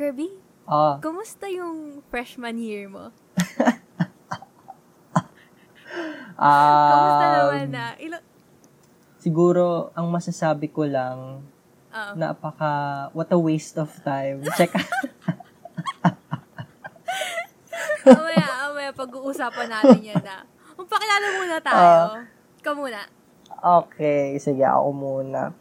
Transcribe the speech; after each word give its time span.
Kirby, 0.00 0.32
Ah, 0.64 0.96
kumusta 1.04 1.44
yung 1.52 2.00
freshman 2.08 2.56
year 2.56 2.88
mo? 2.88 3.12
Kumusta 6.40 7.26
um, 7.28 7.34
naman 7.36 7.68
na? 7.68 7.92
Ilo- 8.00 8.24
siguro, 9.20 9.92
ang 9.92 10.08
masasabi 10.08 10.72
ko 10.72 10.88
lang, 10.88 11.44
Oo. 11.92 12.12
napaka, 12.16 13.12
what 13.12 13.28
a 13.28 13.36
waste 13.36 13.76
of 13.76 13.92
time. 14.00 14.40
Check, 14.56 14.72
Mamaya, 18.08 18.72
mamaya 18.72 18.96
pag-uusapan 18.96 19.68
natin 19.68 20.00
yan 20.00 20.24
na. 20.24 20.48
Magpakilala 20.80 21.26
muna 21.36 21.56
tayo. 21.60 21.76
Ah. 21.76 22.24
Ikaw 22.56 22.72
muna. 22.72 23.04
Okay, 23.84 24.40
sige, 24.40 24.64
ako 24.64 24.96
muna. 24.96 25.52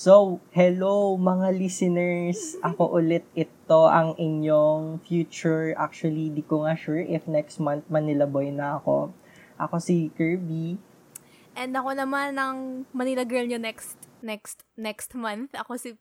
So, 0.00 0.40
hello 0.56 1.20
mga 1.20 1.60
listeners. 1.60 2.56
Ako 2.64 2.96
ulit 2.96 3.20
ito 3.36 3.84
ang 3.84 4.16
inyong 4.16 5.04
future. 5.04 5.76
Actually, 5.76 6.32
di 6.32 6.40
ko 6.40 6.64
nga 6.64 6.72
sure 6.72 7.04
if 7.04 7.28
next 7.28 7.60
month 7.60 7.84
Manila 7.92 8.24
Boy 8.24 8.48
na 8.48 8.80
ako. 8.80 9.12
Ako 9.60 9.76
si 9.76 10.08
Kirby. 10.16 10.80
And 11.52 11.76
ako 11.76 11.92
naman 11.92 12.32
ng 12.32 12.88
Manila 12.96 13.28
Girl 13.28 13.44
nyo 13.44 13.60
next 13.60 14.00
next 14.24 14.64
next 14.72 15.12
month. 15.12 15.52
Ako 15.52 15.76
si 15.76 15.92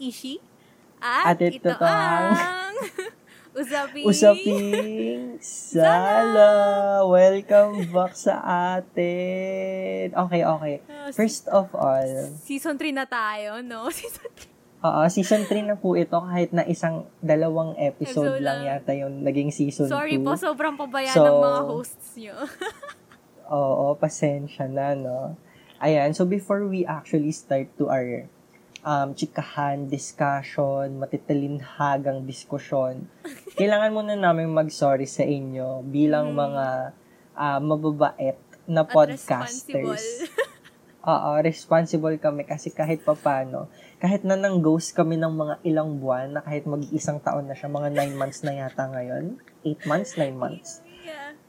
Ishi. 0.00 0.40
At, 1.04 1.36
At 1.36 1.44
ito 1.44 1.60
ito 1.60 1.76
to 1.76 1.84
ang- 1.84 2.32
ang 2.32 2.76
Usaping 3.52 4.04
Usaping 4.08 5.20
Sala! 5.44 7.04
Welcome 7.04 7.84
back 7.92 8.16
sa 8.16 8.40
atin. 8.74 10.08
Okay, 10.08 10.40
okay. 10.40 10.74
Ah, 10.88 11.12
First 11.12 11.52
of 11.52 11.68
all, 11.76 12.32
Season 12.40 12.80
3 12.80 12.96
na 12.96 13.04
tayo, 13.04 13.60
no? 13.60 13.90
Season 13.92 14.24
3. 14.24 14.48
oo, 14.82 15.02
season 15.06 15.46
3 15.46 15.62
na 15.62 15.76
po 15.76 15.94
ito 15.94 16.16
kahit 16.16 16.50
na 16.50 16.66
isang 16.66 17.06
dalawang 17.20 17.76
episode 17.78 18.34
Episode 18.34 18.42
lang 18.42 18.66
lang. 18.66 18.82
yata 18.82 18.90
yung 18.90 19.22
naging 19.22 19.52
season 19.52 19.86
2. 19.86 19.94
Sorry 19.94 20.16
po, 20.18 20.34
sobrang 20.34 20.74
pabayaan 20.74 21.14
So, 21.14 21.22
ng 21.22 21.38
mga 21.38 21.60
hosts 21.68 22.08
nyo. 22.16 22.36
Oo, 23.52 23.94
pasensya 23.94 24.66
na, 24.66 24.96
no? 24.96 25.36
Ayan, 25.78 26.10
so 26.10 26.24
before 26.24 26.64
we 26.64 26.82
actually 26.82 27.30
start 27.30 27.68
to 27.76 27.86
our 27.86 28.26
um, 28.82 29.14
chikahan, 29.14 29.86
discussion, 29.86 30.98
matitalinhagang 30.98 32.22
diskusyon, 32.22 33.06
kailangan 33.58 33.90
muna 33.90 34.14
namin 34.14 34.50
mag-sorry 34.50 35.06
sa 35.06 35.22
inyo 35.22 35.82
bilang 35.82 36.34
Mm. 36.34 36.38
mga 36.38 36.66
ah, 37.32 37.58
mababait 37.58 38.36
na 38.68 38.84
At 38.84 38.90
podcasters. 38.90 39.66
responsible. 39.66 40.50
Oo, 41.02 41.30
responsible 41.42 42.14
kami 42.14 42.46
kasi 42.46 42.70
kahit 42.70 43.02
papano, 43.02 43.66
kahit 43.98 44.22
na 44.22 44.38
nang 44.38 44.62
ghost 44.62 44.94
kami 44.94 45.18
ng 45.18 45.34
mga 45.34 45.54
ilang 45.66 45.98
buwan, 45.98 46.30
na 46.30 46.40
kahit 46.40 46.62
mag-isang 46.62 47.18
taon 47.18 47.50
na 47.50 47.58
siya, 47.58 47.66
mga 47.66 47.90
9 47.90 48.14
months 48.14 48.46
na 48.46 48.54
yata 48.54 48.86
ngayon, 48.86 49.34
8 49.66 49.82
months, 49.82 50.14
9 50.14 50.30
months. 50.30 50.78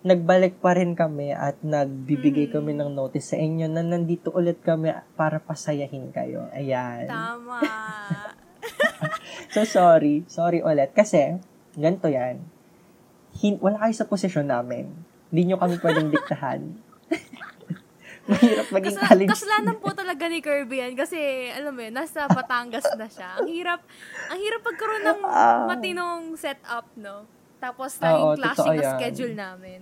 Nagbalik 0.04 0.59
pa 0.59 0.76
rin 0.76 0.94
kami 0.94 1.32
at 1.32 1.58
nagbibigay 1.59 2.48
Mm. 2.48 2.54
kami 2.54 2.72
ng 2.73 2.92
notice 2.92 3.32
sa 3.32 3.38
inyo 3.38 3.66
na 3.66 3.82
nandito 3.82 4.30
ulit 4.30 4.59
kami 4.59 4.92
para 5.16 5.40
pasayahin 5.40 6.12
kayo. 6.12 6.52
Ayan. 6.52 7.08
Tama. 7.08 7.59
So, 9.50 9.64
sorry. 9.64 10.26
Sorry 10.26 10.59
ulit. 10.59 10.92
Kasi, 10.92 11.38
ganito 11.74 12.08
yan. 12.08 12.42
Hin- 13.36 13.59
wala 13.59 13.78
kayo 13.78 13.94
sa 13.94 14.04
posisyon 14.04 14.48
namin. 14.48 14.90
Hindi 15.30 15.42
nyo 15.46 15.58
kami 15.58 15.78
pwedeng 15.78 16.09
diktahan. 16.09 16.62
Mahirap 18.24 18.68
maging 18.72 18.96
Kas- 18.96 19.04
college 19.04 19.30
kasalanan 19.30 19.78
po 19.78 19.92
talaga 19.92 20.26
ni 20.26 20.40
Kirby 20.40 20.80
yan 20.80 20.94
kasi, 20.96 21.20
alam 21.52 21.76
mo 21.76 21.84
yun, 21.84 21.92
nasa 21.92 22.26
Batangas 22.26 22.88
na 22.96 23.06
siya. 23.06 23.36
Ang 23.38 23.52
hirap, 23.52 23.84
ang 24.26 24.40
hirap 24.40 24.62
pagkaroon 24.64 25.04
ng 25.04 25.20
Ah. 25.22 25.68
matinong 25.68 26.34
setup, 26.34 26.88
no? 26.96 27.28
Tapos, 27.59 28.00
laging 28.00 28.40
clashing 28.40 28.76
yan. 28.80 28.90
schedule 28.90 29.36
namin. 29.36 29.81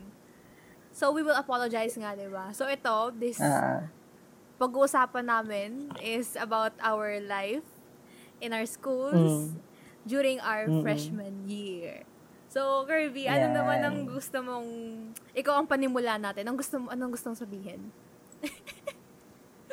So, 1.01 1.09
we 1.09 1.25
will 1.25 1.33
apologize 1.33 1.97
nga, 1.97 2.13
di 2.13 2.29
ba? 2.29 2.53
So, 2.53 2.69
ito, 2.69 3.09
this 3.17 3.41
Ah, 3.41 3.89
pag-uusapan 4.61 5.25
namin 5.25 5.97
is 5.97 6.37
about 6.37 6.77
our 6.77 7.17
life 7.17 7.65
in 8.37 8.53
our 8.53 8.69
schools 8.69 9.57
Mm. 9.57 9.65
during 10.05 10.37
our 10.45 10.69
Mm-mm. 10.69 10.85
freshman 10.85 11.49
year. 11.49 12.05
So, 12.53 12.85
Kirby, 12.85 13.25
ano 13.25 13.49
Yan. 13.49 13.55
naman 13.57 13.79
ang 13.81 13.97
gusto 14.05 14.45
mong, 14.45 14.69
ikaw 15.33 15.57
ang 15.57 15.65
panimula 15.65 16.21
natin, 16.21 16.45
ang 16.45 16.57
gusto 16.59 16.77
anong 16.85 17.17
gustong 17.17 17.33
sabihin? 17.33 17.89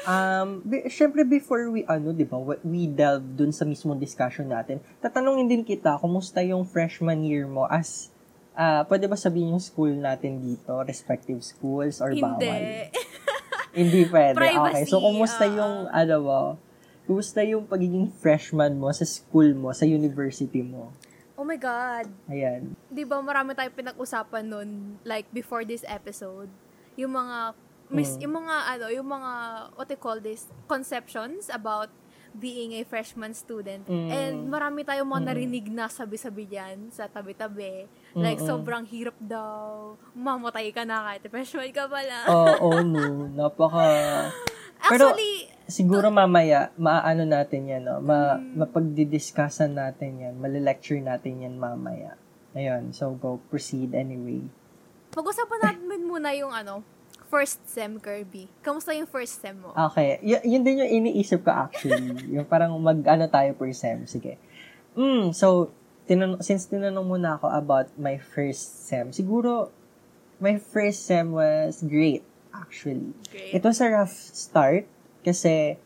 Um, 0.08 0.62
be, 0.64 0.86
syempre 0.88 1.26
before 1.26 1.69
we 1.75 1.82
ano, 1.84 2.14
'di 2.14 2.25
ba, 2.25 2.38
we 2.64 2.86
delve 2.88 3.26
dun 3.34 3.50
sa 3.50 3.66
mismong 3.66 3.98
discussion 3.98 4.48
natin. 4.48 4.78
Tatanungin 5.02 5.50
din 5.50 5.66
kita, 5.66 5.98
kumusta 5.98 6.38
yung 6.41 6.64
freshman 6.64 7.20
year 7.26 7.50
mo 7.50 7.66
as 7.69 8.08
ah, 8.58 8.82
pwede 8.91 9.06
ba 9.06 9.14
sabihin 9.14 9.54
yung 9.54 9.62
school 9.62 9.94
natin 9.94 10.42
dito, 10.42 10.74
respective 10.82 11.38
schools 11.46 12.02
or 12.02 12.10
bawal? 12.19 12.42
Hindi. 12.42 12.91
Hindi 13.78 14.02
pwede. 14.10 14.34
Privacy, 14.34 14.82
okay. 14.82 14.84
So 14.91 14.98
kumusta 14.98 15.46
oo. 15.46 15.54
yung 15.54 15.74
ano 15.86 16.14
mo? 16.19 16.41
Kumusta 17.06 17.41
yung 17.46 17.64
pagiging 17.64 18.10
freshman 18.19 18.74
mo 18.74 18.91
sa 18.91 19.06
school 19.06 19.54
mo, 19.54 19.70
sa 19.70 19.86
university 19.86 20.60
mo? 20.60 20.91
Oh 21.38 21.46
my 21.46 21.54
God. 21.54 22.10
Ayan. 22.26 22.74
Di 22.91 23.06
ba 23.06 23.22
marami 23.22 23.54
tayong 23.54 23.78
pinag-usapan 23.78 24.42
nun, 24.42 24.98
like, 25.06 25.30
before 25.30 25.62
this 25.62 25.86
episode, 25.86 26.50
yung 26.98 27.14
mga, 27.14 27.54
mis, 27.94 28.19
Mm. 28.19 28.26
yung 28.26 28.34
mga, 28.42 28.54
ano, 28.75 28.86
yung 28.90 29.08
mga, 29.08 29.32
what 29.78 29.86
they 29.86 29.94
call 29.94 30.19
this, 30.19 30.50
conceptions 30.66 31.46
about 31.46 31.94
being 32.34 32.75
a 32.75 32.82
freshman 32.82 33.32
student. 33.32 33.86
Mm. 33.86 34.10
And 34.10 34.34
marami 34.50 34.82
tayong 34.82 35.06
mga 35.06 35.22
Mm. 35.22 35.28
narinig 35.30 35.66
na 35.70 35.86
sabi-sabi 35.86 36.44
dyan 36.44 36.90
sa 36.90 37.06
tabi-tabi. 37.06 37.86
Like, 38.18 38.36
Mm-mm. 38.36 38.48
sobrang 38.48 38.84
hirap 38.84 39.16
daw. 39.18 39.94
Mamatay 40.12 40.70
ka 40.70 40.82
na 40.82 41.06
kahit 41.06 41.22
freshman 41.24 41.70
ka 41.70 41.86
pala. 41.86 42.16
Oo, 42.26 42.82
no. 42.82 43.30
Napaka... 43.30 43.84
pero- 44.90 45.12
Actually, 45.12 45.48
Siguro 45.64 46.08
mamaya, 46.08 46.72
maaano 46.74 47.22
natin 47.22 47.68
yan, 47.68 47.82
no? 47.82 48.00
Ma, 48.00 48.34
Mm. 48.34 48.56
mapagdidiscussan 48.58 49.72
natin 49.72 50.16
yan. 50.18 50.34
Malilecture 50.34 50.96
natin 50.96 51.40
yan 51.40 51.54
mamaya. 51.54 52.16
Ayun, 52.52 52.90
so 52.90 53.12
go, 53.12 53.36
proceed 53.46 53.92
anyway. 53.92 54.40
pag-usapan 55.10 55.60
natin 55.62 55.82
muna 56.00 56.32
yung, 56.32 56.48
ano, 56.48 56.80
first 57.26 57.60
sem, 57.64 57.96
Kirby. 57.96 58.48
Kamusta 58.58 58.90
yung 58.90 59.04
first 59.04 59.36
sem 59.36 59.52
mo? 59.54 59.76
Okay, 59.90 60.16
y- 60.22 60.46
yun 60.46 60.62
din 60.62 60.78
yung 60.78 60.92
iniisip 61.02 61.42
ko 61.42 61.50
actually. 61.50 62.00
yung 62.30 62.44
parang 62.44 62.72
mag-ano 62.74 63.26
tayo 63.26 63.52
per 63.52 63.68
sem. 63.72 64.04
Sige. 64.04 64.40
Mm, 64.94 65.32
so, 65.32 65.68
tinan- 66.08 66.41
since 66.41 66.64
tinanong 66.66 67.06
mo 67.06 67.16
na 67.20 67.36
ako 67.36 67.52
about 67.52 67.86
my 68.00 68.16
first 68.16 68.88
sem, 68.88 69.12
siguro, 69.12 69.69
my 70.41 70.56
first 70.56 71.04
sem 71.04 71.30
was 71.30 71.84
great, 71.84 72.24
actually. 72.56 73.12
Great. 73.28 73.52
It 73.52 73.62
was 73.62 73.78
a 73.84 73.92
rough 73.92 74.16
start 74.32 74.88
kasi 75.20 75.76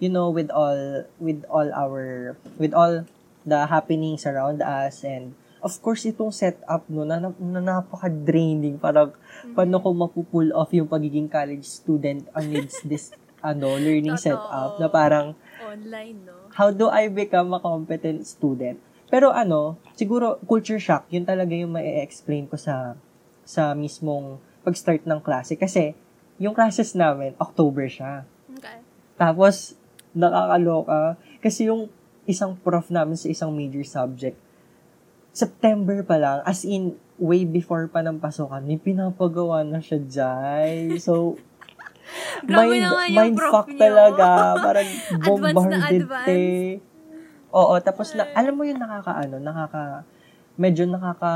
you 0.00 0.08
know 0.08 0.32
with 0.32 0.48
all 0.48 1.04
with 1.20 1.44
all 1.52 1.68
our 1.72 2.36
with 2.56 2.72
all 2.72 3.04
the 3.44 3.60
happenings 3.68 4.24
around 4.24 4.60
us 4.60 5.04
and 5.04 5.32
of 5.60 5.72
course 5.80 6.04
itong 6.04 6.32
setup 6.32 6.84
no 6.88 7.02
na, 7.02 7.18
na 7.20 7.60
napaka-draining 7.60 8.76
parang 8.78 9.12
paano 9.56 9.80
ko 9.80 9.92
mapupull 9.92 10.48
off 10.52 10.70
yung 10.72 10.86
pagiging 10.86 11.26
college 11.26 11.64
student 11.64 12.28
amidst 12.36 12.84
this 12.86 13.10
ano 13.46 13.76
learning 13.78 14.16
Totoo. 14.18 14.36
setup 14.36 14.70
na 14.78 14.88
parang 14.90 15.26
Online, 15.62 16.16
no? 16.24 16.34
how 16.54 16.68
do 16.70 16.88
I 16.88 17.08
become 17.08 17.52
a 17.56 17.60
competent 17.60 18.26
student? 18.26 18.78
Pero 19.06 19.30
ano, 19.30 19.78
siguro 19.94 20.42
culture 20.44 20.82
shock, 20.82 21.06
yun 21.10 21.22
talaga 21.22 21.54
yung 21.54 21.74
ma-explain 21.74 22.50
ko 22.50 22.58
sa 22.58 22.98
sa 23.46 23.72
mismong 23.78 24.42
pag-start 24.66 25.06
ng 25.06 25.22
klase 25.22 25.54
kasi 25.54 25.94
yung 26.42 26.52
classes 26.52 26.98
namin 26.98 27.32
October 27.38 27.86
siya. 27.86 28.26
Okay. 28.58 28.82
Tapos 29.14 29.78
nakakaloka 30.10 31.14
kasi 31.38 31.70
yung 31.70 31.86
isang 32.26 32.58
prof 32.58 32.90
namin 32.90 33.14
sa 33.14 33.30
isang 33.30 33.54
major 33.54 33.86
subject 33.86 34.34
September 35.36 36.00
pa 36.00 36.16
lang, 36.16 36.40
as 36.48 36.64
in, 36.64 36.96
way 37.20 37.44
before 37.44 37.84
pa 37.92 38.00
ng 38.00 38.16
pasukan, 38.16 38.64
may 38.64 38.80
pinapagawa 38.80 39.60
na 39.64 39.84
siya, 39.84 40.00
Jai. 40.08 40.96
So, 40.96 41.36
mind, 42.48 42.88
mind 43.12 43.36
prof 43.36 43.52
fuck 43.52 43.68
talaga. 43.76 44.56
Parang 44.56 44.88
Advance 45.12 45.20
na 45.20 45.28
bombarded 45.28 46.04
advance. 46.08 46.28
eh. 46.32 46.80
Oo, 47.54 47.74
tapos 47.78 48.12
na, 48.12 48.26
alam 48.34 48.54
mo 48.54 48.66
yung 48.66 48.78
nakakaano, 48.78 49.38
nakaka, 49.38 50.02
medyo 50.56 50.88
nakaka, 50.88 51.32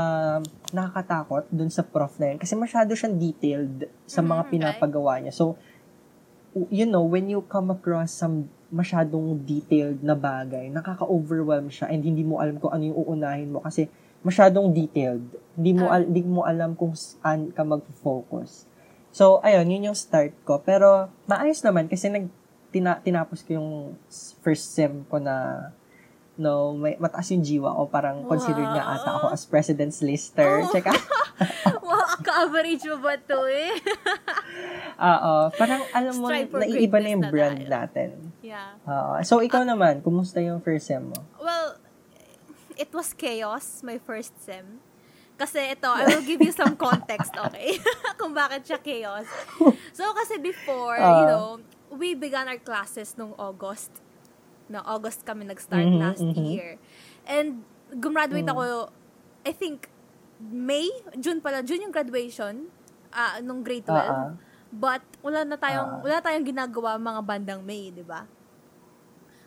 nakakatakot 0.73 1.45
dun 1.49 1.69
sa 1.69 1.85
prof 1.85 2.17
na 2.17 2.33
yun. 2.33 2.37
Kasi 2.41 2.57
masyado 2.57 2.91
siyang 2.91 3.15
detailed 3.15 3.85
sa 4.03 4.19
Mhm, 4.19 4.27
mga 4.27 4.43
pinapagawa 4.49 5.21
niya. 5.21 5.33
So, 5.33 5.55
you 6.67 6.83
know, 6.83 7.05
when 7.05 7.31
you 7.31 7.45
come 7.47 7.71
across 7.71 8.11
some 8.11 8.51
masyadong 8.71 9.43
detailed 9.43 9.99
na 9.99 10.15
bagay, 10.15 10.71
nakaka-overwhelm 10.71 11.67
siya 11.67 11.91
and 11.91 12.03
hindi 12.03 12.23
mo 12.23 12.39
alam 12.39 12.55
kung 12.55 12.71
ano 12.71 12.87
yung 12.87 12.97
uunahin 12.97 13.51
mo 13.51 13.59
kasi 13.59 13.91
masyadong 14.23 14.71
detailed. 14.71 15.27
Hindi 15.55 15.71
mo, 15.75 15.91
Ah. 15.91 15.99
al- 15.99 16.07
hindi 16.07 16.23
mo 16.23 16.47
alam 16.47 16.71
kung 16.75 16.95
saan 16.95 17.51
ka 17.51 17.63
mag-focus. 17.63 18.63
So, 19.11 19.43
ayun, 19.43 19.67
yun 19.67 19.91
yung 19.91 19.97
start 19.97 20.31
ko. 20.47 20.63
Pero, 20.63 21.11
maayos 21.27 21.59
naman 21.61 21.91
kasi 21.91 22.07
nag, 22.07 22.31
tina, 22.71 23.03
tinapos 23.03 23.43
ko 23.43 23.59
yung 23.59 23.69
first 24.39 24.71
sem 24.71 25.03
ko 25.11 25.19
na 25.19 25.67
no, 26.41 26.73
may 26.73 26.97
mataas 26.97 27.29
yung 27.29 27.39
jiwa 27.39 27.69
ko. 27.69 27.85
Parang 27.85 28.25
considered 28.25 28.65
niya 28.65 28.81
Wow. 28.81 28.95
ata 28.97 29.09
ako 29.15 29.25
as 29.29 29.45
president's 29.45 30.01
lister. 30.01 30.65
Oh. 30.65 30.69
Check 30.69 30.89
out. 30.91 30.97
wow, 31.79 32.17
ka-average 32.17 32.81
mo 32.83 32.97
ba 32.99 33.13
to 33.15 33.45
eh? 33.45 33.77
Oo. 35.13 35.33
Parang 35.53 35.81
alam 35.91 36.13
mo, 36.15 36.27
naiiba 36.27 36.97
na 36.97 37.09
yung 37.09 37.23
na 37.23 37.29
brand 37.29 37.57
tayo. 37.57 37.69
natin. 37.69 38.09
yeah. 38.41 38.73
Oo. 38.83 39.21
So, 39.21 39.39
ikaw 39.39 39.61
naman, 39.61 40.01
kumusta 40.01 40.37
yung 40.37 40.59
first 40.59 40.87
sem 40.87 41.01
mo? 41.01 41.17
Well, 41.37 41.77
it 42.73 42.89
was 42.89 43.13
chaos, 43.13 43.81
my 43.81 43.97
first 43.97 44.33
sem. 44.37 44.81
Kasi 45.35 45.73
ito, 45.73 45.85
I 45.85 46.05
will 46.05 46.21
give 46.21 46.37
you 46.39 46.51
some 46.51 46.73
context, 46.75 47.33
okay? 47.35 47.77
Kung 48.19 48.29
bakit 48.31 48.61
siya 48.63 48.77
chaos. 48.77 49.25
So, 49.91 50.05
kasi 50.11 50.37
before, 50.37 50.95
you 50.95 51.05
Ah. 51.17 51.25
know, 51.27 51.47
we 51.91 52.13
began 52.13 52.45
our 52.45 52.57
classes 52.57 53.13
nung 53.15 53.33
August. 53.35 53.89
No, 54.71 54.79
August 54.87 55.27
kami 55.27 55.43
nag-start 55.43 55.83
Mhm, 55.83 55.99
last 55.99 56.23
mhm. 56.23 56.39
year. 56.47 56.79
And, 57.27 57.67
gumraduate 57.91 58.47
Mm. 58.47 58.55
ako, 58.55 58.63
I 59.43 59.51
think, 59.51 59.91
May? 60.41 60.87
June 61.19 61.37
pala. 61.37 61.61
June 61.61 61.83
yung 61.83 61.93
graduation 61.93 62.71
ah 63.11 63.37
nung 63.43 63.61
grade 63.61 63.83
12. 63.85 63.99
Ah, 64.09 64.31
ah. 64.31 64.33
But, 64.71 65.03
wala 65.19 65.43
na 65.43 65.59
tayong, 65.59 65.89
Ah. 65.89 66.01
wala 66.01 66.17
tayong 66.23 66.47
ginagawa 66.47 66.95
mga 66.95 67.21
bandang 67.21 67.61
May, 67.61 67.91
di 67.91 68.01
ba? 68.01 68.23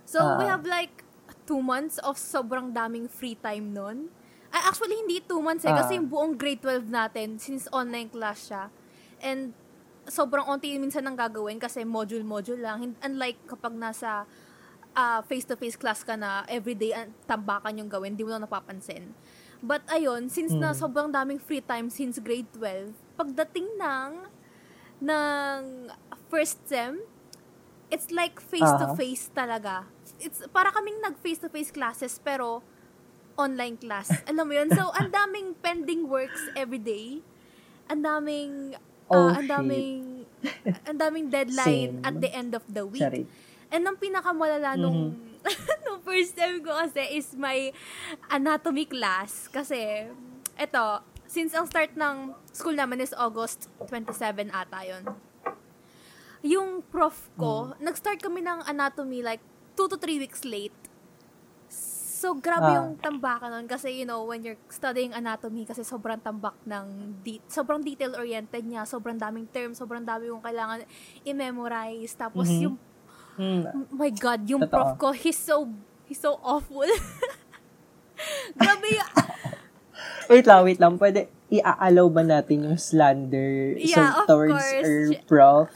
So, 0.05 0.21
we 0.37 0.45
Ah. 0.45 0.55
have 0.55 0.69
like 0.69 1.01
two 1.49 1.65
months 1.65 1.97
of 2.05 2.21
sobrang 2.21 2.77
daming 2.77 3.09
free 3.09 3.35
time 3.35 3.73
nun. 3.73 4.13
Ay, 4.53 4.61
actually, 4.69 5.01
hindi 5.01 5.25
two 5.25 5.41
months 5.41 5.65
eh. 5.65 5.73
Ah. 5.73 5.81
Kasi 5.81 5.97
yung 5.97 6.07
buong 6.07 6.37
grade 6.37 6.61
12 6.61 6.87
natin, 6.87 7.41
since 7.41 7.65
online 7.73 8.13
class 8.13 8.53
siya. 8.53 8.69
And, 9.19 9.57
sobrang 10.05 10.45
onti 10.45 10.77
minsan 10.77 11.09
ang 11.09 11.17
gagawin 11.17 11.57
kasi 11.57 11.83
module-module 11.83 12.61
lang. 12.61 12.93
Unlike 13.01 13.49
kapag 13.49 13.73
nasa 13.73 14.29
ah, 14.95 15.21
face-to-face 15.23 15.77
class 15.77 16.03
ka 16.03 16.15
na, 16.15 16.47
everyday 16.47 16.95
ang 16.95 17.11
tambakan 17.27 17.77
yung 17.77 17.91
gawin, 17.91 18.15
di 18.15 18.23
mo 18.23 18.31
na 18.31 18.47
napapansin. 18.47 19.11
But 19.59 19.83
ayun, 19.89 20.29
since 20.29 20.53
na 20.53 20.71
Mm. 20.71 20.79
sobrang 20.79 21.09
daming 21.11 21.41
free 21.41 21.61
time 21.61 21.89
since 21.89 22.21
grade 22.21 22.49
12, 22.53 22.95
pagdating 23.17 23.67
ng 23.75 24.11
ng 25.01 25.61
first 26.29 26.63
sem, 26.65 27.01
it's 27.89 28.09
like 28.11 28.39
face-to-face 28.39 29.31
talaga. 29.33 29.89
It's 30.21 30.41
para 30.51 30.71
kaming 30.71 31.01
nag 31.01 31.19
face-to-face 31.19 31.71
classes 31.71 32.17
pero 32.19 32.63
online 33.35 33.75
class. 33.77 34.13
Alam 34.31 34.47
mo 34.47 34.55
yun? 34.55 34.71
So, 34.71 34.95
ang 34.95 35.11
daming 35.11 35.59
pending 35.59 36.07
works 36.07 36.49
every 36.55 36.79
day. 36.79 37.21
Ang 37.89 38.01
daming 38.03 38.53
Oh, 39.13 39.29
ah, 39.29 39.37
ang 39.37 39.45
daming 39.45 40.25
ang 40.89 40.97
daming 40.97 41.29
deadline 41.29 42.01
Same. 42.01 42.09
at 42.09 42.17
the 42.17 42.31
end 42.33 42.57
of 42.57 42.65
the 42.65 42.89
week. 42.89 43.05
Sorry. 43.05 43.29
And 43.75 43.83
ang 43.83 43.99
pinakamalala 43.99 44.79
nung, 44.79 45.19
Mm-hmm. 45.19 45.43
nung 45.85 46.01
first 46.01 46.33
time 46.33 46.63
ko 46.63 46.71
kasi 46.73 47.03
is 47.13 47.35
my 47.35 47.75
anatomy 48.31 48.87
class. 48.87 49.51
Kasi, 49.51 50.07
eto, 50.55 51.03
since 51.27 51.53
ang 51.53 51.67
start 51.67 51.93
ng 51.93 52.33
school 52.49 52.73
naman 52.73 52.97
is 52.97 53.11
August 53.13 53.67
27 53.85 54.49
ata 54.49 54.81
yun. 54.81 55.05
Yung 56.41 56.85
prof 56.85 57.29
ko, 57.35 57.73
Mm. 57.73 57.83
nag-start 57.83 58.21
kami 58.21 58.41
ng 58.41 58.63
anatomy 58.65 59.21
like 59.21 59.43
2 59.75 59.91
to 59.91 59.97
3 59.97 60.17
weeks 60.19 60.45
late. 60.45 60.77
So, 61.67 62.33
grabe 62.33 62.65
Ah. 62.65 62.77
yung 62.79 62.97
tambakan 62.97 63.51
nun. 63.51 63.67
Kasi, 63.67 63.93
you 63.93 64.07
know, 64.07 64.25
when 64.25 64.41
you're 64.41 64.61
studying 64.71 65.13
anatomy, 65.13 65.65
kasi 65.65 65.83
sobrang 65.83 66.17
tambak 66.17 66.57
ng, 66.65 66.87
de- 67.21 67.45
sobrang 67.45 67.81
detail-oriented 67.81 68.65
niya, 68.65 68.87
sobrang 68.87 69.19
daming 69.19 69.45
terms, 69.47 69.77
sobrang 69.77 70.01
dami 70.01 70.33
yung 70.33 70.41
kailangan 70.41 70.89
i-memorize. 71.23 72.13
Tapos, 72.15 72.49
Mhm. 72.49 72.61
yung 72.63 72.77
Oh 73.39 73.87
my 73.95 74.11
God, 74.11 74.47
yung 74.47 74.63
Totoo. 74.67 74.75
prof 74.75 74.91
ko, 74.99 75.09
he's 75.13 75.39
so, 75.39 75.69
he's 76.07 76.21
so 76.21 76.39
awful. 76.43 76.87
Grabe 78.61 78.89
yung, 78.95 79.11
Wait 80.29 80.47
lang, 80.49 80.61
wait 80.65 80.81
lang. 80.81 80.97
Pwede, 80.97 81.29
i-allow 81.53 82.09
ba 82.09 82.25
natin 82.25 82.65
yung 82.65 82.79
slander 82.81 83.77
Yeah, 83.77 84.25
so, 84.25 84.27
towards 84.27 84.57
course. 84.57 84.85
our 84.85 85.01
prof 85.29 85.69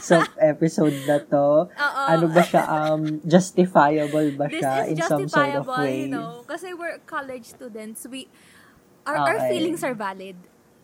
sa 0.00 0.22
episode 0.38 0.94
na 1.04 1.18
to? 1.18 1.66
Oo. 1.66 2.02
Ano 2.06 2.26
ba 2.30 2.42
siya, 2.46 2.62
um, 2.64 3.18
justifiable 3.26 4.30
ba 4.38 4.46
this 4.46 4.62
siya 4.62 4.86
in 4.86 4.96
some 5.02 5.26
sort 5.26 5.52
of 5.52 5.66
justifiable, 5.66 5.82
way? 5.82 6.06
you 6.06 6.08
know, 6.08 6.46
kasi 6.46 6.72
we're 6.72 7.02
college 7.04 7.44
students, 7.50 8.06
we, 8.06 8.30
our, 9.04 9.18
our 9.18 9.36
Okay. 9.42 9.48
feelings 9.58 9.82
are 9.82 9.94
valid. 9.98 10.38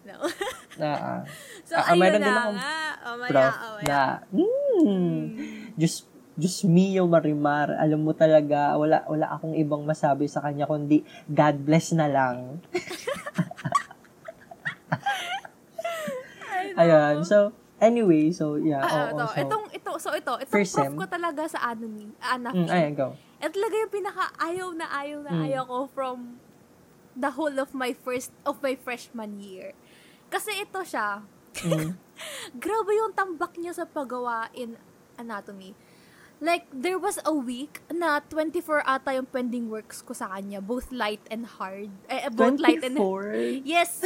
No? 0.05 0.19
Ah. 0.75 1.23
so, 1.63 1.79
ah, 1.79 1.95
ayun 1.95 2.03
na 2.03 2.19
din 2.19 2.35
akong. 2.35 2.59
Oh, 3.07 3.15
maya, 3.15 3.31
prof 3.31 3.55
oh, 3.55 3.75
maya. 3.79 3.87
na, 3.87 4.01
hmm, 4.35 5.23
just, 5.79 6.11
just 6.11 6.14
me 6.37 6.93
yung 6.93 7.09
marimar. 7.09 7.71
Alam 7.75 8.03
mo 8.03 8.13
talaga, 8.13 8.75
wala, 8.75 9.07
wala 9.07 9.27
akong 9.31 9.55
ibang 9.55 9.83
masabi 9.83 10.27
sa 10.27 10.43
kanya 10.43 10.67
kundi 10.67 11.01
God 11.25 11.63
bless 11.63 11.93
na 11.93 12.07
lang. 12.07 12.59
Ayan, 16.75 17.23
so, 17.23 17.51
anyway, 17.79 18.31
so, 18.31 18.57
yeah, 18.57 18.83
Ah, 18.83 18.91
oo, 19.07 19.15
ito, 19.15 19.25
so, 19.25 19.39
itong, 19.39 19.65
ito, 19.71 19.91
so 20.01 20.09
ito, 20.11 20.33
itong 20.37 20.51
First 20.53 20.75
prof 20.75 20.87
sem? 20.87 20.95
ko 20.97 21.07
talaga 21.07 21.43
sa 21.47 21.59
anatomy, 21.65 22.11
anatomy. 22.19 22.67
mm, 22.67 22.75
ayan, 22.75 22.93
go. 22.95 23.09
Ito 23.39 23.51
talaga 23.53 23.77
yung 23.77 23.93
pinaka 23.93 24.25
ayaw 24.37 24.69
na 24.73 24.87
ayaw 24.91 25.19
na 25.23 25.33
Mm. 25.33 25.45
ayaw 25.45 25.63
ko 25.65 25.79
from 25.89 26.19
the 27.15 27.31
whole 27.31 27.55
of 27.57 27.71
my 27.71 27.95
first, 27.95 28.35
of 28.43 28.59
my 28.59 28.75
freshman 28.75 29.39
year. 29.39 29.71
Kasi 30.27 30.51
ito 30.59 30.83
siya, 30.83 31.23
Mm. 31.63 31.95
grabe 32.59 32.91
yung 32.93 33.15
tambak 33.15 33.55
niya 33.55 33.71
sa 33.71 33.87
paggawa 33.87 34.51
in 34.51 34.75
anatomy. 35.15 35.79
Like, 36.45 36.69
there 36.69 37.01
was 37.01 37.17
a 37.25 37.33
week 37.33 37.81
na 37.89 38.21
24 38.21 38.85
ata 38.85 39.17
yung 39.17 39.25
pending 39.25 39.73
works 39.73 40.05
ko 40.05 40.13
sa 40.13 40.29
kanya, 40.29 40.61
both 40.61 40.93
light 40.93 41.25
and 41.33 41.49
hard. 41.49 41.89
Eh, 42.05 42.29
both 42.29 42.61
light 42.61 42.85
and 42.85 43.01
24? 43.01 43.65
Yes! 43.65 44.05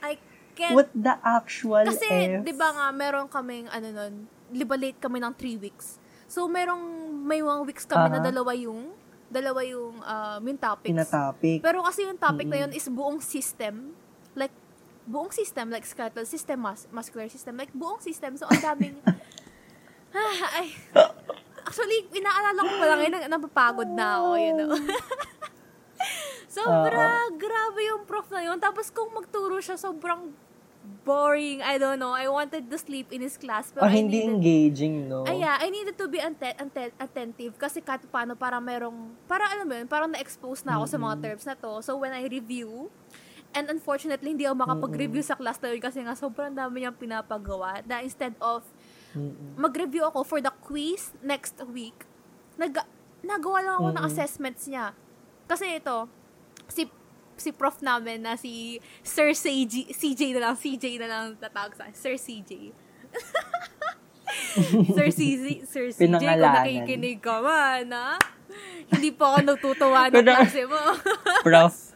I 0.00 0.16
can't 0.56 0.72
What 0.80 0.88
the 0.96 1.12
actual 1.20 1.84
kasi, 1.84 2.40
di 2.40 2.56
ba 2.56 2.72
nga, 2.72 2.88
meron 2.96 3.28
kaming, 3.28 3.68
ano 3.68 3.92
nun, 3.92 4.14
liba 4.48 4.80
late 4.80 4.96
kami 4.96 5.20
ng 5.20 5.36
3 5.36 5.60
weeks. 5.60 6.00
So, 6.24 6.48
merong, 6.48 6.80
may 7.20 7.44
mga 7.44 7.68
weeks 7.68 7.84
kami 7.84 8.08
na 8.08 8.24
Aha. 8.24 8.32
dalawa 8.32 8.56
yung, 8.56 8.88
dalawa 9.28 9.60
yung, 9.60 10.00
um, 10.00 10.40
yung 10.48 10.56
topics. 10.56 10.88
Pinatopic. 10.88 11.60
Pero 11.60 11.84
kasi 11.84 12.08
yung 12.08 12.16
topic 12.16 12.48
na 12.48 12.64
Mm-mm. 12.64 12.72
yun 12.72 12.80
is 12.80 12.88
buong 12.88 13.20
system. 13.20 13.92
Like, 14.32 14.56
buong 15.04 15.28
system, 15.36 15.68
like 15.68 15.84
skeletal 15.84 16.24
system, 16.24 16.64
mus- 16.64 16.88
muscular 16.88 17.28
system, 17.28 17.60
like 17.60 17.68
buong 17.76 18.00
system. 18.00 18.40
So, 18.40 18.48
ang 18.48 18.64
daming, 18.64 18.96
ah, 19.04 20.48
ay, 20.64 20.72
actually, 21.66 22.06
inaalala 22.12 22.60
ko 22.60 22.72
pa 22.78 22.86
lang 22.86 23.00
nag- 23.08 23.30
napapagod 23.30 23.90
na 23.90 24.06
ako, 24.18 24.30
you 24.38 24.52
know. 24.54 24.70
Sobra, 26.52 27.32
grabe 27.32 27.80
yung 27.88 28.04
prof 28.04 28.28
na 28.28 28.44
yun. 28.44 28.60
Tapos 28.60 28.92
kung 28.92 29.08
magturo 29.16 29.56
siya, 29.56 29.80
sobrang 29.80 30.28
boring. 31.06 31.62
I 31.62 31.78
don't 31.78 31.96
know. 31.96 32.12
I 32.12 32.28
wanted 32.28 32.68
to 32.68 32.76
sleep 32.76 33.08
in 33.08 33.22
his 33.22 33.38
class. 33.38 33.72
Pero 33.72 33.86
o 33.86 33.88
I 33.88 34.02
hindi 34.02 34.20
needed, 34.20 34.36
engaging, 34.36 34.94
no? 35.08 35.24
ay, 35.24 35.40
yeah, 35.40 35.56
I 35.56 35.70
needed 35.70 35.96
to 35.96 36.06
be 36.10 36.18
atte- 36.20 36.58
atte- 36.58 36.94
attentive 36.98 37.54
kasi 37.56 37.80
kahit 37.80 38.04
paano 38.10 38.36
para 38.36 38.58
merong, 38.60 39.14
para 39.24 39.46
alam 39.48 39.64
mo 39.64 39.74
yun, 39.78 39.88
parang 39.88 40.10
na-expose 40.12 40.66
na 40.66 40.76
ako 40.76 40.84
sa 40.90 40.98
mga 40.98 41.14
terms 41.22 41.44
na 41.46 41.54
to. 41.56 41.72
So 41.80 41.96
when 42.02 42.12
I 42.12 42.26
review, 42.26 42.90
and 43.54 43.70
unfortunately, 43.70 44.34
hindi 44.36 44.44
ako 44.44 44.56
makapag-review 44.58 45.22
sa 45.22 45.38
class 45.38 45.56
na 45.62 45.72
yun 45.72 45.80
kasi 45.80 46.02
nga 46.02 46.18
sobrang 46.18 46.52
dami 46.52 46.84
niyang 46.84 46.98
pinapagawa 46.98 47.80
na 47.86 48.02
instead 48.02 48.34
of. 48.42 48.66
Mag-review 49.56 50.04
ako 50.08 50.24
for 50.24 50.38
the 50.40 50.52
quiz 50.64 51.12
next 51.20 51.60
week, 51.68 52.06
nag 52.56 52.76
nagawa 53.22 53.58
lang 53.62 53.74
ako 53.78 53.88
ng 53.92 53.96
Mm-mm. 54.02 54.08
assessments 54.10 54.66
niya. 54.66 54.96
Kasi 55.46 55.78
ito, 55.78 56.10
si 56.66 56.88
si 57.38 57.50
prof 57.50 57.80
namin 57.80 58.22
na 58.22 58.38
si 58.38 58.78
Sir 59.02 59.32
CJ, 59.34 59.94
CJ 59.94 60.36
na 60.36 60.50
lang, 60.50 60.54
CJ 60.58 60.84
na 61.00 61.08
lang 61.08 61.24
tatawag 61.38 61.74
sa. 61.74 61.88
Sir 61.94 62.18
CJ. 62.18 62.72
Sir 64.96 65.08
CJ, 65.12 65.64
Sir 65.68 65.86
CJ, 65.92 66.00
kung 66.00 66.40
nakikinig 66.40 67.20
ka 67.20 67.40
man, 67.40 67.88
ha? 67.92 68.16
Hindi 68.92 69.12
po 69.12 69.32
ako 69.32 69.38
natutuwa 69.44 70.06
ng 70.12 70.24
klase 70.24 70.64
mo. 70.68 70.80
Prof, 71.46 71.91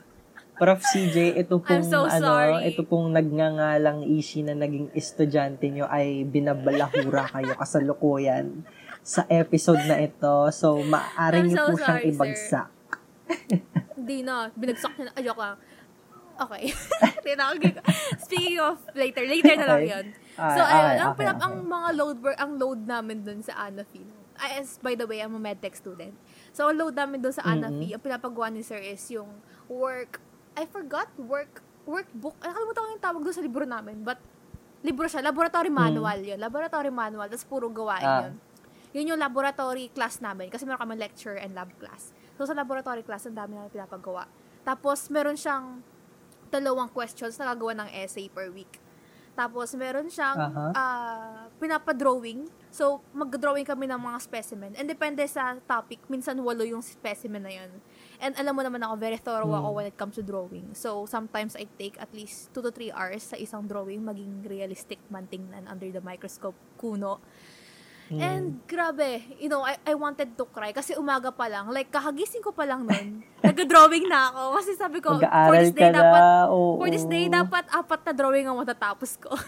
Prof. 0.57 0.81
CJ, 0.81 1.37
ito 1.37 1.61
pong, 1.61 1.85
I'm 1.85 1.93
so 1.93 2.09
ano, 2.09 2.33
sorry. 2.33 2.73
ito 2.73 2.81
pong 2.89 3.13
nagngangalang 3.13 4.09
ishi 4.09 4.41
na 4.41 4.57
naging 4.57 4.89
estudyante 4.97 5.69
nyo 5.69 5.85
ay 5.85 6.25
binabalahura 6.25 7.29
kayo 7.29 7.53
kasalukuyan 7.61 8.65
sa 9.05 9.29
episode 9.29 9.85
na 9.85 10.01
ito. 10.01 10.49
So, 10.51 10.81
maaari 10.81 11.45
I'm 11.45 11.53
so 11.53 11.71
po 11.71 11.77
siyang 11.77 12.01
sorry, 12.01 12.03
sir. 12.03 12.11
ibagsak. 12.17 12.69
Hindi 14.01 14.19
na. 14.25 14.49
Binagsak 14.57 14.93
niya 14.97 15.05
na. 15.09 15.15
Ayok 15.15 15.39
lang. 15.39 15.57
Okay. 16.37 16.69
Speaking 18.21 18.61
of 18.61 18.77
later, 18.93 19.25
later 19.25 19.57
na 19.57 19.65
lang 19.65 19.81
Okay. 19.81 19.89
yun. 19.89 20.07
So, 20.37 20.61
ayun. 20.61 20.69
okay, 20.69 21.01
ang, 21.01 21.09
okay, 21.17 21.27
okay. 21.33 21.45
ang 21.49 21.55
mga 21.65 21.89
load 21.97 22.17
work, 22.21 22.37
ang 22.37 22.53
load 22.61 22.81
namin 22.85 23.25
dun 23.25 23.41
sa 23.41 23.57
Anafi. 23.57 24.05
I, 24.37 24.61
as, 24.61 24.77
by 24.85 24.93
the 24.93 25.09
way, 25.09 25.25
I'm 25.25 25.33
a 25.33 25.41
medtech 25.41 25.73
student. 25.81 26.13
So, 26.53 26.69
ang 26.69 26.77
load 26.77 26.93
namin 26.93 27.25
dun 27.25 27.33
sa 27.33 27.41
Anafi, 27.41 27.97
ang 27.97 28.05
pinapagawa 28.05 28.53
ni 28.53 28.61
sir 28.61 28.77
is 28.77 29.01
yung 29.09 29.33
work, 29.65 30.21
I 30.57 30.65
forgot, 30.65 31.13
work, 31.21 31.61
workbook. 31.85 32.35
Nakalimutan 32.41 32.81
ko 32.81 32.89
yung 32.91 33.05
tawag 33.05 33.21
dun 33.23 33.35
sa 33.37 33.45
libro 33.45 33.65
namin. 33.69 34.01
But, 34.01 34.17
libro 34.81 35.05
siya. 35.05 35.21
Laboratory 35.21 35.69
manual 35.69 36.19
yun. 36.19 36.41
Laboratory 36.41 36.89
manual. 36.89 37.29
Tapos, 37.29 37.45
puro 37.45 37.69
gawain 37.69 38.03
Hmm. 38.03 38.11
Ah. 38.11 38.23
yun. 38.25 38.35
Yun 38.97 39.05
yung 39.13 39.21
laboratory 39.21 39.93
class 39.93 40.25
namin. 40.25 40.49
Kasi 40.49 40.65
meron 40.65 40.81
kami 40.81 40.97
lecture 40.97 41.37
and 41.37 41.53
lab 41.53 41.69
class. 41.77 42.17
So, 42.41 42.49
sa 42.49 42.57
laboratory 42.57 43.05
class, 43.05 43.29
ang 43.29 43.37
dami 43.37 43.55
namin 43.55 43.69
pinapagawa. 43.69 44.25
Tapos, 44.65 45.13
meron 45.13 45.37
siyang 45.37 45.85
dalawang 46.49 46.89
questions 46.89 47.37
na 47.37 47.53
gagawa 47.53 47.85
ng 47.85 47.89
essay 47.93 48.33
per 48.33 48.49
week. 48.49 48.81
Tapos, 49.37 49.77
meron 49.77 50.09
siyang 50.09 50.33
Aha. 50.41 50.67
ah, 50.73 51.41
pinapadrawing. 51.61 52.49
So, 52.73 53.05
mag-drawing 53.13 53.69
kami 53.69 53.85
ng 53.85 54.01
mga 54.01 54.19
specimen. 54.25 54.73
And 54.81 54.89
depende 54.89 55.21
sa 55.29 55.61
topic, 55.69 56.01
minsan 56.09 56.41
walo 56.41 56.65
yung 56.65 56.81
specimen 56.81 57.45
na 57.45 57.53
yun. 57.53 57.69
And 58.19 58.33
alam 58.37 58.57
mo 58.57 58.63
naman 58.63 58.81
ako, 58.81 58.95
very 58.97 59.21
thorough 59.21 59.53
ako 59.53 59.69
Hmm. 59.71 59.77
when 59.77 59.87
it 59.87 59.97
comes 59.97 60.17
to 60.17 60.25
drawing. 60.25 60.73
So, 60.73 61.05
sometimes 61.05 61.55
I 61.55 61.69
take 61.77 61.97
at 61.97 62.09
least 62.11 62.53
2 62.53 62.61
to 62.61 62.71
3 62.71 62.93
hours 62.93 63.33
sa 63.33 63.37
isang 63.37 63.65
drawing, 63.65 64.03
maging 64.03 64.45
realistic 64.45 64.99
man 65.09 65.29
tingnan 65.29 65.69
under 65.69 65.89
the 65.89 66.01
microscope, 66.01 66.57
kuno. 66.77 67.21
Mm. 68.07 68.21
And 68.23 68.45
grabe, 68.71 69.35
you 69.43 69.51
know, 69.51 69.67
I, 69.67 69.75
I 69.83 69.99
wanted 69.99 70.39
to 70.39 70.47
cry 70.47 70.71
kasi 70.71 70.95
umaga 70.95 71.35
pa 71.35 71.51
lang, 71.51 71.75
like 71.75 71.91
kakagising 71.91 72.39
ko 72.39 72.55
pa 72.55 72.63
lang 72.63 72.87
nun, 72.87 73.27
nag-drawing 73.43 74.07
na 74.07 74.31
ako 74.31 74.63
kasi 74.63 74.71
sabi 74.79 75.03
ko, 75.03 75.19
for 75.19 75.57
this 75.59 75.75
day 75.75 75.91
na. 75.91 75.99
dapat, 76.07 76.23
oo. 76.47 76.79
for 76.79 76.87
this 76.87 77.03
day 77.03 77.27
dapat 77.27 77.67
apat 77.67 78.07
na 78.07 78.13
drawing 78.15 78.47
ang 78.47 78.63
matatapos 78.63 79.19
ko. 79.19 79.35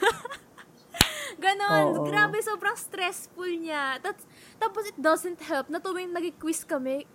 Ganon, 1.38 2.02
Oo. 2.02 2.02
grabe, 2.02 2.42
sobrang 2.42 2.74
stressful 2.74 3.46
niya. 3.46 4.02
That's, 4.02 4.26
tapos 4.58 4.90
it 4.90 4.98
doesn't 4.98 5.38
help 5.46 5.70
na 5.70 5.78
tuwing 5.78 6.10
nag-quiz 6.10 6.66
kami, 6.66 7.06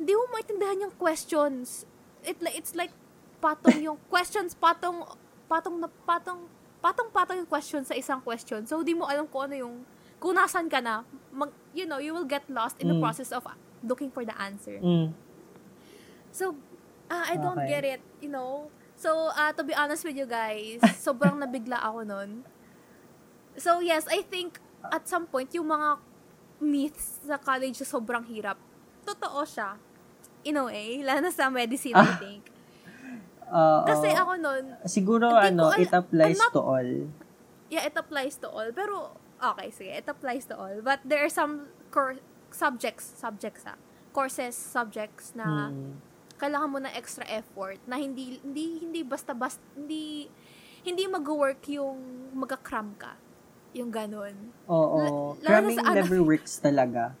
hindi 0.00 0.16
mo 0.16 0.24
maintindihan 0.32 0.88
yung 0.88 0.94
questions. 0.96 1.84
It, 2.24 2.40
it's 2.56 2.72
like 2.72 2.88
patong 3.44 3.84
yung 3.84 4.00
questions, 4.12 4.56
patong, 4.56 5.04
patong 5.44 5.76
na, 5.76 5.92
patong, 6.08 6.48
patong-patong 6.80 7.44
yung 7.44 7.50
question 7.50 7.84
sa 7.84 7.92
isang 7.92 8.24
question. 8.24 8.64
So, 8.64 8.80
di 8.80 8.96
mo 8.96 9.04
alam 9.04 9.28
kung 9.28 9.52
ano 9.52 9.54
yung, 9.60 9.74
kung 10.16 10.32
nasan 10.32 10.72
ka 10.72 10.80
na, 10.80 11.04
mag, 11.28 11.52
you 11.76 11.84
know, 11.84 12.00
you 12.00 12.16
will 12.16 12.24
get 12.24 12.48
lost 12.48 12.80
in 12.80 12.88
the 12.88 12.96
Mm. 12.96 13.04
process 13.04 13.28
of 13.28 13.44
looking 13.84 14.08
for 14.08 14.24
the 14.24 14.32
answer. 14.40 14.80
Mm. 14.80 15.12
So, 16.32 16.56
ah, 17.12 17.28
I 17.28 17.36
don't 17.36 17.60
Okay. 17.60 17.68
get 17.68 17.84
it, 17.84 18.02
you 18.24 18.32
know. 18.32 18.72
So, 18.96 19.28
uh, 19.36 19.52
to 19.52 19.60
be 19.60 19.76
honest 19.76 20.04
with 20.08 20.16
you 20.16 20.24
guys, 20.24 20.80
sobrang 21.04 21.36
nabigla 21.36 21.76
ako 21.84 22.08
nun. 22.08 22.30
So, 23.60 23.84
yes, 23.84 24.08
I 24.08 24.24
think 24.24 24.56
at 24.88 25.04
some 25.04 25.28
point, 25.28 25.52
yung 25.52 25.68
mga 25.68 26.00
myths 26.60 27.20
sa 27.24 27.36
college 27.36 27.80
sobrang 27.84 28.24
hirap. 28.24 28.56
Totoo 29.04 29.44
siya. 29.44 29.76
In 30.42 30.56
a 30.56 30.64
way, 30.64 31.00
lalo 31.00 31.20
na 31.20 31.30
sa 31.30 31.48
medicine, 31.48 31.92
I 31.92 32.00
Ah. 32.00 32.16
think. 32.16 32.42
Oo. 33.46 33.82
Kasi 33.84 34.08
ako 34.10 34.32
nun, 34.36 34.64
Siguro, 34.84 35.26
ano, 35.28 35.68
al- 35.68 35.78
it 35.78 35.90
applies 35.90 36.38
not- 36.38 36.54
to 36.54 36.62
all. 36.62 36.90
yeah, 37.66 37.82
it 37.82 37.92
applies 37.92 38.38
to 38.38 38.46
all. 38.46 38.70
Pero, 38.70 39.12
okay, 39.36 39.68
sige, 39.70 39.92
it 39.92 40.06
applies 40.06 40.46
to 40.46 40.54
all. 40.54 40.78
But 40.80 41.02
there 41.02 41.20
are 41.20 41.32
some 41.32 41.66
cor- 41.90 42.22
subjects, 42.48 43.10
subjects 43.12 43.62
ah, 43.64 43.76
courses, 44.10 44.54
subjects 44.54 45.34
na 45.34 45.68
Mm. 45.68 45.98
kailangan 46.36 46.68
mo 46.68 46.78
ng 46.78 46.94
extra 46.94 47.22
effort 47.28 47.78
na 47.84 47.94
hindi 47.94 48.40
hindi 48.40 48.80
hindi 48.80 49.00
basta-basta 49.02 49.60
hindi 49.76 50.26
hindi 50.80 51.04
mag-work 51.06 51.60
yung 51.68 51.98
magka-cram 52.32 52.96
ka. 52.96 53.14
Yung 53.72 53.92
ganun. 53.92 54.34
Oo. 54.66 55.36
Na 55.38 55.46
Cramming 55.46 55.78
ano- 55.78 55.94
never 55.94 56.18
works 56.18 56.58
talaga. 56.58 57.14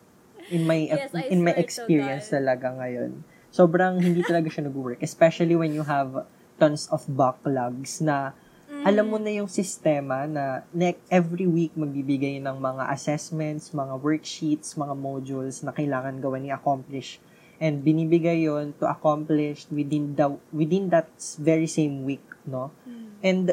In 0.50 0.66
my 0.66 0.90
Yes, 0.90 1.14
in 1.30 1.40
my 1.40 1.54
to 1.54 1.62
experience 1.62 2.26
God. 2.28 2.42
talaga 2.42 2.66
ngayon. 2.76 3.22
Sobrang 3.50 3.98
hindi 3.98 4.22
talaga 4.22 4.50
siya 4.50 4.66
nag-work. 4.66 4.98
Especially 5.00 5.54
when 5.54 5.70
you 5.70 5.82
have 5.82 6.26
tons 6.58 6.90
of 6.90 7.06
backlogs 7.06 7.98
na 7.98 8.34
Mm. 8.70 8.86
alam 8.86 9.06
mo 9.10 9.18
na 9.18 9.34
yung 9.34 9.50
sistema 9.50 10.30
na 10.30 10.62
ne- 10.70 10.94
every 11.10 11.42
week 11.42 11.74
magbibigay 11.74 12.38
ng 12.38 12.56
mga 12.56 12.86
assessments, 12.88 13.74
mga 13.74 13.98
worksheets, 13.98 14.78
mga 14.78 14.94
modules 14.94 15.60
na 15.60 15.74
kailangan 15.74 16.22
gawan 16.22 16.46
ni 16.46 16.54
accomplish. 16.54 17.18
And 17.58 17.82
binibigay 17.82 18.46
yon 18.46 18.72
to 18.78 18.86
accomplish 18.86 19.66
within 19.68 20.14
the 20.14 20.32
within 20.48 20.88
that 20.88 21.10
very 21.36 21.66
same 21.66 22.06
week, 22.06 22.22
no? 22.46 22.70
Mm. 22.86 23.06
And 23.20 23.46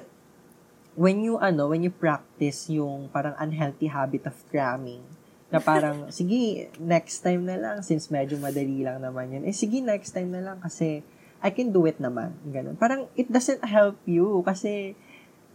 when 0.94 1.26
you 1.26 1.36
ano, 1.38 1.68
when 1.68 1.82
you 1.82 1.90
practice 1.90 2.70
yung 2.70 3.10
parang 3.10 3.34
unhealthy 3.36 3.90
habit 3.90 4.30
of 4.30 4.38
cramming, 4.48 5.02
na 5.48 5.64
parang 5.64 6.12
sige, 6.12 6.68
next 6.76 7.24
time 7.24 7.48
na 7.48 7.56
lang 7.56 7.80
since 7.80 8.12
medyo 8.12 8.36
madali 8.36 8.84
lang 8.84 9.00
naman 9.00 9.32
yun. 9.32 9.44
Eh 9.48 9.56
sige, 9.56 9.80
next 9.80 10.12
time 10.12 10.28
na 10.32 10.44
lang 10.44 10.58
kasi 10.60 11.04
I 11.40 11.54
can 11.54 11.72
do 11.72 11.86
it 11.88 12.02
naman. 12.02 12.36
Ganun. 12.50 12.76
Parang 12.76 13.08
it 13.16 13.30
doesn't 13.32 13.64
help 13.64 13.96
you 14.04 14.44
kasi 14.44 14.98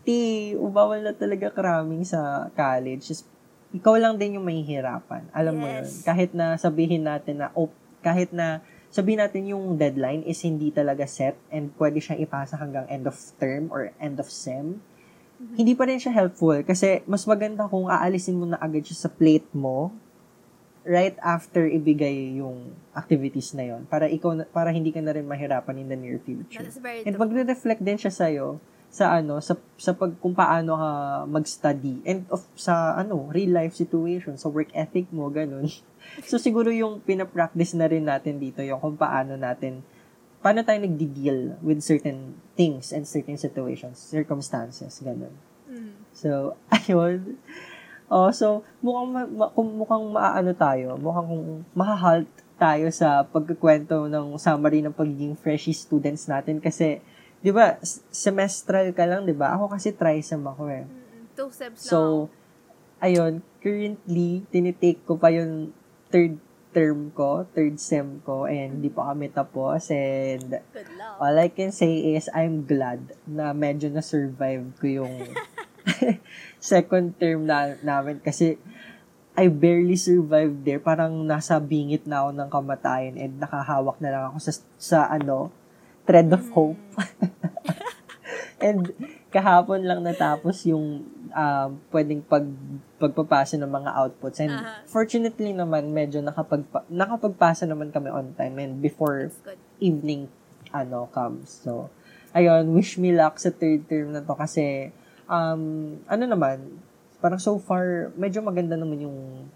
ti, 0.02 0.52
bawal 0.56 1.02
na 1.02 1.12
talaga 1.14 1.50
cramming 1.52 2.06
sa 2.06 2.50
college. 2.54 3.12
Just, 3.12 3.26
ikaw 3.72 3.98
lang 3.98 4.18
din 4.18 4.40
yung 4.40 4.46
mahihirapan. 4.46 5.30
Alam 5.30 5.54
mo 5.62 5.66
yun. 5.68 5.84
Yes. 5.86 6.02
Kahit 6.06 6.30
na 6.32 6.58
sabihin 6.58 7.06
natin 7.06 7.42
na, 7.44 7.52
oh, 7.54 7.70
kahit 8.02 8.34
na 8.34 8.60
sabihin 8.92 9.24
natin 9.24 9.48
yung 9.48 9.80
deadline 9.80 10.20
is 10.28 10.42
hindi 10.44 10.68
talaga 10.68 11.08
set 11.08 11.38
and 11.48 11.72
pwede 11.80 11.96
siyang 11.96 12.20
ipasa 12.20 12.60
hanggang 12.60 12.84
end 12.92 13.08
of 13.08 13.16
term 13.40 13.72
or 13.72 13.88
end 13.96 14.20
of 14.20 14.28
sem, 14.28 14.84
hindi 15.58 15.72
pa 15.74 15.84
rin 15.88 15.98
siya 15.98 16.14
helpful 16.14 16.56
kasi 16.62 17.02
mas 17.04 17.26
maganda 17.26 17.66
kung 17.66 17.90
aalisin 17.90 18.38
mo 18.38 18.46
na 18.46 18.58
agad 18.62 18.86
siya 18.86 19.06
sa 19.06 19.10
plate 19.10 19.48
mo 19.52 19.92
right 20.82 21.14
after 21.22 21.62
ibigay 21.66 22.38
yung 22.38 22.74
activities 22.94 23.54
na 23.54 23.62
yon 23.66 23.86
para 23.86 24.10
ikaw 24.10 24.34
na- 24.34 24.48
para 24.50 24.74
hindi 24.74 24.90
ka 24.90 24.98
na 24.98 25.14
rin 25.14 25.26
mahirapan 25.26 25.78
in 25.78 25.86
the 25.86 25.98
near 25.98 26.18
future. 26.18 26.62
That 26.62 26.74
is 26.74 26.82
very 26.82 27.06
And 27.06 27.14
magre-reflect 27.14 27.82
din 27.82 27.98
siya 27.98 28.10
sa 28.10 28.26
sa 28.92 29.16
ano 29.16 29.40
sa 29.40 29.56
sa 29.80 29.96
pag 29.96 30.12
kung 30.20 30.36
paano 30.36 30.76
ka 30.76 30.90
mag-study 31.24 32.04
and 32.04 32.28
of 32.28 32.44
sa 32.58 32.92
ano 32.98 33.32
real 33.32 33.56
life 33.56 33.72
situation 33.72 34.36
sa 34.36 34.52
work 34.52 34.68
ethic 34.76 35.08
mo 35.14 35.32
ganun. 35.32 35.70
so 36.28 36.36
siguro 36.36 36.68
yung 36.68 37.00
pina-practice 37.00 37.72
na 37.78 37.88
rin 37.88 38.04
natin 38.04 38.36
dito 38.36 38.60
yung 38.60 38.82
kung 38.82 38.98
paano 38.98 39.38
natin 39.38 39.80
paano 40.42 40.66
tayo 40.66 40.82
nagdi-deal 40.82 41.62
with 41.62 41.78
certain 41.80 42.34
things 42.58 42.90
and 42.90 43.06
certain 43.06 43.38
situations, 43.38 43.96
circumstances, 44.02 44.98
ganun. 44.98 45.32
Mm. 45.70 45.94
So, 46.10 46.58
ayun. 46.76 47.38
Oh, 48.12 48.28
so 48.28 48.60
mukhang 48.84 49.08
ma- 49.32 49.54
mukhang 49.56 50.04
maaano 50.12 50.52
tayo, 50.52 51.00
mukhang 51.00 51.32
kung 51.32 51.46
mahahalt 51.72 52.28
tayo 52.60 52.86
sa 52.92 53.24
pagkukwento 53.24 54.10
ng 54.10 54.36
summary 54.36 54.84
ng 54.84 54.92
pagiging 54.92 55.32
freshie 55.34 55.74
students 55.74 56.28
natin 56.28 56.60
kasi 56.60 57.00
'di 57.42 57.50
ba 57.50 57.80
semestral 58.12 58.92
ka 58.94 59.08
lang 59.08 59.24
'di 59.24 59.34
ba? 59.34 59.56
Ako 59.56 59.72
kasi 59.72 59.96
trisem 59.96 60.44
ako 60.44 60.68
eh. 60.68 60.84
Mm-mm. 60.84 61.32
Two 61.34 61.48
steps 61.48 61.88
lang. 61.88 61.90
So, 61.90 61.98
ayun, 63.00 63.42
currently 63.64 64.44
tinitake 64.52 65.02
ko 65.08 65.16
pa 65.16 65.32
yung 65.32 65.72
third 66.12 66.36
term 66.72 67.12
ko, 67.12 67.44
third 67.52 67.76
sem 67.76 68.18
ko 68.24 68.48
and 68.48 68.80
hindi 68.80 68.88
pa 68.88 69.12
kami 69.12 69.28
tapos 69.28 69.92
and. 69.92 70.58
All 71.22 71.36
I 71.38 71.52
can 71.52 71.70
say 71.70 72.16
is 72.16 72.32
I'm 72.32 72.64
glad 72.66 73.14
na 73.28 73.52
medyo 73.52 73.92
na-survive 73.92 74.72
ko 74.80 75.04
yung 75.04 75.14
second 76.58 77.14
term 77.20 77.46
na, 77.46 77.76
namin 77.84 78.18
kasi 78.24 78.58
I 79.32 79.48
barely 79.48 79.96
survived 79.96 80.64
there. 80.68 80.80
Parang 80.80 81.24
nasa 81.24 81.56
bingit 81.56 82.04
na 82.04 82.24
ako 82.24 82.30
ng 82.36 82.48
kamatayan 82.52 83.16
and 83.16 83.40
nakahawak 83.40 83.96
na 84.00 84.12
lang 84.12 84.24
ako 84.28 84.38
sa, 84.44 84.52
sa 84.76 84.98
ano, 85.08 85.48
thread 86.04 86.28
of 86.28 86.44
hope. 86.52 86.80
and 88.66 88.92
kahapon 89.32 89.80
lang 89.82 90.04
natapos 90.04 90.68
yung 90.68 91.08
um, 91.32 91.70
pwedeng 91.88 92.20
pag, 92.20 92.44
pagpapasa 93.00 93.56
ng 93.56 93.72
mga 93.72 93.90
outputs. 93.96 94.38
And 94.44 94.52
Aha. 94.52 94.84
fortunately 94.84 95.56
naman, 95.56 95.90
medyo 95.90 96.20
nakapagpa, 96.20 96.84
nakapagpasa 96.92 97.64
naman 97.64 97.88
kami 97.88 98.12
on 98.12 98.36
time 98.36 98.60
and 98.60 98.84
before 98.84 99.32
evening 99.80 100.28
ano 100.70 101.08
comes. 101.10 101.64
So, 101.64 101.88
ayun, 102.36 102.76
wish 102.76 103.00
me 103.00 103.16
luck 103.16 103.40
sa 103.40 103.48
third 103.48 103.88
term 103.88 104.12
na 104.12 104.20
to 104.20 104.36
kasi 104.36 104.92
um 105.26 105.96
ano 106.04 106.24
naman, 106.28 106.80
parang 107.24 107.40
so 107.40 107.56
far 107.56 108.12
medyo 108.20 108.44
maganda 108.44 108.76
naman 108.76 109.08
yung 109.08 109.48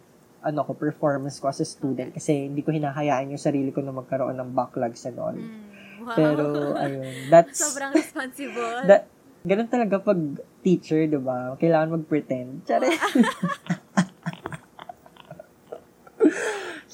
ano 0.47 0.63
ko 0.63 0.79
performance 0.79 1.43
ko 1.43 1.51
as 1.51 1.59
a 1.59 1.67
student 1.67 2.15
kasi 2.15 2.47
hindi 2.47 2.63
ko 2.63 2.71
hinahayaan 2.71 3.35
yung 3.35 3.43
sarili 3.43 3.75
ko 3.75 3.83
na 3.83 3.91
magkaroon 3.91 4.39
ng 4.39 4.51
backlogs 4.55 5.05
and 5.05 5.19
all. 5.19 5.35
Mm. 5.35 5.65
Wow. 6.07 6.15
Pero 6.15 6.45
ayun, 6.79 7.15
that's 7.33 7.59
Sobrang 7.59 7.91
responsible. 7.97 8.87
that 8.87 9.11
ganun 9.47 9.71
talaga 9.71 10.03
pag 10.03 10.19
teacher, 10.67 11.07
'di 11.07 11.23
ba? 11.23 11.55
Kailangan 11.55 12.03
mag-pretend. 12.03 12.67
Tsare. 12.67 12.91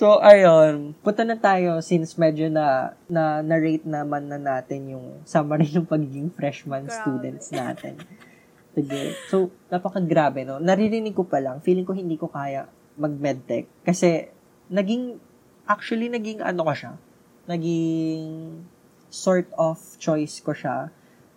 So, 0.02 0.18
ayun. 0.18 0.98
Punta 0.98 1.22
na 1.22 1.38
tayo 1.38 1.78
since 1.78 2.18
medyo 2.18 2.50
na, 2.50 2.90
na 3.06 3.38
narrate 3.38 3.86
naman 3.86 4.26
na 4.26 4.34
natin 4.34 4.98
yung 4.98 5.22
summary 5.22 5.70
ng 5.70 5.86
pagiging 5.86 6.26
freshman 6.34 6.90
Grabe. 6.90 6.98
students 6.98 7.54
natin. 7.54 8.02
Sige. 8.74 9.14
So, 9.30 9.54
napakagrabe, 9.70 10.42
no? 10.42 10.58
Naririnig 10.58 11.14
ko 11.14 11.22
pa 11.22 11.38
lang, 11.38 11.62
feeling 11.62 11.86
ko 11.86 11.94
hindi 11.94 12.18
ko 12.18 12.26
kaya 12.26 12.66
mag-medtech. 12.98 13.70
Kasi, 13.86 14.26
naging, 14.66 15.22
actually, 15.70 16.10
naging 16.10 16.42
ano 16.42 16.66
ko 16.66 16.74
siya, 16.74 16.92
naging 17.46 18.58
sort 19.06 19.46
of 19.54 19.78
choice 20.02 20.42
ko 20.42 20.50
siya 20.50 20.90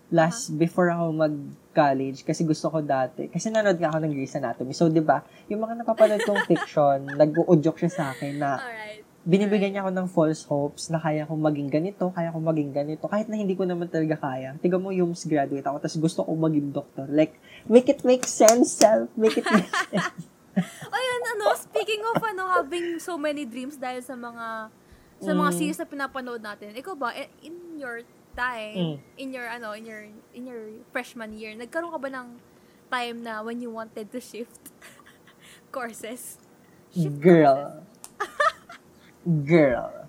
last 0.08 0.54
before 0.54 0.88
ako 0.88 1.10
mag-college 1.12 2.22
kasi 2.22 2.44
gusto 2.44 2.70
ko 2.70 2.80
dati. 2.80 3.26
Kasi 3.26 3.50
nanood 3.50 3.76
nga 3.76 3.90
ako 3.90 4.00
ng 4.00 4.12
Grey's 4.12 4.34
Anatomy. 4.34 4.72
So, 4.72 4.86
di 4.86 5.02
ba, 5.02 5.20
yung 5.48 5.60
mga 5.60 5.82
napapanood 5.82 6.22
kong 6.22 6.46
fiction, 6.52 7.10
nag-uudyok 7.10 7.78
siya 7.78 7.92
sa 7.92 8.04
akin 8.12 8.34
na 8.36 8.58
Alright. 8.58 9.02
binibigyan 9.22 9.74
niya 9.74 9.82
ako 9.82 9.92
ng 9.92 10.08
false 10.08 10.42
hopes 10.46 10.84
na 10.88 11.02
kaya 11.02 11.26
kong 11.26 11.42
maging 11.42 11.70
ganito, 11.70 12.14
kaya 12.14 12.30
kong 12.30 12.46
maging 12.46 12.72
ganito, 12.72 13.10
kahit 13.10 13.26
na 13.26 13.36
hindi 13.36 13.58
ko 13.58 13.66
naman 13.66 13.90
talaga 13.90 14.22
kaya. 14.22 14.54
Tiga 14.60 14.78
mo, 14.78 14.94
yung 14.94 15.18
graduate 15.18 15.66
ako, 15.66 15.78
tapos 15.82 15.98
gusto 15.98 16.20
ko 16.22 16.32
maging 16.32 16.70
doctor. 16.70 17.10
Like, 17.10 17.34
make 17.66 17.90
it 17.90 18.06
make 18.06 18.24
sense, 18.24 18.78
self. 18.78 19.10
Make 19.18 19.42
it 19.42 19.48
make 19.48 19.66
sense. 19.90 20.30
Ayun, 20.88 21.22
ano, 21.36 21.46
speaking 21.58 22.00
of, 22.06 22.22
ano, 22.22 22.48
having 22.54 23.02
so 23.02 23.18
many 23.18 23.44
dreams 23.44 23.76
dahil 23.76 24.00
sa 24.00 24.14
mga, 24.14 24.70
sa 25.18 25.32
mga 25.34 25.50
Mm. 25.50 25.58
series 25.58 25.80
na 25.80 25.88
pinapanood 25.90 26.40
natin, 26.40 26.72
ikaw 26.72 26.94
ba, 26.94 27.12
eh, 27.12 27.28
in 27.42 27.56
your 27.76 28.06
time, 28.36 28.76
Mm. 28.76 28.96
in 29.18 29.28
your, 29.32 29.48
ano, 29.48 29.72
in 29.72 29.86
your, 29.86 30.04
in 30.32 30.44
your 30.46 30.64
freshman 30.92 31.34
year, 31.34 31.56
nagkaroon 31.56 31.90
ka 31.90 31.98
ba 31.98 32.12
ng 32.12 32.28
time 32.88 33.24
na 33.24 33.42
when 33.42 33.58
you 33.58 33.72
wanted 33.72 34.12
to 34.12 34.20
shift 34.20 34.60
courses? 35.72 36.38
Shift 36.92 37.20
Girl. 37.20 37.82
Girl. 39.48 40.08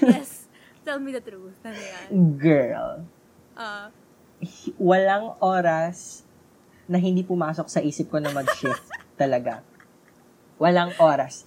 yes. 0.00 0.46
Tell 0.82 0.98
me 0.98 1.10
the 1.10 1.20
truth. 1.20 1.58
Ano 1.60 1.76
yan? 1.76 2.08
Girl. 2.38 3.04
Ah, 3.52 3.90
Walang 4.76 5.34
oras 5.40 6.22
na 6.86 6.96
hindi 6.96 7.20
pumasok 7.20 7.66
sa 7.66 7.80
isip 7.80 8.08
ko 8.08 8.22
na 8.22 8.30
mag-shift 8.30 8.86
talaga. 9.20 9.60
Walang 10.56 10.94
oras. 10.96 11.42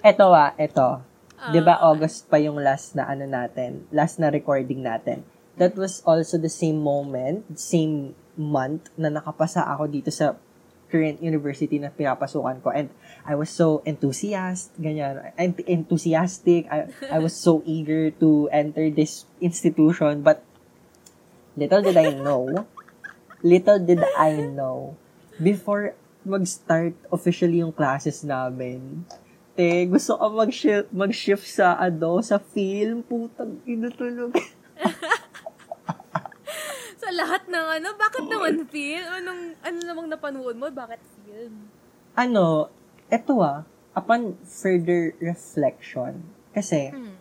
Eto 0.00 0.32
ah, 0.32 0.52
eto. 0.56 1.00
'Di 1.40 1.60
ba 1.60 1.78
Ah. 1.78 1.88
August 1.88 2.28
pa 2.28 2.36
yung 2.36 2.58
last 2.58 2.92
na 2.92 3.06
ano 3.06 3.24
natin, 3.24 3.88
last 3.88 4.18
na 4.18 4.28
recording 4.28 4.82
natin. 4.82 5.24
That 5.60 5.76
was 5.76 6.00
also 6.08 6.40
the 6.40 6.48
same 6.48 6.80
moment, 6.80 7.60
same 7.60 8.16
month 8.32 8.88
na 8.96 9.12
nakapasa 9.12 9.60
ako 9.68 9.92
dito 9.92 10.08
sa 10.08 10.40
current 10.88 11.22
university 11.22 11.78
na 11.78 11.92
pinapasukan 11.92 12.64
ko 12.64 12.72
and 12.72 12.88
I 13.22 13.36
was 13.36 13.52
so 13.52 13.84
enthusiastic, 13.86 14.74
ganyan, 14.80 15.20
ent- 15.38 15.62
enthusiastic. 15.68 16.66
I, 16.66 16.90
I 17.06 17.20
was 17.22 17.36
so 17.36 17.60
eager 17.68 18.10
to 18.18 18.48
enter 18.50 18.90
this 18.90 19.28
institution 19.38 20.24
but 20.24 20.42
little 21.54 21.84
did 21.84 22.00
I 22.00 22.16
know, 22.16 22.66
little 23.44 23.78
did 23.78 24.02
I 24.16 24.48
know, 24.48 24.96
before 25.38 25.94
mag-start 26.24 26.96
officially 27.12 27.60
yung 27.60 27.72
classes 27.72 28.24
namin, 28.24 29.04
te, 29.56 29.86
gusto 29.86 30.16
ko 30.16 30.24
mag-shift, 30.32 30.88
mag-shift 30.92 31.46
sa, 31.46 31.76
ano, 31.76 32.20
sa 32.20 32.40
film, 32.40 33.04
putang 33.04 33.60
inutulog. 33.68 34.32
lahat 37.20 37.42
ng 37.46 37.66
ano, 37.76 37.88
bakit 37.96 38.24
naman 38.26 38.64
film? 38.66 39.04
Anong, 39.06 39.40
ano 39.60 39.78
namang 39.84 40.08
napanood 40.08 40.56
mo? 40.56 40.66
Bakit 40.66 41.00
film? 41.20 41.68
ano, 42.12 42.68
eto 43.08 43.38
ah, 43.40 43.62
upon 43.94 44.34
further 44.42 45.14
reflection, 45.20 46.20
kasi, 46.50 46.90
Hmm. 46.90 47.16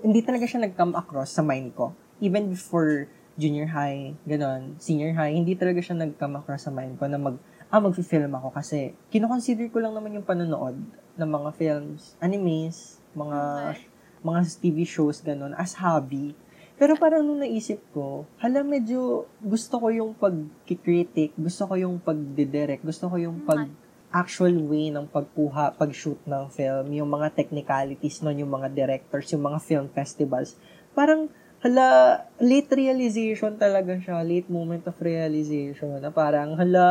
hindi 0.00 0.22
talaga 0.22 0.46
siya 0.46 0.64
nag-come 0.64 0.94
across 0.94 1.34
sa 1.34 1.42
mind 1.42 1.74
ko. 1.74 1.92
Even 2.18 2.48
before 2.48 3.06
junior 3.36 3.70
high, 3.70 4.14
ganon, 4.24 4.74
senior 4.78 5.14
high, 5.14 5.30
hindi 5.30 5.54
talaga 5.54 5.78
siya 5.78 5.94
nag-come 5.94 6.38
across 6.38 6.66
sa 6.66 6.72
mind 6.72 6.98
ko 6.98 7.06
na 7.06 7.18
mag, 7.18 7.36
ah, 7.68 7.78
mag-film 7.78 8.32
ako 8.32 8.48
kasi 8.50 8.96
kinoconsider 9.08 9.68
ko 9.68 9.78
lang 9.78 9.94
naman 9.94 10.16
yung 10.16 10.26
panonood 10.26 10.74
ng 11.14 11.30
mga 11.30 11.50
films, 11.54 12.16
animes, 12.18 12.98
mga, 13.14 13.40
Okay. 13.76 13.86
mga 14.24 14.40
TV 14.58 14.78
shows, 14.82 15.20
ganon, 15.20 15.54
as 15.54 15.78
hobby. 15.78 16.34
Pero 16.78 16.94
parang 16.94 17.26
nung 17.26 17.42
naisip 17.42 17.82
ko, 17.90 18.22
hala 18.38 18.62
medyo 18.62 19.26
gusto 19.42 19.82
ko 19.82 19.90
yung 19.90 20.14
pag-critic, 20.14 21.34
gusto 21.34 21.66
ko 21.66 21.74
yung 21.74 21.98
pag-direct, 21.98 22.86
gusto 22.86 23.10
ko 23.10 23.18
yung 23.18 23.42
pag 23.42 23.66
actual 24.14 24.54
way 24.70 24.88
ng 24.94 25.10
pagkuha, 25.10 25.74
pag-shoot 25.74 26.22
ng 26.22 26.48
film, 26.54 26.86
yung 26.94 27.10
mga 27.10 27.34
technicalities 27.34 28.22
nun, 28.22 28.40
yung 28.40 28.48
mga 28.54 28.72
directors, 28.72 29.26
yung 29.34 29.44
mga 29.44 29.58
film 29.60 29.86
festivals. 29.90 30.54
Parang, 30.94 31.28
hala, 31.60 32.22
late 32.38 32.70
realization 32.72 33.58
talaga 33.58 33.98
siya, 33.98 34.22
late 34.22 34.46
moment 34.46 34.86
of 34.86 34.96
realization, 35.02 35.98
na 35.98 36.14
parang, 36.14 36.54
hala, 36.56 36.86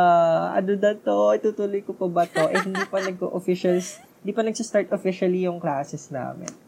ano 0.51 0.71
na 0.75 0.93
to, 0.93 1.31
itutuloy 1.31 1.79
ko 1.81 1.95
pa 1.95 2.07
ba 2.11 2.23
to? 2.27 2.43
Eh, 2.51 2.59
hindi 2.59 2.83
pa 2.91 2.99
nag-officials, 2.99 4.03
hindi 4.21 4.35
pa 4.35 4.43
nag-start 4.43 4.91
officially 4.91 5.47
yung 5.47 5.57
classes 5.63 6.11
namin. 6.11 6.66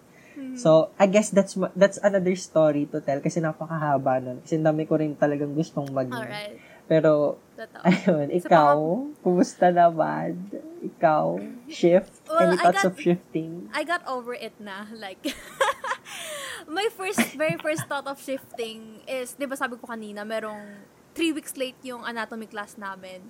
So, 0.55 0.91
I 0.95 1.05
guess 1.05 1.29
that's 1.29 1.55
that's 1.73 1.99
another 1.99 2.35
story 2.35 2.85
to 2.89 2.99
tell 2.99 3.19
kasi 3.19 3.39
napakahaba 3.39 4.19
nun. 4.19 4.37
Kasi 4.41 4.57
dami 4.57 4.83
ko 4.83 4.95
rin 4.95 5.13
talagang 5.13 5.53
gustong 5.53 5.87
maging. 5.89 6.15
Alright. 6.15 6.57
Pero, 6.85 7.37
Totoo. 7.53 7.85
ayun, 7.85 8.27
So, 8.33 8.37
ikaw, 8.41 8.77
kumusta 9.21 9.69
naman? 9.69 10.49
Ikaw, 10.81 11.37
shift? 11.69 12.09
Well, 12.25 12.49
Any 12.49 12.57
I 12.57 12.63
thoughts 12.65 12.81
got- 12.81 12.89
of 12.89 12.95
shifting? 12.97 13.69
I 13.69 13.85
got 13.85 14.01
over 14.09 14.33
it 14.33 14.57
na. 14.57 14.89
Like, 14.89 15.21
my 16.67 16.89
first, 16.89 17.21
very 17.37 17.57
first 17.57 17.85
thought 17.85 18.07
of 18.07 18.17
shifting 18.17 19.05
is, 19.05 19.37
di 19.37 19.45
ba 19.45 19.53
sabi 19.53 19.77
ko 19.77 19.85
kanina, 19.85 20.25
merong 20.25 20.81
three 21.13 21.29
weeks 21.29 21.53
late 21.57 21.77
yung 21.81 22.01
anatomy 22.03 22.49
class 22.49 22.73
namin. 22.73 23.21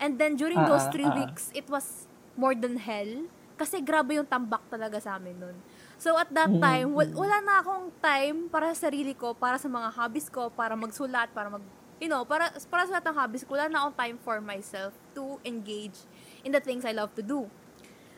And 0.00 0.16
then, 0.16 0.34
during 0.34 0.58
Ah, 0.58 0.66
those 0.66 0.88
ah, 0.88 0.92
three 0.92 1.06
ah. 1.06 1.14
weeks, 1.14 1.52
it 1.52 1.68
was 1.68 2.08
more 2.34 2.56
than 2.56 2.80
hell. 2.80 3.28
Kasi 3.54 3.78
grabe 3.78 4.16
yung 4.16 4.26
tambak 4.26 4.64
talaga 4.66 4.98
sa 4.98 5.20
amin 5.20 5.36
nun. 5.36 5.56
So, 6.02 6.18
at 6.18 6.26
that 6.34 6.50
Mm. 6.50 6.58
time, 6.58 6.88
wal- 6.90 7.14
wala 7.14 7.38
na 7.38 7.62
akong 7.62 7.94
time 8.02 8.50
para 8.50 8.74
sa 8.74 8.90
sarili 8.90 9.14
ko, 9.14 9.38
para 9.38 9.54
sa 9.54 9.70
mga 9.70 9.86
hobbies 9.94 10.26
ko, 10.26 10.50
para 10.50 10.74
magsulat, 10.74 11.30
para 11.30 11.46
mag, 11.46 11.62
you 12.02 12.10
know, 12.10 12.26
para, 12.26 12.50
para 12.66 12.82
sa 12.82 12.98
lahat 12.98 13.06
ng 13.06 13.16
hobbies 13.16 13.46
ko, 13.46 13.54
wala 13.54 13.70
na 13.70 13.86
akong 13.86 13.94
time 13.96 14.16
for 14.18 14.42
myself 14.42 14.90
to 15.14 15.38
engage 15.46 15.94
in 16.42 16.50
the 16.50 16.58
things 16.58 16.82
I 16.82 16.90
love 16.90 17.14
to 17.14 17.22
do. 17.22 17.46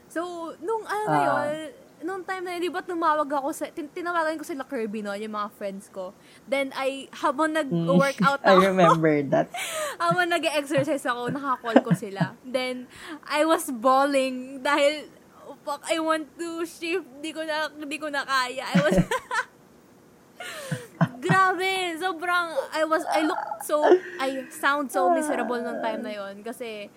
So, 0.09 0.25
nung 0.59 0.81
ano 0.83 1.05
na 1.05 1.21
Ah. 1.21 1.25
yun, 1.45 1.53
nung 2.01 2.23
time 2.23 2.41
na 2.41 2.57
yun, 2.57 2.63
di 2.63 2.73
ba 2.73 2.81
tumawag 2.81 3.29
ako 3.29 3.53
sa, 3.53 3.69
tin- 3.69 3.89
tinawagan 3.89 4.37
ko 4.37 4.45
sila 4.45 4.65
Kirby 4.65 5.01
noon, 5.01 5.21
yung 5.21 5.37
mga 5.37 5.53
friends 5.53 5.89
ko. 5.89 6.17
Then, 6.45 6.73
I, 6.73 7.13
habang 7.13 7.53
Mm. 7.53 7.59
nag-workout 7.61 8.41
I 8.49 8.57
ako, 8.57 8.65
remember 8.65 9.13
that. 9.29 9.53
habang 10.01 10.33
nag-exercise 10.33 11.05
ako, 11.05 11.29
nakakall 11.29 11.79
ko 11.83 11.93
sila. 11.93 12.33
Then, 12.41 12.89
I 13.25 13.45
was 13.45 13.69
bawling 13.69 14.61
dahil, 14.61 15.05
fuck, 15.65 15.83
I 15.89 15.99
want 15.99 16.29
to 16.39 16.63
shift, 16.63 17.09
di 17.19 17.33
ko 17.33 17.43
na, 17.43 17.67
di 17.73 17.97
ko 17.97 18.07
na 18.09 18.23
kaya. 18.23 18.63
I 18.63 18.77
was, 18.81 18.97
grabe, 21.25 21.73
sobrang, 21.97 22.49
I 22.71 22.85
was, 22.85 23.03
I 23.09 23.25
look 23.25 23.41
so, 23.65 23.81
I 24.21 24.45
sound 24.53 24.93
so 24.93 25.09
miserable 25.11 25.57
nung 25.59 25.81
time 25.81 26.05
na 26.05 26.13
yon 26.13 26.45
kasi, 26.45 26.93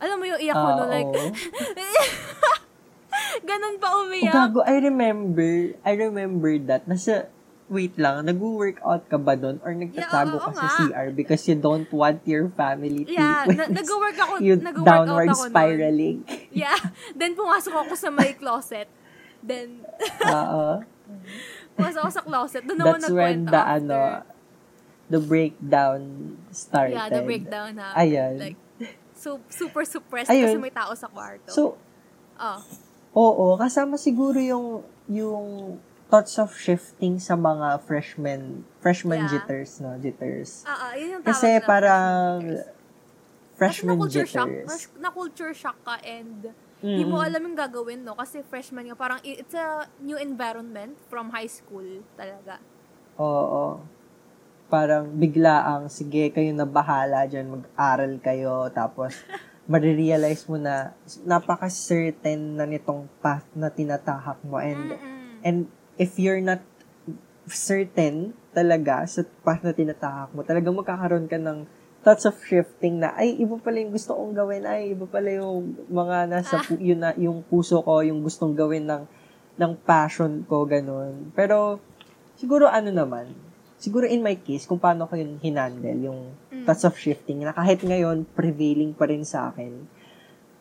alam 0.00 0.16
mo 0.16 0.24
yung 0.24 0.40
iyak 0.40 0.56
ko 0.56 0.68
no, 0.74 0.84
Ah, 0.88 0.88
like, 0.88 1.12
oo. 1.12 1.28
ganun 3.48 3.76
pa 3.76 3.88
Oh, 3.92 4.08
umiyak. 4.08 4.32
gago, 4.32 4.64
I 4.64 4.80
remember, 4.80 5.76
I 5.84 5.92
remember 5.92 6.56
that. 6.72 6.88
Nasa, 6.88 7.28
wait 7.70 7.94
lang, 7.94 8.26
nag-workout 8.26 9.06
ka 9.06 9.14
ba 9.14 9.38
doon? 9.38 9.62
Or 9.62 9.70
nagtatago 9.70 10.36
Yeah, 10.36 10.42
oo 10.42 10.50
ka 10.50 10.52
sa 10.58 10.66
nga. 10.66 10.76
CR 10.90 11.08
because 11.14 11.46
you 11.46 11.54
don't 11.54 11.86
want 11.94 12.18
your 12.26 12.50
family 12.52 13.06
to 13.06 13.14
Yeah, 13.14 13.46
na, 13.46 13.70
witness 13.70 13.86
nag-work 13.86 14.18
ako, 14.18 14.32
you 14.42 14.58
nag-workout 14.58 15.06
downward 15.06 15.30
ako 15.30 15.42
nun. 15.46 15.52
spiraling. 15.54 16.18
Yeah. 16.50 16.76
Then, 17.14 17.38
pumasok 17.38 17.70
ako 17.70 17.94
sa 17.94 18.10
may 18.10 18.34
closet. 18.34 18.90
Then, 19.38 19.86
Oo. 20.34 20.82
pumasok 21.78 22.00
ako 22.02 22.10
sa 22.10 22.22
closet. 22.26 22.62
Doon 22.66 22.78
ako 22.82 22.90
That's 22.98 23.14
when 23.14 23.38
the, 23.46 23.54
after. 23.54 23.74
ano, 23.78 23.98
the 25.06 25.20
breakdown 25.22 26.00
started. 26.50 26.98
Yeah, 26.98 27.06
the 27.08 27.22
breakdown 27.22 27.78
happened. 27.78 28.02
Ayan. 28.02 28.34
Like, 28.42 28.58
so, 29.14 29.38
super 29.46 29.86
suppressed 29.86 30.26
Ayun. 30.26 30.42
kasi 30.50 30.58
may 30.58 30.74
tao 30.74 30.90
sa 30.98 31.06
kwarto. 31.06 31.54
So, 31.54 31.78
oh. 32.34 32.58
oo, 33.14 33.54
kasama 33.54 33.94
siguro 33.94 34.42
yung, 34.42 34.82
yung 35.06 35.78
thoughts 36.10 36.34
of 36.36 36.50
shifting 36.52 37.16
sa 37.16 37.32
mga 37.32 37.80
freshmen, 37.80 38.66
freshman 38.78 39.22
Yeah. 39.22 39.30
jitters, 39.30 39.78
no? 39.78 39.94
Jitters. 39.96 40.66
Ah, 40.66 40.90
ah, 40.90 40.92
yun 40.92 41.16
yung 41.16 41.22
tawag 41.22 41.30
Kasi 41.30 41.48
na 41.48 41.62
parang, 41.62 42.34
freshman 43.54 43.94
freshman 43.94 43.96
jitters. 44.02 44.26
Kasi 44.26 44.26
na-culture 44.26 44.26
shock, 44.28 44.48
jitters. 44.48 44.66
mas- 44.66 44.92
na-culture 44.98 45.54
shock 45.54 45.78
ka 45.80 45.96
and 46.02 46.50
hindi 46.80 47.04
mo 47.04 47.20
alam 47.20 47.40
yung 47.40 47.54
gagawin, 47.54 48.00
no? 48.00 48.16
Kasi 48.16 48.40
freshman 48.42 48.88
ka, 48.88 48.96
parang 48.96 49.20
it's 49.22 49.52
a 49.52 49.68
new 50.00 50.16
environment 50.16 50.96
from 51.06 51.28
high 51.28 51.48
school 51.48 51.84
talaga. 52.16 52.56
Oo. 53.16 53.84
Parang 54.66 55.12
bigla 55.12 55.66
ang, 55.68 55.86
sige, 55.86 56.30
kayo 56.30 56.50
na 56.50 56.64
bahala 56.64 57.28
dyan, 57.28 57.52
mag-aral 57.52 58.16
kayo, 58.18 58.66
tapos 58.70 59.12
marirealize 59.68 60.48
mo 60.48 60.56
na 60.56 60.96
napaka-certain 61.22 62.56
na 62.56 62.64
nitong 62.64 63.06
path 63.20 63.44
na 63.52 63.68
tinatahak 63.68 64.40
mo 64.42 64.56
and 64.56 64.88
Mm-mm. 64.90 65.46
and 65.46 65.58
if 66.00 66.16
you're 66.16 66.40
not 66.40 66.64
certain 67.44 68.32
talaga 68.56 69.04
sa 69.04 69.20
path 69.44 69.60
na 69.60 69.76
tinatahak 69.76 70.32
mo, 70.32 70.40
talagang 70.40 70.72
magkakaroon 70.72 71.28
ka 71.28 71.36
ng 71.36 71.68
thoughts 72.00 72.24
of 72.24 72.32
shifting 72.40 73.04
na, 73.04 73.12
ay, 73.12 73.36
iba 73.36 73.60
pala 73.60 73.76
yung 73.84 73.92
gusto 73.92 74.16
kong 74.16 74.32
gawin, 74.32 74.64
ay, 74.64 74.96
iba 74.96 75.04
pala 75.04 75.28
yung 75.28 75.76
mga 75.92 76.32
nasa, 76.32 76.56
pu- 76.64 76.80
yun 76.80 77.04
na, 77.04 77.12
yung 77.20 77.44
puso 77.44 77.84
ko, 77.84 78.00
yung 78.00 78.24
gustong 78.24 78.56
gawin 78.56 78.88
ng, 78.88 79.04
ng 79.60 79.72
passion 79.84 80.40
ko, 80.48 80.64
ganun. 80.64 81.28
Pero, 81.36 81.76
siguro 82.40 82.64
ano 82.72 82.88
naman, 82.88 83.28
siguro 83.76 84.08
in 84.08 84.24
my 84.24 84.40
case, 84.40 84.64
kung 84.64 84.80
paano 84.80 85.04
ko 85.04 85.20
yun 85.20 85.36
hinandle, 85.44 86.00
yung 86.00 86.20
Mm. 86.48 86.64
thoughts 86.64 86.88
of 86.88 86.96
shifting, 86.96 87.44
na 87.44 87.52
kahit 87.52 87.84
ngayon, 87.84 88.24
prevailing 88.32 88.96
pa 88.96 89.04
rin 89.04 89.20
sa 89.20 89.52
akin, 89.52 89.84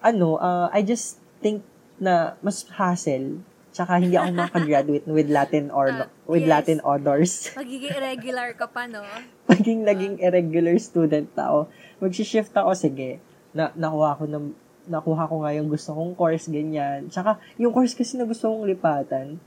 ano, 0.03 0.35
uh, 0.35 0.67
I 0.75 0.83
just 0.83 1.23
think 1.39 1.63
na 1.99 2.35
mas 2.43 2.67
hassle 2.67 3.43
Tsaka 3.69 4.01
hindi 4.01 4.17
ako 4.17 4.33
makagraduate 4.33 5.05
with 5.05 5.29
Latin 5.29 5.69
or 5.69 5.87
Ah, 5.87 6.07
with 6.25 6.41
yes. 6.41 6.49
Latin 6.49 6.79
honors. 6.81 7.33
Magiging 7.55 7.93
irregular 7.93 8.49
ka 8.53 8.65
pa, 8.65 8.89
no? 8.89 9.05
Paging 9.45 9.85
naging 9.85 10.17
irregular 10.17 10.73
student 10.77 11.29
ako, 11.31 11.69
mag-shift 11.99 12.49
ako, 12.51 12.73
sige, 12.73 13.21
na, 13.51 13.69
nakuha 13.73 14.17
ko 14.17 14.23
na, 14.25 14.39
nakuha 14.85 15.23
ko 15.25 15.45
nga 15.45 15.53
yung 15.53 15.69
gusto 15.69 15.93
kong 15.93 16.13
course, 16.13 16.49
ganyan. 16.49 17.07
Tsaka, 17.07 17.37
yung 17.55 17.69
course 17.69 17.93
kasi 17.93 18.17
na 18.17 18.25
gusto 18.25 18.49
kong 18.49 18.65
lipatan, 18.65 19.37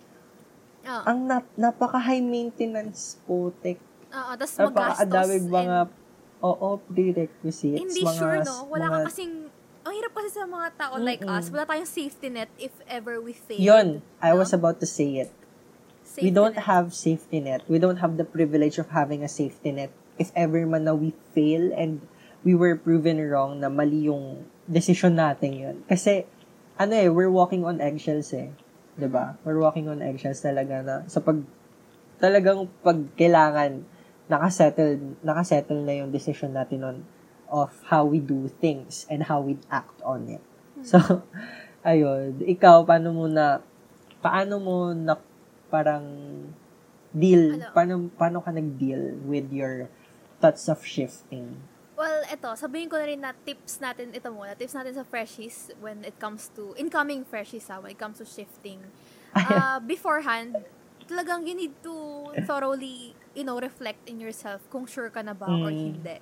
Oo. 0.82 1.02
ang 1.02 1.18
nap, 1.26 1.46
napaka-high 1.54 2.22
maintenance 2.22 3.18
po, 3.22 3.50
tek. 3.58 3.78
Oo, 4.10 4.32
tapos 4.34 4.54
Napaka-adaming 4.54 5.46
magastos. 5.46 5.58
mga, 5.58 5.78
and 5.82 6.00
oo, 6.42 6.68
prerequisites. 6.84 7.78
hindi 7.80 8.02
mga, 8.02 8.14
sure, 8.14 8.38
no? 8.42 8.54
Wala 8.66 8.86
mga, 8.86 8.94
ka 8.96 9.06
kasing, 9.08 9.34
ang 9.82 9.92
hirap 9.98 10.12
kasi 10.14 10.30
sa 10.30 10.46
mga 10.46 10.68
tao 10.78 10.94
like 11.02 11.22
Mm-mm. 11.22 11.34
us, 11.34 11.50
wala 11.50 11.66
tayong 11.66 11.90
safety 11.90 12.30
net 12.30 12.50
if 12.58 12.72
ever 12.86 13.18
we 13.18 13.34
fail. 13.34 13.58
Yun, 13.58 13.88
I 14.22 14.30
no? 14.30 14.38
was 14.38 14.54
about 14.54 14.78
to 14.78 14.86
say 14.86 15.26
it. 15.26 15.30
Safety 16.06 16.28
we 16.28 16.30
don't 16.30 16.54
net. 16.54 16.70
have 16.70 16.94
safety 16.94 17.42
net. 17.42 17.66
We 17.66 17.82
don't 17.82 17.98
have 17.98 18.14
the 18.14 18.26
privilege 18.26 18.78
of 18.78 18.94
having 18.94 19.26
a 19.26 19.30
safety 19.30 19.74
net. 19.74 19.90
If 20.22 20.30
ever 20.38 20.62
man 20.66 20.86
na 20.86 20.94
we 20.94 21.14
fail 21.34 21.74
and 21.74 21.98
we 22.46 22.54
were 22.54 22.78
proven 22.78 23.18
wrong 23.22 23.58
na 23.58 23.70
mali 23.70 24.06
yung 24.06 24.46
decision 24.70 25.18
natin 25.18 25.50
yun. 25.58 25.76
Kasi, 25.86 26.26
ano 26.78 26.94
eh, 26.94 27.10
we're 27.10 27.30
walking 27.30 27.66
on 27.66 27.82
eggshells 27.82 28.30
eh. 28.34 28.50
'Di 28.98 29.08
ba? 29.08 29.38
We're 29.42 29.58
walking 29.58 29.88
on 29.88 30.04
eggshells 30.04 30.42
talaga 30.44 30.84
na 30.84 30.94
sa 31.08 31.18
pag, 31.24 31.42
talagang 32.22 32.70
pag 32.86 32.98
kailangan, 33.18 33.82
nakasettle, 34.30 35.18
nakasettle 35.26 35.82
na 35.82 36.02
yung 36.02 36.14
decision 36.14 36.54
natin 36.54 36.86
on 36.86 36.96
of 37.52 37.68
how 37.92 38.02
we 38.08 38.16
do 38.18 38.48
things 38.48 39.04
and 39.12 39.28
how 39.28 39.44
we 39.44 39.60
act 39.68 40.00
on 40.02 40.26
it. 40.26 40.40
So, 40.80 40.98
ayun. 41.86 42.40
Ikaw, 42.40 42.88
paano 42.88 43.12
mo 43.12 43.28
na, 43.28 43.60
paano 44.24 44.56
mo 44.56 44.76
na 44.96 45.20
parang 45.68 46.04
deal, 47.12 47.60
Ano? 47.60 47.68
paano, 47.76 47.92
paano 48.16 48.38
ka 48.40 48.50
nag-deal 48.50 49.20
with 49.28 49.52
your 49.52 49.92
thoughts 50.40 50.66
of 50.66 50.80
shifting? 50.80 51.60
Well, 51.92 52.24
eto, 52.26 52.56
sabihin 52.56 52.88
ko 52.88 52.96
na 52.96 53.04
rin 53.06 53.20
na 53.20 53.36
tips 53.36 53.78
natin, 53.78 54.16
ito 54.16 54.32
muna, 54.32 54.56
tips 54.56 54.72
natin 54.72 54.96
sa 54.96 55.04
freshies 55.04 55.68
when 55.84 56.02
it 56.08 56.16
comes 56.16 56.48
to, 56.56 56.72
incoming 56.80 57.22
freshies 57.28 57.68
ha, 57.68 57.78
when 57.78 57.92
it 57.92 58.00
comes 58.00 58.18
to 58.18 58.26
shifting. 58.26 58.80
Uh, 59.32 59.80
beforehand, 59.80 60.60
talagang 61.08 61.48
you 61.48 61.56
need 61.56 61.72
to 61.80 61.92
thoroughly, 62.44 63.16
you 63.32 63.44
know, 63.44 63.56
reflect 63.56 64.04
in 64.04 64.20
yourself 64.20 64.60
kung 64.68 64.84
sure 64.84 65.08
ka 65.08 65.24
na 65.24 65.32
ba 65.32 65.56
or 65.64 65.72
Mm. 65.72 65.98
hindi. 65.98 66.16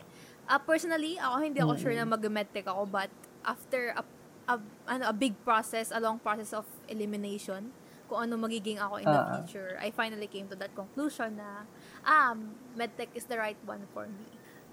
Uh, 0.51 0.59
personally, 0.59 1.15
ako 1.15 1.35
hindi 1.39 1.63
ako 1.63 1.79
sure 1.79 1.95
na 1.95 2.03
mag-medtech 2.03 2.67
ako, 2.67 2.83
but 2.85 3.07
after 3.47 3.95
a, 3.95 4.03
a, 4.51 4.59
ano, 4.85 5.05
a 5.07 5.15
big 5.15 5.39
process, 5.47 5.95
a 5.95 6.03
long 6.03 6.19
process 6.19 6.51
of 6.51 6.67
elimination, 6.91 7.71
kung 8.11 8.27
ano 8.27 8.35
magiging 8.35 8.83
ako 8.83 8.99
in 8.99 9.07
the 9.07 9.15
Ah. 9.15 9.39
future, 9.39 9.79
I 9.79 9.95
finally 9.95 10.27
came 10.27 10.51
to 10.51 10.59
that 10.59 10.75
conclusion 10.75 11.39
na, 11.39 11.63
ah, 12.03 12.35
medtech 12.75 13.15
is 13.15 13.31
the 13.31 13.39
right 13.39 13.59
one 13.63 13.87
for 13.95 14.11
me. 14.11 14.27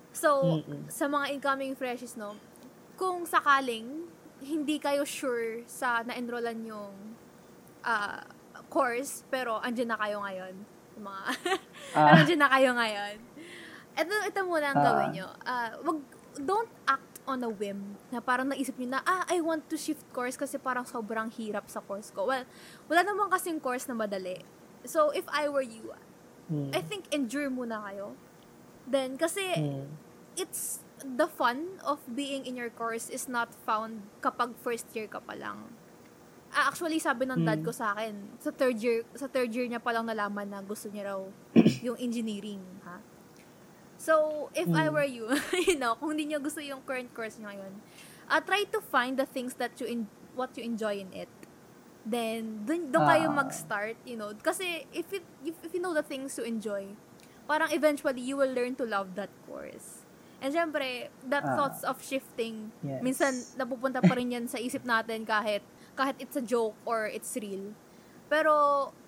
So, 0.10 0.58
Mm-mm. 0.66 0.90
sa 0.90 1.06
mga 1.06 1.38
incoming 1.38 1.78
freshies, 1.78 2.18
no, 2.18 2.34
kung 2.98 3.30
sakaling 3.30 4.10
hindi 4.42 4.82
kayo 4.82 5.06
sure 5.06 5.62
sa 5.70 6.02
na-enrollan 6.02 6.58
yung 6.66 6.94
ah, 7.86 8.26
course, 8.68 9.22
pero 9.30 9.62
andyan 9.62 9.94
na 9.94 9.98
kayo 10.02 10.26
ngayon. 10.26 10.56
Mga, 10.98 11.22
Ah. 11.94 12.18
andyan 12.18 12.42
na 12.42 12.50
kayo 12.50 12.74
ngayon. 12.74 13.16
Ito, 13.98 14.14
ito 14.30 14.40
muna 14.46 14.66
ang 14.72 14.78
Ah. 14.78 14.86
gawin 14.86 15.08
nyo. 15.12 15.28
Ah, 15.42 15.74
wag, 15.82 16.00
don't 16.38 16.70
act 16.86 17.18
on 17.26 17.42
a 17.42 17.50
whim 17.50 17.98
na 18.08 18.22
parang 18.22 18.48
naisip 18.48 18.78
nyo 18.78 18.94
na, 18.94 19.02
ah, 19.04 19.26
I 19.28 19.42
want 19.42 19.68
to 19.68 19.76
shift 19.76 20.06
course 20.14 20.38
kasi 20.38 20.56
parang 20.56 20.86
sobrang 20.86 21.28
hirap 21.34 21.68
sa 21.68 21.82
course 21.82 22.14
ko. 22.14 22.24
Well, 22.24 22.46
wala 22.88 23.02
naman 23.02 23.28
kasing 23.28 23.60
course 23.60 23.90
na 23.90 23.98
madali. 23.98 24.46
So, 24.86 25.10
if 25.12 25.26
I 25.28 25.50
were 25.50 25.66
you, 25.66 25.92
Mm. 26.48 26.72
I 26.72 26.80
think 26.80 27.12
endure 27.12 27.52
muna 27.52 27.84
kayo. 27.84 28.16
Then, 28.88 29.20
kasi 29.20 29.44
Mm. 29.52 29.92
it's 30.40 30.80
the 30.98 31.28
fun 31.28 31.76
of 31.84 32.00
being 32.08 32.48
in 32.48 32.56
your 32.56 32.72
course 32.72 33.12
is 33.12 33.28
not 33.28 33.52
found 33.68 34.08
kapag 34.24 34.56
first 34.56 34.88
year 34.96 35.12
ka 35.12 35.20
pa 35.20 35.36
lang. 35.36 35.76
Ah, 36.56 36.72
actually, 36.72 37.04
sabi 37.04 37.28
ng 37.28 37.44
dad 37.44 37.60
Mm. 37.60 37.68
ko 37.68 37.76
sa 37.76 37.92
akin, 37.92 38.40
sa 38.40 38.56
third 38.56 38.80
year, 38.80 39.04
sa 39.12 39.28
third 39.28 39.52
year 39.52 39.68
niya 39.68 39.84
pa 39.84 39.92
lang 39.92 40.08
nalaman 40.08 40.48
na 40.48 40.64
gusto 40.64 40.88
niya 40.88 41.12
raw 41.12 41.20
yung 41.86 42.00
engineering, 42.00 42.64
ha? 42.88 43.04
So, 43.98 44.48
if 44.54 44.70
I 44.72 44.88
Mm. 44.88 44.94
were 44.94 45.10
you, 45.10 45.26
you 45.68 45.78
know, 45.78 45.98
kung 45.98 46.14
hindi 46.14 46.30
niyo 46.34 46.40
gusto 46.42 46.62
yung 46.62 46.86
current 46.86 47.10
course 47.14 47.38
niyo 47.38 47.50
ngayon, 47.50 47.74
uh, 48.30 48.42
try 48.46 48.62
to 48.70 48.80
find 48.80 49.18
the 49.18 49.26
things 49.26 49.58
that 49.58 49.74
you, 49.82 49.88
in, 49.90 50.00
what 50.38 50.54
you 50.56 50.64
enjoy 50.64 51.02
in 51.02 51.10
it. 51.14 51.30
Then, 52.08 52.64
dun, 52.64 52.94
dun 52.94 53.04
kayo 53.04 53.28
Ah. 53.28 53.38
mag-start, 53.44 53.98
you 54.06 54.16
know. 54.16 54.32
Kasi, 54.40 54.86
if, 54.94 55.12
it, 55.12 55.26
if, 55.44 55.58
if 55.66 55.72
you 55.74 55.82
know 55.82 55.92
the 55.98 56.06
things 56.06 56.38
you 56.38 56.46
enjoy, 56.46 56.96
parang 57.44 57.74
eventually, 57.74 58.22
you 58.22 58.38
will 58.38 58.52
learn 58.54 58.78
to 58.78 58.86
love 58.86 59.16
that 59.18 59.34
course. 59.44 60.06
And 60.40 60.54
syempre, 60.54 61.10
that 61.26 61.44
Ah. 61.44 61.56
thoughts 61.58 61.82
of 61.84 61.98
shifting, 62.00 62.72
Yes. 62.86 63.02
minsan 63.02 63.34
napupunta 63.58 64.00
pa 64.06 64.14
rin 64.16 64.32
yan 64.32 64.46
sa 64.48 64.62
isip 64.62 64.86
natin 64.86 65.26
kahit 65.26 65.66
kahit 65.98 66.16
it's 66.22 66.38
a 66.38 66.46
joke 66.46 66.78
or 66.86 67.10
it's 67.10 67.34
real. 67.36 67.74
Pero, 68.30 68.54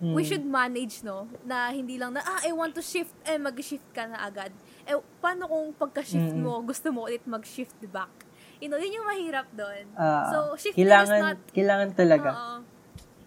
we 0.10 0.24
Mm. 0.24 0.28
should 0.28 0.46
manage, 0.48 1.04
no? 1.06 1.30
Na 1.44 1.70
hindi 1.70 2.00
lang 2.00 2.16
na, 2.18 2.24
ah, 2.26 2.42
I 2.42 2.52
want 2.52 2.74
to 2.76 2.84
shift, 2.84 3.14
eh, 3.28 3.38
mag-shift 3.38 3.86
ka 3.94 4.08
na 4.10 4.18
agad. 4.26 4.56
Eh, 4.90 4.98
paano 5.22 5.46
kung 5.46 5.70
pagka-shift 5.78 6.34
Mm-mm. 6.34 6.42
mo, 6.42 6.66
gusto 6.66 6.90
mo 6.90 7.06
ulit 7.06 7.22
mag-shift 7.30 7.78
back? 7.94 8.10
You 8.58 8.68
know, 8.68 8.82
yun 8.82 8.98
yung 8.98 9.06
mahirap 9.06 9.46
doon. 9.54 9.86
Ah, 9.94 10.34
so, 10.34 10.38
shifting 10.58 10.90
kailangan, 10.90 11.22
is 11.22 11.24
not, 11.24 11.38
kailangan 11.54 11.90
talaga. 11.94 12.30
oo. 12.34 12.56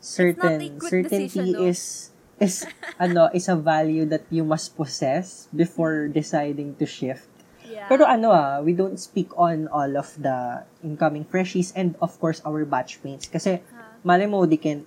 certain 0.03 0.83
certainty 0.83 1.31
decision, 1.31 1.55
no? 1.55 1.71
is 1.71 2.11
is 2.43 2.67
ano 2.99 3.31
is 3.31 3.47
a 3.47 3.55
value 3.55 4.03
that 4.03 4.27
you 4.35 4.43
must 4.43 4.75
possess 4.75 5.47
before 5.55 6.11
deciding 6.11 6.75
to 6.75 6.83
shift. 6.83 7.31
yeah. 7.63 7.87
Pero 7.87 8.03
ano 8.03 8.35
ah, 8.35 8.59
we 8.59 8.75
don't 8.75 8.99
speak 8.99 9.31
on 9.39 9.71
all 9.71 9.95
of 9.95 10.11
the 10.19 10.67
incoming 10.83 11.23
freshies 11.23 11.71
and 11.79 11.95
of 12.03 12.19
course 12.19 12.43
our 12.43 12.67
batchmates 12.67 13.31
kasi 13.31 13.63
Ah, 13.71 13.95
mali 14.03 14.27
mo 14.27 14.43
they 14.43 14.59
can 14.59 14.83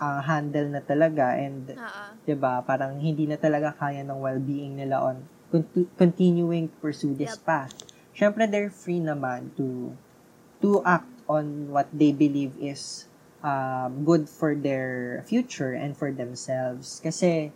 ah, 0.00 0.24
handle 0.24 0.64
na 0.72 0.80
talaga 0.80 1.36
and 1.36 1.76
ah. 1.76 2.16
'di 2.24 2.32
ba 2.40 2.64
parang 2.64 2.96
hindi 2.96 3.28
na 3.28 3.36
talaga 3.36 3.76
kaya 3.76 4.00
ng 4.00 4.16
well-being 4.16 4.80
nila 4.80 5.12
on 5.12 5.20
conti- 5.54 5.86
continuing 5.94 6.66
to 6.66 6.76
pursue 6.82 7.14
this 7.14 7.38
Yep. 7.38 7.46
path. 7.46 7.72
Syempre 8.10 8.50
they're 8.50 8.74
free 8.74 8.98
naman 8.98 9.54
to 9.54 9.94
to 10.58 10.82
act 10.82 11.06
on 11.30 11.70
what 11.70 11.86
they 11.94 12.10
believe 12.10 12.58
is 12.58 13.06
um, 13.40 14.02
good 14.02 14.26
for 14.26 14.56
their 14.56 15.22
future 15.24 15.72
and 15.72 15.94
for 15.94 16.10
themselves. 16.10 16.98
Kasi, 16.98 17.52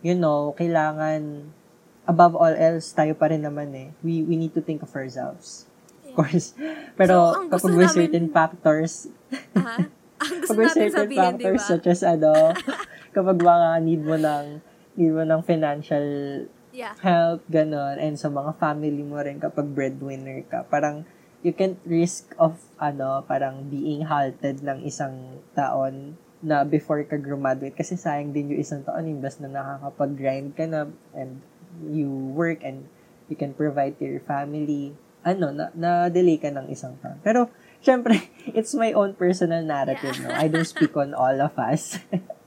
you 0.00 0.14
know, 0.14 0.52
kailangan, 0.54 1.50
above 2.04 2.36
all 2.36 2.52
else, 2.52 2.92
tayo 2.92 3.16
pa 3.16 3.28
rin 3.28 3.40
naman 3.40 3.72
eh. 3.72 3.88
We, 4.00 4.20
we 4.22 4.36
need 4.36 4.52
to 4.52 4.60
think 4.60 4.84
of 4.84 4.92
ourselves. 4.92 5.64
Of 6.04 6.12
course. 6.14 6.52
Pero, 7.00 7.32
So, 7.32 7.48
kapag 7.48 7.72
may 7.72 7.84
namin- 7.84 7.96
certain 7.96 8.26
factors, 8.28 8.92
Ah, 9.56 9.80
ang 10.20 10.38
gusto 10.38 10.52
kapag 10.52 10.64
natin 10.68 10.76
certain 10.84 10.92
sabihin, 11.00 11.18
factors 11.40 11.58
ba? 11.58 11.68
such 11.72 11.86
as 11.88 12.00
ano, 12.04 12.32
kapag 13.16 13.38
mga 13.38 13.68
need 13.80 14.02
mo 14.04 14.14
ng, 14.14 14.44
need 14.94 15.12
mo 15.12 15.24
ng 15.24 15.40
financial 15.42 16.04
Yeah. 16.72 16.96
help, 17.04 17.44
ganon, 17.52 18.00
and 18.00 18.16
sa 18.16 18.32
mga 18.32 18.56
family 18.56 19.04
mo 19.04 19.20
rin 19.20 19.36
kapag 19.36 19.76
breadwinner 19.76 20.40
ka, 20.48 20.64
parang 20.72 21.04
you 21.44 21.52
can't 21.52 21.76
risk 21.84 22.32
of, 22.40 22.56
ano, 22.80 23.20
parang 23.28 23.68
being 23.68 24.08
halted 24.08 24.64
ng 24.64 24.80
isang 24.86 25.36
taon 25.52 26.16
na 26.40 26.64
before 26.64 27.04
ka 27.04 27.20
graduate. 27.20 27.76
Kasi 27.76 27.94
sayang 27.94 28.32
din 28.32 28.56
yung 28.56 28.62
isang 28.62 28.82
taon 28.82 29.04
imbes 29.04 29.38
na 29.38 29.52
nakakapag-grind 29.52 30.56
ka 30.56 30.64
na 30.64 30.88
and 31.12 31.44
you 31.92 32.08
work 32.34 32.64
and 32.64 32.88
you 33.28 33.36
can 33.36 33.52
provide 33.52 34.00
to 34.00 34.04
your 34.08 34.22
family. 34.24 34.96
Ano 35.22 35.54
na 35.54 35.70
na-delay 35.76 36.40
ka 36.40 36.50
ng 36.50 36.66
isang 36.72 36.98
taon. 36.98 37.20
Pero 37.22 37.52
syempre 37.82 38.30
it's 38.58 38.72
my 38.72 38.94
own 38.94 39.12
personal 39.18 39.60
narrative 39.60 40.18
no? 40.22 40.30
I 40.30 40.46
don't 40.46 40.66
speak 40.66 40.94
on 40.94 41.12
all 41.12 41.34
of 41.42 41.54
us 41.58 41.98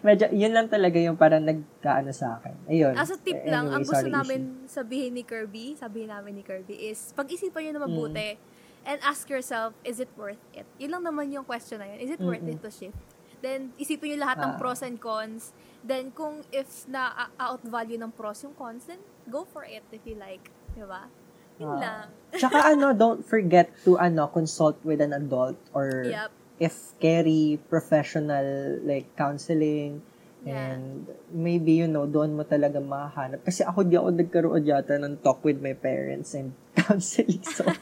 medyo 0.00 0.26
yun 0.30 0.52
lang 0.52 0.66
talaga 0.66 0.96
yung 0.96 1.14
parang 1.14 1.42
nagkaano 1.42 2.10
sa 2.10 2.38
akin 2.38 2.54
ayun 2.66 2.94
As 2.94 3.10
a 3.10 3.18
tip 3.18 3.36
Anyway, 3.36 3.52
lang, 3.52 3.64
ang 3.68 3.82
gusto 3.82 4.06
namin 4.06 4.40
sabihin 4.66 5.12
ni 5.12 5.22
Kirby, 5.22 5.74
sabihin 5.74 6.08
namin 6.08 6.36
ni 6.36 6.42
Kirby 6.42 6.88
is, 6.88 7.12
pag-isipan 7.12 7.62
nyo 7.62 7.72
na 7.72 7.82
mabuti 7.84 8.28
Mm. 8.34 8.86
and 8.86 8.98
ask 9.02 9.26
yourself, 9.26 9.74
is 9.82 9.98
it 9.98 10.10
worth 10.14 10.38
it? 10.52 10.64
Yun 10.78 10.90
lang 10.92 11.02
naman 11.04 11.30
yung 11.30 11.42
question 11.42 11.78
na 11.78 11.86
yun. 11.86 11.98
Is 11.98 12.08
it 12.08 12.20
worth 12.20 12.38
Mm-mm. 12.38 12.54
it 12.54 12.62
to 12.62 12.70
shift? 12.70 12.94
Then, 13.36 13.74
isipin 13.76 14.14
nyo 14.14 14.18
lahat 14.22 14.38
ng 14.38 14.52
Ah. 14.54 14.58
pros 14.58 14.80
and 14.80 14.96
cons. 14.96 15.50
Then, 15.82 16.10
kung 16.10 16.46
if 16.48 16.86
na 16.86 17.10
outvalue 17.36 17.98
ng 17.98 18.14
pros 18.14 18.42
yung 18.42 18.54
cons, 18.54 18.86
then 18.86 19.02
go 19.26 19.42
for 19.42 19.66
it 19.66 19.82
if 19.90 20.06
you 20.06 20.14
like. 20.14 20.48
Di 20.72 20.86
ba? 20.86 21.10
Yun 21.58 21.68
Ah. 21.68 21.78
lang. 21.82 22.06
Tsaka 22.32 22.72
ano, 22.72 22.92
don't 22.92 23.20
forget 23.20 23.74
to 23.82 23.98
ano 23.98 24.28
consult 24.28 24.78
with 24.82 25.00
an 25.00 25.10
adult 25.10 25.58
or 25.72 26.06
Yep. 26.06 26.30
If 26.58 26.96
carry 26.98 27.58
professional 27.68 28.80
like 28.84 29.08
counseling 29.16 30.02
Yeah. 30.46 30.78
and 30.78 31.10
maybe 31.34 31.74
you 31.74 31.90
know 31.90 32.06
doon 32.06 32.38
mo 32.38 32.46
talaga 32.46 32.78
mahanap 32.78 33.42
kasi 33.42 33.66
ako 33.66 33.82
di 33.82 33.98
ako 33.98 34.14
nagkaroon 34.14 34.62
yata 34.62 34.94
ng 34.94 35.18
talk 35.18 35.42
with 35.42 35.58
my 35.58 35.74
parents 35.74 36.38
and 36.38 36.54
counseling 36.78 37.42
so 37.42 37.66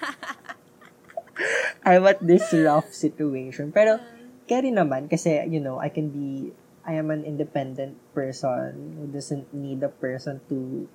I'm 1.85 2.09
at 2.09 2.25
this 2.25 2.49
rough 2.57 2.89
situation 2.89 3.69
pero 3.69 4.01
carry 4.45 4.71
naman 4.71 5.09
kasi, 5.09 5.41
you 5.49 5.61
know, 5.61 5.81
I 5.81 5.89
can 5.89 6.13
be, 6.13 6.53
I 6.85 7.01
am 7.01 7.11
an 7.11 7.25
independent 7.25 7.97
person 8.13 9.01
who 9.01 9.05
doesn't 9.09 9.53
need 9.53 9.83
a 9.83 9.93
person 9.93 10.41
to 10.49 10.89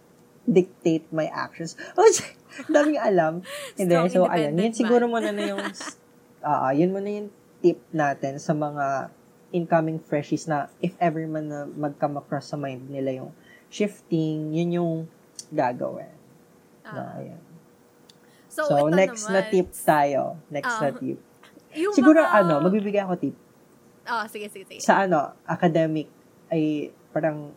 dictate 0.45 1.09
my 1.13 1.29
actions. 1.29 1.77
Oh, 1.97 2.05
daming 2.73 3.01
alam. 3.01 3.41
Hindi, 3.77 3.93
so, 4.09 4.29
ayun. 4.29 4.57
Yun 4.57 4.73
siguro 4.73 5.09
muna 5.09 5.33
na 5.33 5.43
yung, 5.49 5.61
ah 6.45 6.71
yun 6.73 6.93
muna 6.93 7.09
yung 7.09 7.29
tip 7.59 7.79
natin 7.91 8.39
sa 8.39 8.51
mga 8.51 9.11
incoming 9.49 9.97
freshies 9.97 10.45
na 10.45 10.69
if 10.79 10.93
ever 10.97 11.25
man 11.25 11.49
na 11.49 11.59
mag-come 11.65 12.17
across 12.17 12.49
sa 12.49 12.57
mind 12.57 12.85
nila 12.87 13.23
yung 13.23 13.31
shifting, 13.67 14.53
yun 14.53 14.69
yung 14.81 14.93
gagawin. 15.49 16.09
Ah. 16.85 17.17
ayan. 17.17 17.37
so, 18.49 18.65
So, 18.65 18.89
next 18.89 19.29
na 19.29 19.45
naman, 19.45 19.51
tip 19.53 19.69
tayo. 19.73 20.41
Next 20.49 20.73
na 20.81 20.89
Ah. 20.89 20.97
tip. 20.97 21.19
yung 21.85 21.93
Siguro, 21.93 22.21
mga- 22.21 22.33
ano, 22.33 22.53
magbibigay 22.65 23.01
ako 23.05 23.13
tip. 23.17 23.35
Ah, 24.09 24.25
sige, 24.25 24.49
sige, 24.49 24.65
sige. 24.65 24.81
Sa 24.81 25.05
ano, 25.05 25.37
academic, 25.45 26.09
ay 26.49 26.89
parang, 27.13 27.53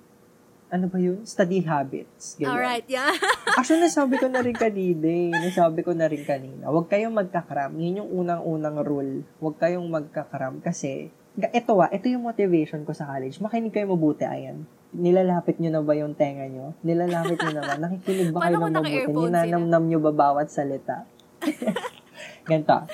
ano 0.72 0.88
ba 0.88 0.96
yun? 0.96 1.20
Study 1.28 1.61
habits. 1.68 2.40
Ganyan. 2.40 2.56
Alright, 2.56 2.88
yeah. 2.88 3.12
Actually, 3.61 3.85
nasabi 3.85 4.16
ko 4.16 4.32
na 4.32 4.40
rin 4.40 4.56
kanina 4.56 5.04
eh. 5.04 5.28
Nasabi 5.28 5.85
ko 5.85 5.92
na 5.92 6.08
rin 6.08 6.24
kanina. 6.24 6.72
Huwag 6.72 6.88
kayong 6.88 7.12
magkakaram. 7.12 7.76
Yun 7.76 8.00
yung 8.00 8.11
unang-unang 8.24 8.80
rule. 8.80 9.20
Huwag 9.37 9.61
kayong 9.61 9.85
magkakaram 9.85 10.64
kasi, 10.64 11.12
ito 11.37 11.72
ah, 11.76 11.92
ito 11.92 12.08
yung 12.08 12.24
motivation 12.24 12.88
ko 12.88 12.96
sa 12.96 13.04
college. 13.04 13.37
Makinig 13.44 13.68
kayo 13.68 13.92
mabuti, 13.92 14.24
ayan. 14.24 14.64
Nilalapit 14.96 15.61
nyo 15.61 15.76
na 15.76 15.85
ba 15.85 15.92
yung 15.92 16.16
tenga 16.16 16.48
nyo? 16.48 16.72
Nilalapit 16.80 17.37
nyo 17.37 17.52
na 17.52 17.62
ba? 17.68 17.74
Nakikinig 17.85 18.32
ba 18.32 18.48
kayo 18.48 18.56
ng 18.56 18.72
mabuti? 18.72 19.12
Ninanamnam 19.12 19.85
nyo 19.92 20.00
ba 20.00 20.12
bawat 20.16 20.48
salita? 20.48 21.04
Ganito. 22.48 22.88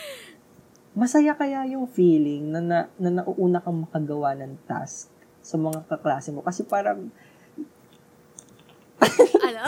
Masaya 0.98 1.38
kaya 1.38 1.62
yung 1.70 1.86
feeling 1.86 2.50
na, 2.50 2.58
na, 2.58 2.78
na 2.98 3.22
nauuna 3.22 3.62
kang 3.62 3.86
makagawa 3.86 4.34
ng 4.34 4.66
task 4.66 5.14
sa 5.46 5.54
mga 5.54 5.86
kaklase 5.86 6.34
mo. 6.34 6.42
Kasi 6.42 6.66
parang, 6.66 7.06
ano? 9.42 9.62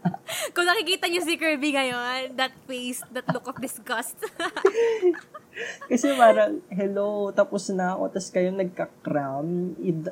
Kung 0.54 0.66
nakikita 0.66 1.06
niyo 1.06 1.22
si 1.22 1.36
Kirby 1.36 1.74
ngayon, 1.74 2.34
that 2.38 2.54
face, 2.64 3.02
that 3.12 3.26
look 3.30 3.46
of 3.46 3.58
disgust. 3.58 4.16
Kasi 5.90 6.14
parang, 6.16 6.62
hello, 6.70 7.34
tapos 7.34 7.68
na 7.74 7.98
ako, 7.98 8.04
tapos 8.14 8.30
kayo 8.32 8.48
nagka-cram. 8.54 9.76
You, 9.76 10.06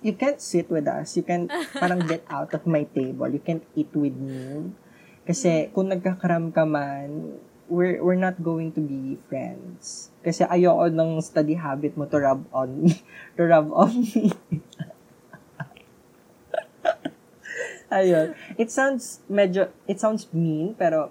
you 0.00 0.14
can't 0.14 0.40
sit 0.40 0.70
with 0.70 0.86
us. 0.86 1.18
You 1.18 1.26
can't 1.26 1.50
parang 1.74 2.06
get 2.06 2.24
out 2.30 2.54
of 2.54 2.64
my 2.64 2.86
table. 2.86 3.28
You 3.28 3.42
can't 3.42 3.66
eat 3.74 3.90
with 3.92 4.14
me. 4.14 4.72
Kasi 5.28 5.68
kung 5.74 5.92
nagka-cram 5.92 6.54
ka 6.54 6.64
man, 6.64 7.36
we're, 7.68 8.00
we're 8.00 8.18
not 8.18 8.40
going 8.40 8.72
to 8.72 8.80
be 8.80 9.20
friends. 9.28 10.08
Kasi 10.24 10.48
ayoko 10.48 10.88
ng 10.88 11.20
study 11.20 11.54
habit 11.54 11.94
mo 11.94 12.08
to 12.08 12.16
rub 12.16 12.48
on 12.50 12.88
me. 12.88 13.04
to 13.36 13.44
rub 13.44 13.68
on 13.74 13.92
me. 13.92 14.32
Ayun. 17.88 18.36
It 18.60 18.68
sounds 18.70 19.20
medyo, 19.28 19.68
it 19.88 20.00
sounds 20.00 20.28
mean, 20.32 20.74
pero 20.76 21.10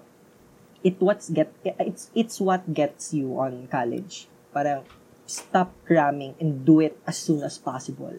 it 0.86 0.94
what's 1.02 1.26
get 1.28 1.50
it's 1.64 2.06
it's 2.14 2.38
what 2.38 2.62
gets 2.70 3.10
you 3.10 3.34
on 3.38 3.66
college. 3.66 4.30
Parang 4.54 4.86
stop 5.26 5.74
cramming 5.84 6.38
and 6.38 6.62
do 6.64 6.78
it 6.80 6.94
as 7.04 7.18
soon 7.18 7.42
as 7.42 7.58
possible. 7.58 8.14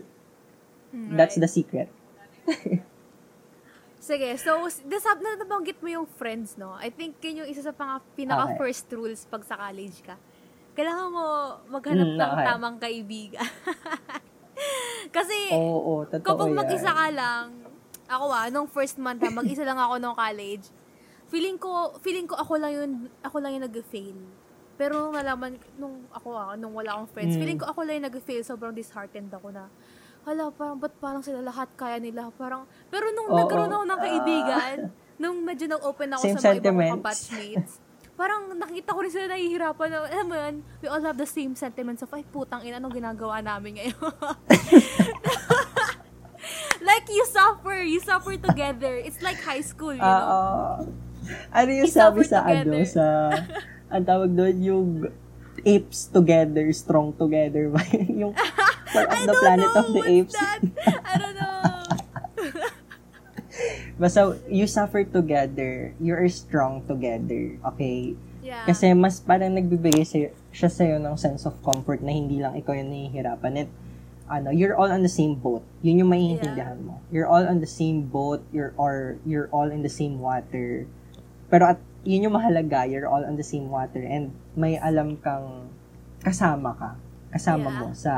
That's 0.92 1.38
the 1.38 1.48
secret. 1.48 1.90
Sige, 4.00 4.32
so, 4.42 4.66
nasab 4.88 5.22
na 5.22 5.38
nabanggit 5.38 5.78
mo 5.84 5.92
yung 5.92 6.08
friends, 6.08 6.58
no? 6.58 6.74
I 6.74 6.90
think 6.90 7.20
yun 7.22 7.44
yung 7.46 7.50
isa 7.52 7.62
sa 7.62 7.76
pang, 7.76 8.02
pinaka 8.16 8.56
Okay. 8.56 8.58
first 8.58 8.90
rules 8.90 9.28
pag 9.30 9.44
sa 9.46 9.54
college 9.60 10.02
ka. 10.02 10.16
Kailangan 10.74 11.08
mo 11.12 11.26
maghanap 11.70 12.10
Mm, 12.10 12.18
ng 12.18 12.32
okay. 12.34 12.46
tamang 12.48 12.78
kaibigan. 12.80 13.46
Kasi, 15.16 15.54
Oo, 15.54 16.02
oo, 16.02 16.10
kapag 16.10 16.50
mag-isa 16.50 16.90
ka 16.90 17.08
lang, 17.12 17.54
ako 18.10 18.26
ah, 18.28 18.50
nung 18.50 18.66
first 18.66 18.98
month 18.98 19.22
ha, 19.22 19.30
mag-isa 19.30 19.62
lang 19.62 19.78
ako 19.78 20.02
nung 20.02 20.18
college, 20.18 20.66
feeling 21.30 21.56
ko, 21.56 21.94
feeling 22.02 22.26
ko 22.26 22.34
ako 22.34 22.58
lang 22.58 22.74
yun, 22.74 22.92
ako 23.22 23.38
lang 23.38 23.54
yung 23.54 23.66
nag-fail. 23.70 24.18
Pero 24.76 24.98
nung 24.98 25.14
nalaman, 25.14 25.56
nung 25.78 26.10
ako 26.10 26.28
ah, 26.34 26.54
nung 26.58 26.74
wala 26.74 26.98
akong 26.98 27.10
friends, 27.14 27.38
Mm. 27.38 27.40
feeling 27.40 27.60
ko 27.60 27.70
ako 27.70 27.86
lang 27.86 28.02
yung 28.02 28.08
nag-fail, 28.10 28.42
sobrang 28.42 28.74
disheartened 28.74 29.30
ako 29.30 29.54
na, 29.54 29.70
hala, 30.26 30.50
parang, 30.50 30.76
ba't 30.76 30.94
parang 30.98 31.22
sila 31.22 31.40
lahat 31.40 31.70
kaya 31.76 32.02
nila? 32.02 32.34
Parang, 32.34 32.66
pero 32.90 33.14
nung 33.14 33.30
Oo. 33.30 33.38
nagkaroon 33.40 33.72
ako 33.72 33.86
ng 33.86 34.00
kaibigan, 34.02 34.76
nung 35.16 35.38
medyo 35.44 35.70
nag-open 35.70 36.10
ako 36.12 36.24
sa 36.24 36.28
mga 36.28 36.34
ibang 36.34 36.44
sentiments. 36.50 36.94
kabatchmates, 36.98 37.72
parang 38.16 38.42
nakita 38.52 38.92
ko 38.92 39.00
rin 39.00 39.12
sila 39.12 39.32
nahihirapan 39.32 39.88
na, 39.88 39.98
alam 40.04 40.28
mo 40.28 40.36
yun, 40.36 40.56
we 40.82 40.88
all 40.88 41.00
have 41.00 41.16
the 41.16 41.30
same 41.30 41.56
sentiments 41.56 42.02
of, 42.02 42.12
ay 42.12 42.24
putang 42.26 42.64
ina, 42.64 42.80
anong 42.80 42.96
ginagawa 42.96 43.40
namin 43.40 43.80
ngayon? 43.80 43.96
like, 46.82 47.06
you 47.10 47.26
suffer, 47.28 47.82
you 47.84 48.00
suffer 48.00 48.38
together. 48.38 48.96
It's 48.96 49.22
like 49.22 49.40
high 49.42 49.62
school, 49.62 49.94
you 49.94 50.02
know? 50.02 50.26
oo. 50.26 50.94
ano 51.54 51.70
yung 51.70 51.92
sabi 51.92 52.24
suffer 52.24 52.24
sa 52.26 52.40
ano, 52.46 52.74
together. 52.74 52.86
sa, 52.90 53.06
ang 53.94 54.04
tawag 54.06 54.32
doon, 54.34 54.56
yung 54.64 54.88
apes 55.66 56.08
together, 56.10 56.66
strong 56.72 57.12
together 57.16 57.70
ba? 57.70 57.84
yung 58.08 58.34
of 58.96 59.06
I 59.12 59.26
the 59.28 59.36
planet 59.38 59.70
know, 59.70 59.82
of 59.84 59.88
the 59.94 60.04
apes. 60.08 60.34
that? 60.34 60.60
I 61.06 61.14
don't 61.20 61.36
know. 61.38 61.58
Basta, 64.00 64.40
you 64.48 64.66
suffer 64.66 65.04
together, 65.04 65.92
you 66.00 66.16
are 66.16 66.30
strong 66.32 66.88
together, 66.88 67.60
okay? 67.76 68.16
Yeah. 68.40 68.64
Kasi 68.64 68.96
mas 68.96 69.20
parang 69.20 69.54
nagbibigay 69.54 70.08
sa'yo, 70.08 70.32
siya 70.56 70.72
sa'yo 70.72 70.96
ng 70.98 71.20
sense 71.20 71.44
of 71.44 71.60
comfort 71.62 72.00
na 72.00 72.16
hindi 72.16 72.40
lang 72.40 72.56
ikaw 72.56 72.72
yung 72.74 72.90
nahihirapan. 72.90 73.68
At, 73.68 73.70
ano, 74.30 74.54
you're 74.54 74.78
all 74.78 74.88
on 74.94 75.02
the 75.02 75.12
same 75.12 75.36
boat. 75.36 75.66
Yun 75.82 76.06
yung 76.06 76.12
maiintindihan 76.14 76.78
mo. 76.86 77.02
You're 77.10 77.26
all 77.26 77.44
on 77.44 77.60
the 77.60 77.70
same 77.70 78.06
boat, 78.06 78.46
you're, 78.54 78.78
or 78.78 79.18
you're 79.26 79.50
all 79.50 79.74
in 79.74 79.82
the 79.82 79.92
same 79.92 80.22
water. 80.22 80.86
Pero 81.50 81.74
at, 81.76 81.82
yun 82.06 82.30
yung 82.30 82.38
mahalaga, 82.38 82.86
you're 82.86 83.10
all 83.10 83.26
on 83.26 83.36
the 83.36 83.44
same 83.44 83.68
water 83.74 84.00
and 84.00 84.32
may 84.54 84.78
alam 84.78 85.18
kang 85.20 85.74
kasama 86.22 86.78
ka. 86.78 86.92
Kasama 87.34 87.68
Yeah. 87.74 87.80
mo 87.82 87.88
sa 87.98 88.14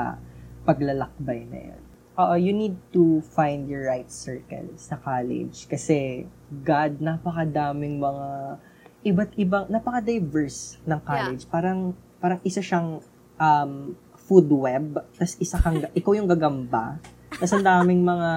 paglalakbay 0.68 1.48
na 1.48 1.60
yun. 1.74 1.82
Oo, 2.20 2.36
you 2.36 2.52
need 2.52 2.76
to 2.92 3.24
find 3.34 3.72
your 3.72 3.88
right 3.88 4.12
circle 4.12 4.68
sa 4.76 5.00
college 5.00 5.66
kasi 5.72 6.28
God, 6.52 7.00
napakadaming 7.00 8.04
mga 8.04 8.60
iba't 9.08 9.32
ibang, 9.40 9.66
napaka-diverse 9.72 10.78
ng 10.86 11.00
college. 11.02 11.48
Parang, 11.48 11.96
parang 12.22 12.38
isa 12.44 12.60
siyang 12.62 13.00
um, 13.42 13.96
food 14.32 14.48
web, 14.48 14.96
tas 15.20 15.36
isa 15.44 15.60
kang, 15.60 15.84
ikaw 15.92 16.16
yung 16.16 16.32
gagamba, 16.32 17.04
tas 17.36 17.52
ang 17.52 17.68
daming 17.68 18.00
mga, 18.00 18.32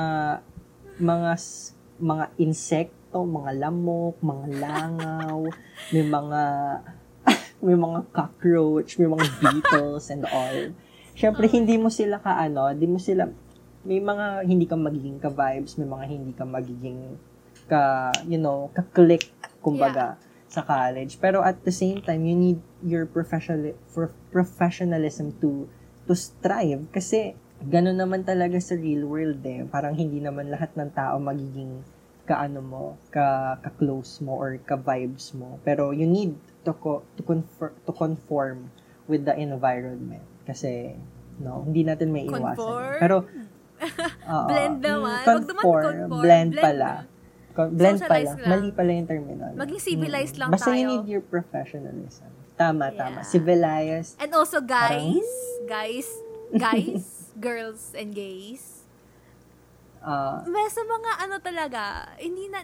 mga, 0.98 1.30
mga 2.02 2.24
insekto, 2.34 3.22
mga 3.22 3.62
lamok, 3.62 4.18
mga 4.18 4.46
langaw, 4.58 5.46
may 5.94 6.02
mga, 6.02 6.42
may 7.70 7.78
mga 7.78 8.00
cockroach, 8.10 8.98
may 8.98 9.06
mga 9.06 9.22
beetles 9.38 10.10
and 10.10 10.26
all. 10.34 10.74
Siyempre, 11.14 11.46
hindi 11.46 11.78
mo 11.78 11.94
sila 11.94 12.18
kaano, 12.18 12.74
hindi 12.74 12.90
mo 12.90 12.98
sila, 12.98 13.30
may 13.86 14.02
mga 14.02 14.50
hindi 14.50 14.66
ka 14.66 14.74
magiging 14.74 15.22
ka-vibes, 15.22 15.78
may 15.78 15.86
mga 15.86 16.04
hindi 16.10 16.32
ka 16.34 16.42
magiging 16.42 17.00
ka, 17.70 18.10
you 18.26 18.42
know, 18.42 18.66
ka-click, 18.74 19.30
kumbaga, 19.62 20.18
sa 20.50 20.66
college. 20.66 21.22
Pero 21.22 21.38
at 21.38 21.62
the 21.62 21.70
same 21.70 22.02
time, 22.02 22.26
you 22.26 22.34
need 22.34 22.58
your 22.82 23.06
professional 23.06 23.78
for 23.86 24.10
professionalism 24.34 25.30
to 25.38 25.70
to 26.04 26.14
strive 26.14 26.84
kasi 26.90 27.32
gano'n 27.64 27.96
naman 27.96 28.22
talaga 28.22 28.60
sa 28.60 28.76
real 28.76 29.04
world 29.04 29.40
eh. 29.42 29.64
Parang 29.66 29.96
hindi 29.96 30.20
naman 30.20 30.52
lahat 30.52 30.76
ng 30.76 30.90
tao 30.92 31.16
magiging 31.16 31.80
kaano 32.24 32.60
mo, 32.60 32.84
ka 33.08 33.56
ka-close 33.60 34.20
mo 34.20 34.36
or 34.36 34.56
ka-vibes 34.60 35.32
mo. 35.32 35.60
Pero 35.60 35.92
you 35.92 36.04
need 36.04 36.36
to 36.64 36.72
co- 36.72 37.04
to 37.16 37.22
conform 37.22 37.72
to 37.84 37.92
conform 37.92 38.58
with 39.04 39.24
the 39.24 39.36
environment 39.36 40.24
kasi 40.44 40.96
no, 41.36 41.64
hindi 41.64 41.84
natin 41.84 42.08
may 42.08 42.24
iwasan. 42.24 42.56
Conform? 42.56 42.96
Pero 43.00 43.16
oo, 44.32 44.46
Blend 44.48 44.78
naman. 44.80 45.22
Conform, 45.24 45.84
conform. 45.84 46.20
blend 46.22 46.50
Blend 46.52 46.64
pala. 46.64 46.92
blend 47.54 47.98
Socialize 48.00 48.32
pala. 48.32 48.40
lang. 48.40 48.50
Mali 48.50 48.68
pala 48.72 48.90
yung 48.92 49.08
terminology. 49.08 49.58
Maging 49.60 49.80
civilized 49.82 50.36
lang 50.36 50.48
Basta 50.50 50.72
you 50.72 50.84
tayo. 50.84 50.90
need 50.90 51.06
your 51.06 51.24
professionalism. 51.24 52.30
Tama, 52.54 52.88
Yeah. 52.88 52.98
tama. 53.00 53.20
Civilized. 53.24 54.14
And 54.16 54.30
also, 54.32 54.62
guys, 54.62 55.26
guys, 55.66 56.06
guys, 56.56 57.34
girls, 57.34 57.90
and 57.92 58.14
gays, 58.14 58.82
Uh, 60.04 60.44
may 60.44 60.68
sa 60.68 60.84
mga 60.84 61.10
ano 61.16 61.40
talaga, 61.40 61.82
hindi 62.20 62.52
na, 62.52 62.60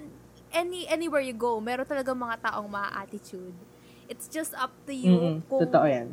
any, 0.52 0.84
anywhere 0.84 1.24
you 1.24 1.32
go, 1.32 1.56
meron 1.56 1.88
talaga 1.88 2.12
mga 2.12 2.36
taong 2.44 2.68
ma-attitude. 2.68 3.56
It's 4.12 4.28
just 4.28 4.52
up 4.52 4.76
to 4.84 4.92
you 4.92 5.16
mm 5.16 5.48
kung 5.48 5.64
totoo 5.64 5.88
yan. 5.88 6.12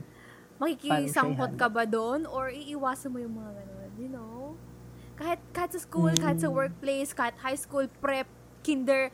makikisangkot 0.56 1.60
ka 1.60 1.68
ba 1.68 1.84
doon 1.84 2.24
or 2.26 2.48
iiwasan 2.48 3.12
mo 3.12 3.20
yung 3.20 3.36
mga 3.36 3.60
ganun, 3.60 3.92
you 4.00 4.08
know? 4.08 4.56
Kahit, 5.20 5.44
kahit 5.52 5.76
sa 5.76 5.84
school, 5.84 6.16
kahit 6.16 6.40
sa 6.40 6.48
Mm. 6.48 6.56
workplace, 6.56 7.12
kahit 7.12 7.36
high 7.44 7.60
school, 7.60 7.92
prep, 8.00 8.32
kinder, 8.64 9.12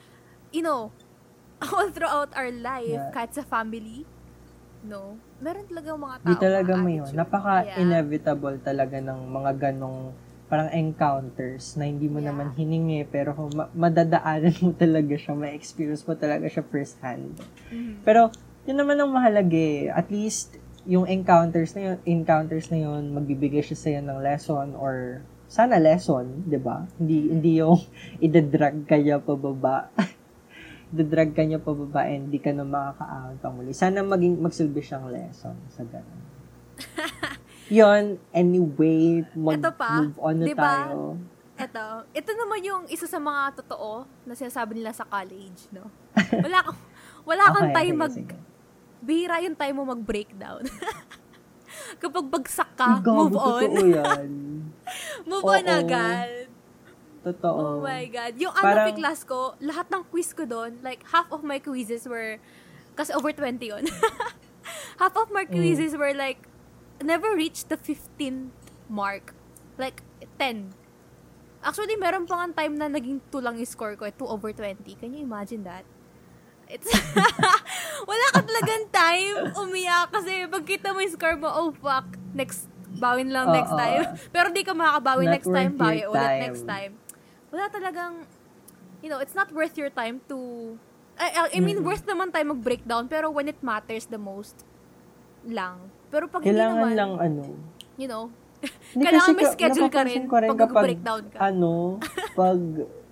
you 0.54 0.62
know, 0.62 0.93
all 1.65 1.89
throughout 1.89 2.30
our 2.38 2.54
life, 2.54 2.93
Yeah. 2.93 3.10
kahit 3.10 3.34
sa 3.34 3.41
family, 3.41 4.06
no? 4.84 5.15
meron 5.43 5.65
talaga 5.67 5.89
mga 5.96 6.17
tao. 6.24 6.28
Di 6.28 6.34
talaga 6.39 6.72
may 6.76 6.96
yun. 7.00 7.12
Napaka-inevitable 7.12 8.58
talaga 8.63 8.98
ng 9.00 9.19
mga 9.28 9.52
ganong 9.60 10.15
parang 10.48 10.69
encounters 10.69 11.74
na 11.76 11.89
hindi 11.89 12.06
mo 12.06 12.22
Yeah. 12.22 12.30
naman 12.30 12.54
hiningi 12.54 13.10
pero 13.10 13.34
kung 13.34 13.52
ma- 13.58 13.72
madadaanan 13.74 14.54
mo 14.62 14.72
talaga 14.78 15.15
siya, 15.17 15.34
may 15.34 15.58
experience 15.58 16.06
mo 16.06 16.13
talaga 16.13 16.46
siya 16.46 16.62
first 16.63 17.02
hand. 17.02 17.41
Mhm. 17.74 18.06
Pero 18.06 18.30
yun 18.63 18.78
naman 18.78 19.02
ang 19.02 19.12
mahalaga 19.12 19.58
eh. 19.58 19.89
At 19.89 20.08
least 20.13 20.56
yung 20.86 21.08
encounters 21.08 21.74
na 21.74 21.82
yun, 21.91 21.98
encounters 22.06 22.67
na 22.69 22.80
yun, 22.80 23.12
magbibigay 23.12 23.63
siya 23.63 23.80
sa'yo 23.80 24.00
ng 24.04 24.19
lesson 24.19 24.76
or 24.78 25.24
sana 25.48 25.78
lesson, 25.78 26.43
'di 26.46 26.60
ba? 26.60 26.86
Hindi 26.98 27.30
hindi 27.30 27.52
yung 27.62 27.80
idadrag 28.26 28.84
kaya 28.86 29.17
pababa. 29.17 29.89
Idadrag 30.93 31.34
kanya 31.34 31.58
pababa 31.58 32.06
and 32.06 32.29
hindi 32.29 32.38
ka 32.38 32.53
na 32.53 32.62
makakaahon 32.62 33.36
pa 33.41 33.49
muli. 33.49 33.73
Sana 33.73 34.06
maging 34.06 34.38
magsilbi 34.38 34.77
siyang 34.77 35.10
lesson 35.10 35.58
sa 35.73 35.82
ganun. 35.82 36.21
Yon, 37.73 38.21
anyway, 38.29 39.25
mag-move 39.34 40.15
on 40.21 40.36
na 40.38 40.45
di 40.45 40.53
ba? 40.53 40.93
tayo. 40.93 41.17
Ito, 41.53 41.84
ito 42.13 42.32
naman 42.38 42.60
yung 42.62 42.84
isa 42.89 43.10
sa 43.10 43.17
mga 43.17 43.58
totoo 43.65 44.06
na 44.25 44.38
sinasabi 44.38 44.77
nila 44.77 44.93
sa 44.93 45.06
college, 45.06 45.69
no? 45.73 45.89
Wala 46.45 46.60
kang, 46.62 46.79
wala 47.25 47.43
kang 47.49 47.69
Okay, 47.69 47.77
time 47.77 47.95
mag, 47.97 48.13
sige. 48.13 48.38
bihira 49.01 49.41
yung 49.41 49.58
time 49.58 49.73
mo 49.73 49.89
mag-breakdown. 49.89 50.62
Kapag 52.03 52.25
bagsak 52.29 52.69
ka, 52.77 53.01
Gago, 53.01 53.25
move 53.25 53.38
on. 53.38 53.69
Move 55.25 55.45
on 55.45 55.65
agad. 55.65 56.53
Totoo. 57.24 57.80
Oh 57.80 57.80
my 57.80 58.04
God. 58.12 58.36
Yung 58.36 58.52
Parang- 58.52 58.92
Parang, 58.92 59.00
class 59.00 59.24
ko, 59.24 59.56
lahat 59.64 59.88
ng 59.88 60.04
quiz 60.12 60.36
ko 60.36 60.44
doon, 60.44 60.84
like 60.84 61.08
half 61.08 61.32
of 61.32 61.40
my 61.42 61.58
quizzes 61.58 62.04
were, 62.04 62.36
kasi 62.94 63.16
over 63.16 63.32
20 63.32 63.64
yun. 63.64 63.84
half 65.02 65.16
of 65.16 65.32
my 65.32 65.48
Mm. 65.48 65.56
quizzes 65.56 65.96
were 65.96 66.12
like, 66.12 66.44
never 67.00 67.32
reached 67.32 67.72
the 67.72 67.80
15th 67.80 68.52
mark. 68.92 69.32
Like, 69.80 70.04
10. 70.38 70.76
Actually, 71.64 71.96
meron 71.96 72.28
pa 72.28 72.44
nga 72.44 72.64
time 72.64 72.76
na 72.76 72.92
naging 72.92 73.24
2 73.32 73.40
lang 73.40 73.56
yung 73.56 73.68
score 73.68 73.96
ko, 73.96 74.04
2 74.04 74.28
over 74.28 74.52
20. 74.52 74.84
Can 75.00 75.16
you 75.16 75.24
imagine 75.24 75.64
that? 75.64 75.88
It's, 76.68 76.88
wala 78.10 78.26
ka 78.32 78.40
talagang 78.44 78.88
time 78.90 79.36
umiyak 79.56 80.12
kasi 80.12 80.48
pagkita 80.48 80.92
mo 80.92 81.00
yung 81.00 81.14
score 81.14 81.40
mo, 81.40 81.48
oh 81.48 81.72
fuck, 81.76 82.08
next, 82.32 82.68
bawin 83.00 83.32
lang 83.32 83.52
next 83.52 83.72
Oo. 83.72 83.80
time. 83.80 84.04
Pero 84.36 84.48
di 84.52 84.64
ka 84.64 84.76
makakabawi 84.76 85.28
Not 85.28 85.34
next 85.40 85.50
time, 85.50 85.72
bawi 85.76 86.04
ulit 86.04 86.32
next 86.40 86.64
time. 86.64 86.92
Wala 87.54 87.70
talagang, 87.70 88.26
you 89.00 89.08
know, 89.08 89.22
it's 89.22 89.38
not 89.38 89.54
worth 89.54 89.78
your 89.78 89.94
time 89.94 90.20
to, 90.26 90.38
I, 91.13 91.54
I 91.54 91.60
mean, 91.62 91.78
Mm. 91.78 91.86
worth 91.86 92.02
naman 92.04 92.34
tayo 92.34 92.50
mag-breakdown, 92.50 93.06
pero 93.06 93.30
when 93.30 93.46
it 93.46 93.62
matters 93.62 94.10
the 94.10 94.18
most, 94.18 94.66
lang. 95.46 95.78
Pero 96.10 96.26
pag 96.26 96.42
hindi 96.42 96.58
Kailangan 96.58 96.82
naman, 96.82 96.94
lang 96.98 97.12
ano. 97.22 97.42
you 97.96 98.10
know, 98.10 98.34
Hindi, 98.96 99.12
Kailangan 99.12 99.36
may 99.36 99.48
schedule 99.52 99.92
ka 99.92 100.02
rin 100.02 100.24
ko 100.24 100.36
rin 100.39 100.50
pag 100.50 100.60
kapag, 100.63 100.84
breakdown 100.88 101.24
ka. 101.28 101.38
ano, 101.44 102.00
pag, 102.39 102.60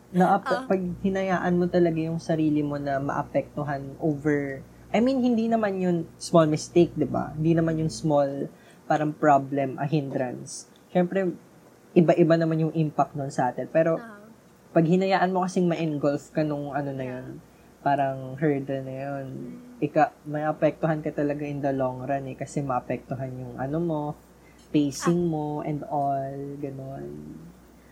na, 0.10 0.39
Ah. 0.39 0.63
pag 0.63 0.80
hinayaan 1.04 1.54
mo 1.54 1.67
talaga 1.67 1.99
yung 1.99 2.17
sarili 2.17 2.63
mo 2.63 2.80
na 2.80 2.97
maapektuhan 2.97 3.84
over, 3.99 4.63
I 4.89 5.04
mean, 5.04 5.19
hindi 5.19 5.45
naman 5.45 5.75
yun 5.77 6.08
small 6.15 6.47
mistake, 6.47 6.95
di 6.95 7.04
ba? 7.04 7.36
Hindi 7.36 7.51
naman 7.54 7.77
yung 7.77 7.91
small, 7.91 8.47
parang 8.88 9.12
problem, 9.12 9.75
a 9.75 9.84
hindrance. 9.84 10.71
Siyempre, 10.88 11.36
iba-iba 11.91 12.36
naman 12.36 12.58
yung 12.62 12.73
impact 12.73 13.13
nun 13.13 13.27
sa 13.30 13.51
atin. 13.51 13.67
Pero, 13.67 13.99
ah, 13.99 14.20
pag 14.71 14.88
hinayaan 14.88 15.36
mo 15.36 15.43
kasing 15.43 15.67
ma-engulf 15.67 16.31
ka 16.31 16.47
nung 16.47 16.71
ano 16.71 16.95
na 16.95 17.03
yun, 17.03 17.43
parang 17.84 18.39
hurdle 18.39 18.88
na 18.88 18.95
yun, 19.03 19.25
ika, 19.84 20.15
may 20.23 20.47
apektuhan 20.47 21.03
ka 21.03 21.12
talaga 21.12 21.43
in 21.43 21.60
the 21.60 21.73
long 21.75 22.05
run 22.07 22.23
eh, 22.31 22.38
kasi 22.39 22.63
maapektuhan 22.63 23.31
yung 23.36 23.53
ano 23.60 23.77
mo, 23.84 24.01
pacing 24.71 25.27
mo, 25.27 25.60
and 25.67 25.84
all, 25.91 26.31
ganon. 26.63 27.36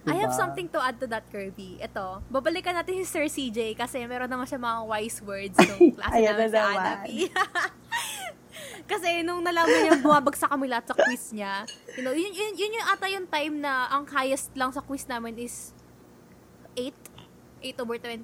I 0.08 0.16
have 0.24 0.32
Diba? 0.32 0.40
something 0.40 0.68
to 0.72 0.80
add 0.80 0.96
to 1.04 1.08
that, 1.12 1.28
Kirby. 1.28 1.84
Ito, 1.84 2.24
babalikan 2.32 2.72
natin 2.72 3.04
si 3.04 3.06
Sir 3.06 3.28
CJ 3.28 3.76
kasi 3.76 4.00
meron 4.08 4.32
naman 4.32 4.48
siya 4.48 4.56
mga 4.56 4.80
wise 4.88 5.20
words 5.20 5.58
nung 5.76 5.92
klase 5.92 6.24
namin 6.24 6.48
na 6.48 6.50
sa. 6.50 6.62
Anapi. 6.72 7.18
kasi 8.92 9.10
nung 9.28 9.44
nalaman 9.44 9.78
niya, 9.84 10.00
bumabagsak 10.00 10.50
kami 10.50 10.72
lahat 10.72 10.88
sa 10.88 10.96
quiz 10.96 11.36
niya. 11.36 11.68
You 12.00 12.08
know, 12.08 12.16
yun, 12.16 12.32
yun, 12.32 12.56
yun 12.56 12.72
yung 12.80 12.88
ata 12.88 13.06
yung 13.12 13.28
time 13.28 13.60
na 13.60 13.92
ang 13.92 14.08
highest 14.08 14.56
lang 14.56 14.72
sa 14.72 14.80
quiz 14.80 15.04
namin 15.06 15.36
is 15.36 15.76
8. 16.76 16.94
8 17.76 17.84
over 17.84 17.98
20. 17.98 18.24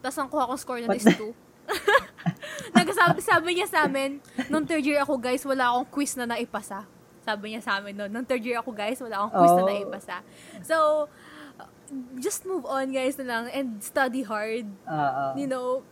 Tapos 0.00 0.16
ang 0.16 0.28
kuha 0.28 0.44
kong 0.44 0.60
score 0.60 0.80
nun 0.80 0.90
What 0.90 0.98
is 0.98 1.06
2. 1.06 1.18
Nagsasabi 2.76 3.20
sabi 3.20 3.58
niya 3.58 3.66
sa 3.66 3.86
amin, 3.86 4.22
nung 4.48 4.62
third 4.62 4.82
year 4.82 5.02
ako 5.02 5.18
guys, 5.18 5.42
wala 5.42 5.70
akong 5.72 5.88
quiz 5.90 6.14
na 6.14 6.26
naipasa. 6.26 6.86
Sabi 7.22 7.54
niya 7.54 7.62
sa 7.62 7.78
amin 7.78 7.94
noon, 7.94 8.10
nung 8.10 8.22
third 8.22 8.42
year 8.42 8.58
ako 8.58 8.70
guys, 8.70 8.98
wala 9.02 9.26
akong 9.26 9.34
quiz 9.34 9.52
na 9.52 9.62
Oh. 9.62 9.68
naipasa. 9.68 10.16
So, 10.62 10.76
uh, 11.58 11.68
just 12.18 12.46
move 12.46 12.62
on 12.64 12.90
guys 12.90 13.18
na 13.18 13.26
lang 13.26 13.44
and 13.50 13.82
study 13.82 14.22
hard. 14.22 14.66
Ah, 14.86 14.94
ah. 14.94 15.32
You 15.34 15.50
know, 15.50 15.82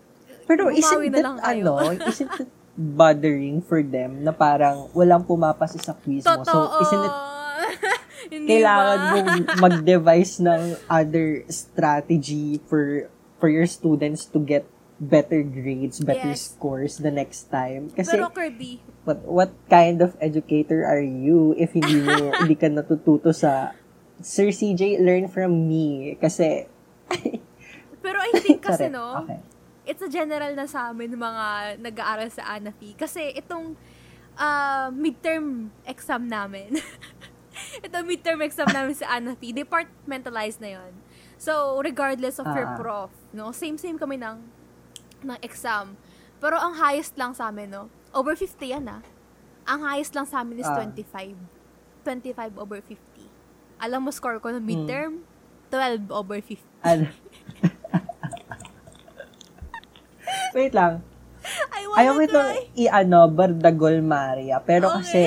Pero 0.47 0.69
isn't 0.71 1.11
na 1.11 1.11
that, 1.11 1.25
lang 1.25 1.37
kayo. 1.41 1.75
ano, 1.75 2.05
isn't 2.11 2.31
it 2.39 2.51
bothering 2.75 3.63
for 3.63 3.81
them 3.81 4.23
na 4.23 4.31
parang 4.31 4.91
walang 4.93 5.23
pumapasa 5.23 5.79
sa 5.79 5.95
quiz 5.95 6.23
mo? 6.23 6.39
So, 6.43 6.43
totoo. 6.45 6.83
isn't 6.83 7.03
it 7.03 7.17
Hindi 8.27 8.49
kailangan 8.51 8.99
ba? 8.99 9.11
mong 9.11 9.31
mag-devise 9.59 10.41
ng 10.41 10.63
other 10.87 11.43
strategy 11.49 12.61
for 12.65 13.09
for 13.37 13.49
your 13.49 13.67
students 13.67 14.25
to 14.25 14.39
get 14.39 14.65
better 14.97 15.43
grades, 15.43 15.99
better 15.99 16.33
Yes. 16.33 16.55
scores 16.55 16.97
the 16.97 17.11
next 17.11 17.51
time. 17.51 17.91
Kasi 17.91 18.15
Pero 18.15 18.31
Kirby, 18.31 18.79
what 19.03 19.21
what 19.27 19.51
kind 19.67 20.01
of 20.01 20.15
educator 20.19 20.87
are 20.87 21.03
you 21.03 21.53
if 21.55 21.73
hindi 21.73 21.99
mo 21.99 22.15
hindi 22.41 22.55
ka 22.55 22.71
natututo 22.71 23.31
sa 23.31 23.75
Sir 24.19 24.49
CJ 24.49 25.03
learn 25.03 25.27
from 25.27 25.67
me 25.67 26.15
kasi 26.17 26.71
pero 28.05 28.23
I 28.23 28.31
think 28.39 28.63
kasi 28.63 28.87
Sorry. 28.87 28.95
no, 28.95 29.27
Okay. 29.27 29.41
it's 29.85 30.01
a 30.01 30.09
general 30.09 30.55
na 30.55 30.65
sa 30.65 30.89
amin 30.89 31.13
mga 31.13 31.45
nag-aaral 31.83 32.31
sa 32.31 32.55
ANAFI. 32.55 32.95
Kasi 32.95 33.35
itong 33.35 33.75
ah, 34.35 34.89
midterm 34.89 35.69
exam 35.85 36.25
namin, 36.25 36.79
ito 37.81 37.95
midterm 38.03 38.41
exam 38.41 38.67
namin 38.67 38.93
sa 38.93 39.13
ANAFI, 39.13 39.55
departmentalized 39.55 40.59
na 40.59 40.75
yon. 40.75 40.91
So, 41.37 41.79
regardless 41.79 42.39
of 42.39 42.47
your 42.49 42.67
Ah. 42.67 42.75
prof, 42.75 43.11
no, 43.31 43.51
same-same 43.51 43.95
kami 43.95 44.17
ng, 44.17 44.37
ng 45.23 45.37
exam. 45.41 45.95
Pero 46.39 46.57
ang 46.57 46.75
highest 46.75 47.15
lang 47.15 47.33
sa 47.33 47.49
amin, 47.49 47.69
no, 47.69 47.89
over 48.11 48.33
50 48.33 48.67
yan 48.67 48.85
ah. 48.87 49.01
Ang 49.65 49.83
highest 49.83 50.13
lang 50.13 50.25
sa 50.25 50.41
amin 50.41 50.59
is 50.59 50.67
Ah. 50.67 50.77
25. 50.77 51.35
25 52.03 52.57
over 52.57 52.79
50. 52.79 53.29
Alam 53.79 54.05
mo 54.05 54.11
score 54.11 54.39
ko 54.39 54.49
ng 54.49 54.59
Hmm. 54.59 54.67
midterm? 54.67 55.13
12 55.69 56.09
over 56.09 56.39
50. 56.39 56.63
Ano? 56.81 57.07
Wait 60.55 60.73
lang. 60.73 61.03
I 61.75 61.85
wanna 61.85 62.01
Ayaw 62.01 62.15
cry. 62.25 62.57
i-ano, 62.79 63.19
Bardagol 63.29 64.01
Maria. 64.01 64.57
Pero 64.61 64.89
Okay. 64.89 64.97
kasi, 65.03 65.21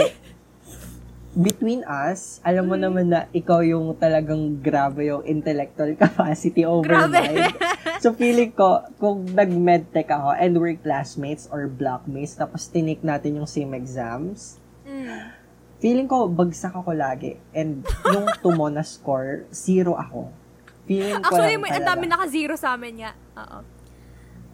between 1.37 1.85
us, 1.85 2.41
alam 2.41 2.65
mo 2.65 2.73
Mm. 2.73 2.81
naman 2.81 3.05
na 3.07 3.29
ikaw 3.29 3.61
yung 3.61 3.93
talagang 3.93 4.57
grabe 4.57 5.05
yung 5.05 5.21
intellectual 5.21 5.93
capacity 6.01 6.65
over 6.65 6.89
Grabe. 6.89 7.13
mine. 7.13 7.53
So, 8.01 8.09
feeling 8.11 8.49
ko, 8.51 8.81
kung 8.97 9.29
nag-medtech 9.29 10.09
ako 10.09 10.33
and 10.33 10.57
we're 10.57 10.73
classmates 10.75 11.45
or 11.47 11.69
blockmates, 11.69 12.33
tapos 12.33 12.65
tinik 12.65 13.01
natin 13.01 13.37
yung 13.37 13.45
same 13.45 13.77
exams, 13.77 14.57
Mm. 14.81 15.29
feeling 15.77 16.09
ko, 16.09 16.25
bagsak 16.25 16.73
ako 16.73 16.89
lagi. 16.91 17.37
And 17.51 17.85
yung 18.03 18.25
tumo 18.41 18.65
na 18.67 18.81
score, 18.81 19.45
zero 19.51 19.93
ako. 19.93 20.33
Feeling 20.87 21.21
ko 21.21 21.27
Actually, 21.29 21.53
lang 21.53 21.61
may, 21.61 21.71
ang 21.71 21.85
dami 21.85 22.03
naka-zero 22.07 22.57
sa 22.57 22.73
amin 22.73 23.05
nga. 23.05 23.11
Oo. 23.37 23.59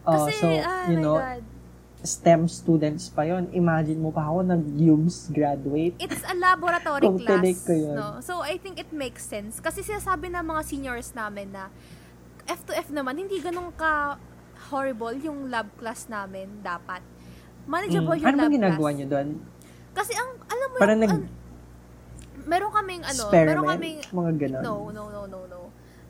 Oh, 0.04 0.28
Kasi, 0.28 0.36
so, 0.36 0.48
ah, 0.60 0.84
you 0.92 1.00
know, 1.00 1.16
God. 1.16 1.44
STEM 2.04 2.46
students 2.46 3.08
pa 3.08 3.24
yon 3.24 3.48
Imagine 3.50 3.96
mo 3.96 4.12
pa 4.12 4.28
ako 4.28 4.44
nag-UMS 4.46 5.32
graduate. 5.32 5.96
It's 5.98 6.20
a 6.22 6.36
laboratory 6.36 7.08
class. 7.18 7.64
ko 7.64 7.72
yun. 7.72 7.96
No? 7.96 8.20
So, 8.20 8.44
I 8.44 8.60
think 8.60 8.76
it 8.76 8.92
makes 8.92 9.24
sense. 9.24 9.58
Kasi 9.58 9.80
sinasabi 9.82 10.28
ng 10.28 10.44
mga 10.44 10.62
seniors 10.64 11.12
namin 11.12 11.50
na 11.50 11.72
F 12.44 12.60
to 12.64 12.74
F 12.74 12.92
naman, 12.92 13.16
hindi 13.18 13.40
ganun 13.40 13.72
ka 13.72 14.20
horrible 14.68 15.16
yung 15.18 15.48
lab 15.48 15.72
class 15.76 16.06
namin 16.06 16.60
dapat. 16.60 17.00
Manageable 17.64 18.12
Mm. 18.12 18.20
yung 18.20 18.28
Ano 18.28 18.36
lab 18.36 18.44
bang 18.44 18.54
ginagawa 18.54 18.76
class. 18.84 18.98
nyo 18.98 19.08
doon? 19.08 19.28
Kasi 19.94 20.12
ang, 20.14 20.30
alam 20.44 20.68
mo 20.68 20.76
Parang 20.78 20.98
yung, 20.98 21.04
nag- 21.06 21.16
an- 21.24 21.32
meron 22.44 22.72
kaming 22.74 23.02
ano, 23.02 23.22
Experiment? 23.24 23.48
meron 23.48 23.66
kaming, 23.72 23.98
mga 24.04 24.32
ganon. 24.38 24.62
no, 24.62 24.76
no, 24.90 25.04
no, 25.08 25.22
no, 25.26 25.40
no. 25.48 25.60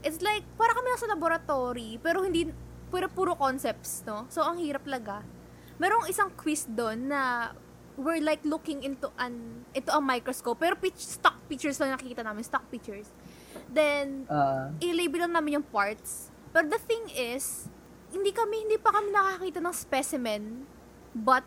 It's 0.02 0.20
like, 0.20 0.41
para 0.58 0.74
kami 0.74 0.89
nasa 0.89 1.06
laboratory, 1.06 2.02
pero 2.02 2.26
hindi, 2.26 2.50
puro, 2.89 3.06
puro 3.08 3.32
concepts, 3.36 4.02
no? 4.04 4.26
So, 4.28 4.41
ang 4.41 4.58
hirap 4.58 4.84
laga. 4.84 5.22
Merong 5.78 6.05
isang 6.07 6.30
quiz 6.34 6.65
doon 6.65 7.09
na 7.09 7.51
we're 7.93 8.21
like 8.21 8.41
looking 8.41 8.82
into 8.82 9.09
an 9.17 9.65
into 9.74 9.93
a 9.93 10.01
microscope. 10.01 10.57
Pero 10.57 10.74
pitch, 10.74 10.97
stock 10.97 11.38
pictures 11.45 11.78
lang 11.78 11.93
nakikita 11.93 12.26
namin 12.26 12.41
stock 12.41 12.65
pictures. 12.69 13.09
Then 13.69 14.26
Ah, 14.30 14.74
i-label 14.82 15.30
lang 15.30 15.34
namin 15.34 15.61
yung 15.61 15.67
parts. 15.67 16.30
But 16.53 16.69
the 16.69 16.82
thing 16.82 17.09
is 17.09 17.69
hindi 18.13 18.30
kami 18.30 18.69
hindi 18.69 18.78
pa 18.78 18.93
kami 18.93 19.09
nakakita 19.09 19.57
ng 19.57 19.74
specimen 19.74 20.41
but 21.13 21.45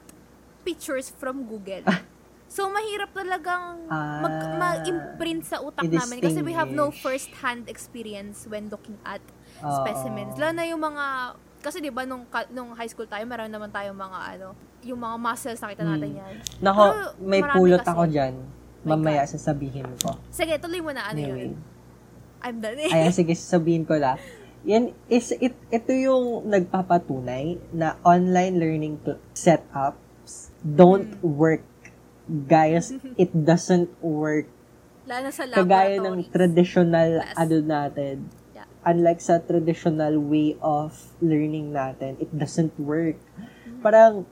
pictures 0.62 1.10
from 1.10 1.46
Google. 1.46 1.82
So, 2.46 2.70
mahirap 2.70 3.10
talagang 3.10 3.90
Ah, 3.90 4.22
mag, 4.22 4.38
mag-imprint 4.54 5.42
sa 5.42 5.58
utak 5.58 5.82
namin 5.82 6.22
kasi 6.22 6.38
we 6.46 6.54
have 6.54 6.70
no 6.70 6.94
first-hand 6.94 7.66
experience 7.66 8.46
when 8.46 8.70
looking 8.70 8.94
at 9.02 9.18
Oo. 9.60 9.82
specimens. 9.82 10.38
Lalo 10.38 10.54
na 10.54 10.64
yung 10.64 10.78
mga, 10.78 11.34
kasi 11.66 11.82
di 11.82 11.90
ba 11.90 12.06
nung, 12.06 12.22
nung 12.48 12.70
high 12.72 12.86
school 12.86 13.04
tayo, 13.04 13.26
meron 13.26 13.50
naman 13.50 13.66
tayong 13.68 13.98
mga 13.98 14.18
ano, 14.32 14.54
yung 14.80 14.96
mga 14.96 15.16
muscles, 15.18 15.58
nakita 15.58 15.82
natin 15.82 16.08
Mm. 16.08 16.20
yan. 16.22 16.34
Nako, 16.62 16.82
Pero 16.86 17.02
may 17.20 17.42
pulot 17.42 17.82
kasi. 17.82 17.90
ako 17.90 18.02
dyan. 18.06 18.34
My 18.80 18.94
Mamaya 18.94 19.26
sasabihin 19.26 19.90
ko. 19.98 20.14
Sige, 20.30 20.54
tuloy 20.56 20.78
mo 20.78 20.94
na. 20.94 21.10
Ano 21.10 21.18
Anyway. 21.18 21.50
yun? 21.50 21.58
I'm 22.38 22.62
done 22.62 22.78
eh. 22.78 22.86
Ayan, 22.94 23.10
sige, 23.10 23.34
sasabihin 23.34 23.82
ko 23.82 23.98
lang. 23.98 24.14
Yan, 24.62 24.94
is, 25.06 25.30
it, 25.32 25.58
ito 25.68 25.90
yung 25.90 26.46
nagpapatunay 26.46 27.58
na 27.72 27.98
online 28.02 28.54
learning 28.56 28.94
setups 29.32 30.54
don't 30.60 31.18
Hmm. 31.18 31.34
work. 31.34 31.66
Guys, 32.26 32.94
it 33.16 33.30
doesn't 33.32 33.90
work. 33.98 34.46
Lalo 35.06 35.30
sa 35.30 35.46
Kagaya 35.46 35.98
ng 35.98 36.18
laboratories. 36.18 36.30
traditional 36.30 37.10
ano 37.32 37.56
natin. 37.60 38.16
Yeah. 38.86 38.92
Unlike 38.94 39.20
sa 39.20 39.42
traditional 39.42 40.14
way 40.22 40.54
of 40.62 40.94
learning 41.18 41.74
natin, 41.74 42.14
it 42.22 42.30
doesn't 42.30 42.78
work. 42.78 43.18
Parang, 43.82 44.22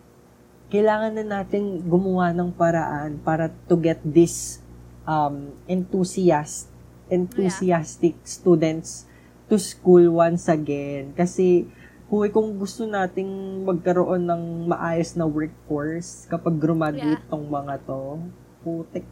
kailangan 0.70 1.18
na 1.18 1.42
natin 1.42 1.82
gumawa 1.82 2.30
ng 2.30 2.54
paraan 2.54 3.18
para 3.18 3.50
to 3.66 3.74
get 3.74 3.98
this 4.06 4.62
um, 5.10 5.50
enthusiast, 5.66 6.70
enthusiastic 7.10 8.14
students 8.22 9.10
to 9.50 9.58
school 9.58 10.22
once 10.22 10.46
again. 10.46 11.12
Kasi, 11.18 11.66
Huy, 12.04 12.28
kung 12.30 12.54
gusto 12.60 12.84
nating 12.86 13.64
magkaroon 13.64 14.28
ng 14.28 14.70
maayos 14.70 15.16
na 15.16 15.26
workforce 15.26 16.28
kapag 16.30 16.60
graduate 16.60 17.18
Yeah. 17.18 17.30
tong 17.32 17.48
mga 17.48 17.80
to, 17.88 18.20
putik, 18.62 19.08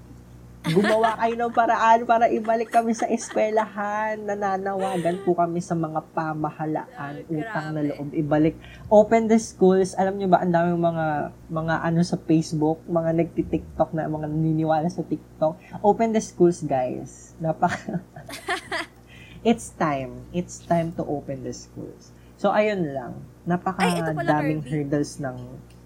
gumawa 0.64 1.18
kayo 1.18 1.34
ng 1.34 1.50
paraan 1.50 2.06
para 2.06 2.30
ibalik 2.30 2.70
kami 2.70 2.94
sa 2.94 3.10
eskwelahan. 3.10 4.14
Nananawagan 4.22 5.18
po 5.20 5.34
kami 5.34 5.58
sa 5.58 5.74
mga 5.74 5.98
pamahalaan, 6.12 7.14
Oh, 7.20 7.34
utang 7.34 7.74
na 7.74 7.82
loob, 7.82 8.14
ibalik. 8.14 8.54
Open 8.86 9.26
the 9.26 9.36
schools. 9.36 9.98
Alam 9.98 10.16
niyo 10.16 10.30
ba, 10.30 10.38
ang 10.38 10.54
daming 10.54 10.78
mga, 10.78 11.06
mga 11.50 11.74
ano 11.82 12.00
sa 12.00 12.14
Facebook, 12.16 12.78
mga 12.86 13.10
nagti-TikTok 13.16 13.90
na, 13.90 14.06
mga 14.06 14.30
naniniwala 14.30 14.86
sa 14.86 15.02
TikTok. 15.02 15.58
Open 15.82 16.14
the 16.14 16.22
schools, 16.22 16.62
guys. 16.62 17.34
Napaka... 17.36 17.98
It's 19.42 19.74
time. 19.74 20.30
It's 20.30 20.62
time 20.62 20.94
to 20.94 21.02
open 21.02 21.42
the 21.42 21.50
schools. 21.50 22.14
So, 22.38 22.54
ayun 22.54 22.94
lang. 22.94 23.26
Napaka 23.42 23.82
Ay, 23.82 23.98
daming 24.22 24.62
Kirby. 24.62 24.86
hurdles 24.86 25.18
ng 25.18 25.34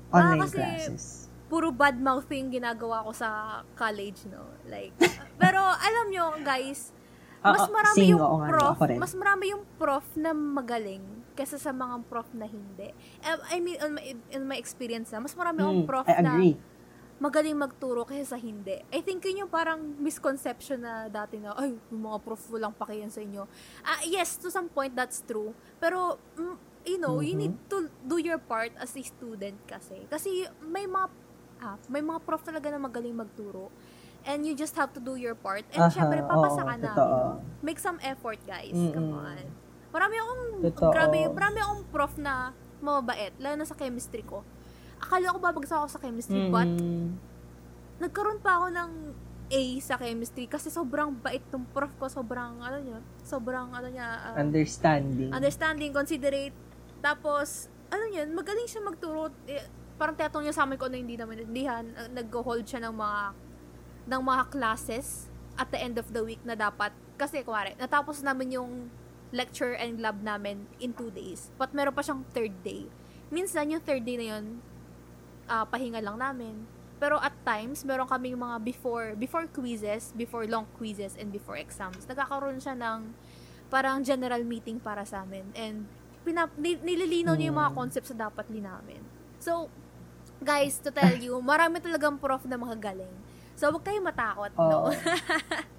Ah, 0.07 0.20
online 0.22 0.41
kasi- 0.45 0.57
classes. 0.57 1.05
Puro 1.47 1.70
bad 1.70 1.97
mouthing 1.97 2.51
ginagawa 2.51 3.07
ko 3.07 3.12
sa 3.12 3.28
college, 3.74 4.26
no? 4.26 4.51
Like, 4.66 4.94
pero 5.42 5.62
alam 5.62 6.11
nyo, 6.11 6.42
guys, 6.42 6.90
mas 7.40 7.70
marami 7.70 8.03
sing, 8.03 8.11
yung 8.11 8.22
prof, 8.51 8.76
mas 8.99 9.12
marami 9.14 9.44
yung 9.55 9.64
prof 9.78 10.07
na 10.14 10.34
magaling 10.34 11.05
kaysa 11.38 11.57
sa 11.57 11.70
mga 11.70 12.03
prof 12.09 12.26
na 12.32 12.49
hindi. 12.49 12.90
Um, 13.22 13.38
I 13.47 13.57
mean, 13.61 13.76
in 13.78 13.90
my, 13.94 14.05
in 14.32 14.42
my 14.44 14.59
experience 14.59 15.12
na, 15.12 15.20
mas 15.20 15.36
marami 15.36 15.62
akong 15.62 15.82
Hmm, 15.82 15.86
prof 15.86 16.09
na 16.18 16.34
magaling 17.16 17.57
magturo 17.57 18.05
kaysa 18.05 18.34
sa 18.34 18.38
hindi. 18.38 18.76
I 18.90 19.01
think 19.01 19.24
yun 19.24 19.47
yung 19.47 19.53
parang 19.53 19.80
misconception 19.97 20.82
na 20.82 21.09
dati 21.09 21.38
na, 21.38 21.57
ay, 21.57 21.72
yung 21.88 22.03
mga 22.03 22.18
prof 22.20 22.42
walang 22.51 22.74
pakiyan 22.74 23.09
sa 23.09 23.22
inyo. 23.22 23.49
Ah, 23.80 24.05
yes, 24.05 24.36
to 24.36 24.51
some 24.51 24.68
point, 24.68 24.92
that's 24.92 25.22
true. 25.22 25.55
Pero, 25.78 26.20
mm, 26.36 26.57
you 26.84 26.99
know, 26.99 27.18
you 27.18 27.32
Mhm. 27.32 27.40
need 27.40 27.57
to 27.68 27.78
do 28.03 28.18
your 28.18 28.36
part 28.36 28.70
as 28.76 28.92
a 28.92 29.03
student 29.03 29.57
kasi. 29.64 30.05
Kasi 30.07 30.44
may 30.61 30.84
mga, 30.84 31.09
ah, 31.67 31.77
may 31.91 31.99
mga 31.99 32.23
prof 32.23 32.39
talaga 32.41 32.71
na 32.71 32.79
magaling 32.79 33.12
magturo. 33.12 33.75
And 34.23 34.43
you 34.43 34.55
just 34.55 34.75
have 34.75 34.91
to 34.95 35.01
do 35.01 35.14
your 35.14 35.35
part. 35.35 35.62
And 35.71 35.87
Aha, 35.87 35.91
syempre, 35.91 36.19
papasa 36.23 36.62
ka 36.62 36.75
na. 36.77 36.91
totoo. 36.91 37.07
you 37.07 37.19
know? 37.31 37.35
Make 37.62 37.79
some 37.79 37.99
effort, 38.03 38.39
guys. 38.43 38.75
Come 38.75 39.11
Mm-mm. 39.11 39.23
on. 39.23 39.39
Marami 39.91 40.14
akong, 40.19 40.43
Totoo. 40.67 40.91
grabe, 40.91 41.19
marami 41.31 41.59
akong 41.62 41.83
prof 41.89 42.12
na 42.19 42.51
mababait. 42.79 43.31
Lalo 43.39 43.55
na 43.57 43.67
sa 43.67 43.75
chemistry 43.75 44.27
ko. 44.27 44.43
Akala 44.99 45.31
ko 45.31 45.39
babagsak 45.39 45.79
ako 45.79 45.89
sa 45.89 46.01
chemistry, 46.01 46.43
but 46.49 46.67
Mm, 46.67 47.14
nagkaroon 47.99 48.41
pa 48.41 48.61
ako 48.61 48.67
ng 48.73 48.91
A 49.47 49.62
sa 49.79 49.95
chemistry 49.95 50.51
kasi 50.51 50.75
sobrang 50.75 51.14
bait 51.14 51.45
ng 51.55 51.62
prof 51.71 51.95
ko, 51.97 52.11
sobrang 52.11 52.59
ano 52.59 52.83
niya, 52.83 52.99
sobrang 53.23 53.71
ano 53.71 53.87
niya, 53.87 54.35
uh, 54.35 54.43
understanding. 54.43 55.31
understanding, 55.31 55.95
considerate. 55.95 56.51
Tapos, 56.99 57.71
ano 57.87 58.11
yun, 58.11 58.35
magaling 58.35 58.67
siya 58.67 58.83
magturo. 58.83 59.31
Parang 59.97 60.14
tiyatanong 60.14 60.44
niya 60.44 60.57
sa 60.57 60.64
amin 60.64 60.76
kung 60.76 60.92
ano 60.92 61.01
hindi 61.01 61.16
naman 61.16 61.40
intindihan. 61.40 61.84
Uh, 61.97 62.09
Nag-hold 62.12 62.68
siya 62.68 62.84
ng 62.84 62.94
mga 62.94 63.22
ng 64.07 64.22
mga 64.22 64.42
classes 64.53 65.26
at 65.57 65.72
the 65.72 65.80
end 65.80 65.97
of 65.99 66.12
the 66.12 66.22
week 66.22 66.38
na 66.44 66.55
dapat 66.55 66.92
kasi 67.16 67.40
kuwari, 67.40 67.72
natapos 67.80 68.20
namin 68.20 68.61
yung 68.61 68.72
lecture 69.32 69.72
and 69.74 69.99
lab 69.99 70.20
namin 70.20 70.68
in 70.78 70.92
two 70.92 71.09
days. 71.11 71.49
But 71.57 71.72
meron 71.72 71.97
pa 71.97 72.05
siyang 72.05 72.22
third 72.30 72.53
day. 72.62 72.86
Minsan, 73.32 73.72
yung 73.72 73.82
third 73.82 74.05
day 74.07 74.20
na 74.20 74.36
yun, 74.36 74.61
ah, 75.49 75.66
pahinga 75.66 75.99
lang 75.99 76.20
namin. 76.20 76.68
Pero 76.97 77.18
at 77.18 77.34
times, 77.42 77.82
meron 77.84 78.07
kaming 78.07 78.38
mga 78.38 78.57
before, 78.62 79.18
before 79.18 79.44
quizzes, 79.51 80.14
before 80.14 80.47
long 80.47 80.64
quizzes, 80.78 81.16
and 81.18 81.32
before 81.32 81.59
exams. 81.59 82.07
Nagkakaroon 82.07 82.62
siya 82.62 82.76
ng 82.76 83.12
parang 83.68 84.01
general 84.01 84.40
meeting 84.47 84.78
para 84.78 85.03
sa 85.03 85.26
amin. 85.26 85.51
And 85.53 85.90
pinap, 86.22 86.55
ni- 86.57 86.78
nililinaw 86.78 87.34
niya 87.34 87.51
yung 87.51 87.59
mga 87.59 87.72
Hmm. 87.74 87.78
concepts 87.82 88.11
na 88.14 88.30
dapat 88.30 88.47
linawin. 88.49 89.03
So, 89.42 89.68
guys, 90.39 90.78
to 90.78 90.91
tell 90.91 91.12
you, 91.12 91.39
marami 91.41 91.78
talagang 91.78 92.16
prof 92.16 92.45
na 92.45 92.57
mga 92.57 92.76
galing. 92.82 93.14
So, 93.57 93.72
huwag 93.72 93.84
kayong 93.84 94.05
matakot, 94.05 94.53
no? 94.53 94.62
Oo. 94.62 94.91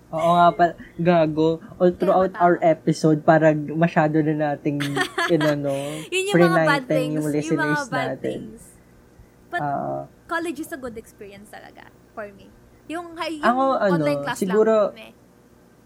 Oo 0.08 0.32
nga 0.34 0.50
pala, 0.50 0.74
gago. 0.96 1.60
All 1.76 1.92
throughout 1.92 2.32
our 2.40 2.56
episode, 2.64 3.22
parang 3.22 3.68
masyado 3.76 4.24
na 4.24 4.56
nating, 4.56 4.80
inano, 5.34 5.76
Yun 6.08 6.32
yung 6.32 6.42
mga 6.48 6.64
bad 6.64 6.86
things. 6.88 7.20
yung 7.20 7.28
Yung, 7.28 7.60
mga 7.60 7.86
bad 7.92 8.08
natin. 8.16 8.24
things. 8.24 8.62
But, 9.52 9.62
Oo. 9.62 10.08
college 10.26 10.60
is 10.60 10.72
a 10.72 10.80
good 10.80 10.96
experience 10.96 11.52
talaga 11.52 11.92
for 12.16 12.26
me. 12.32 12.48
Yung, 12.88 13.20
yung 13.20 13.44
Ako, 13.44 13.64
ano, 13.78 13.94
online 13.94 14.22
class 14.24 14.40
siguro- 14.40 14.96
lang. 14.96 15.14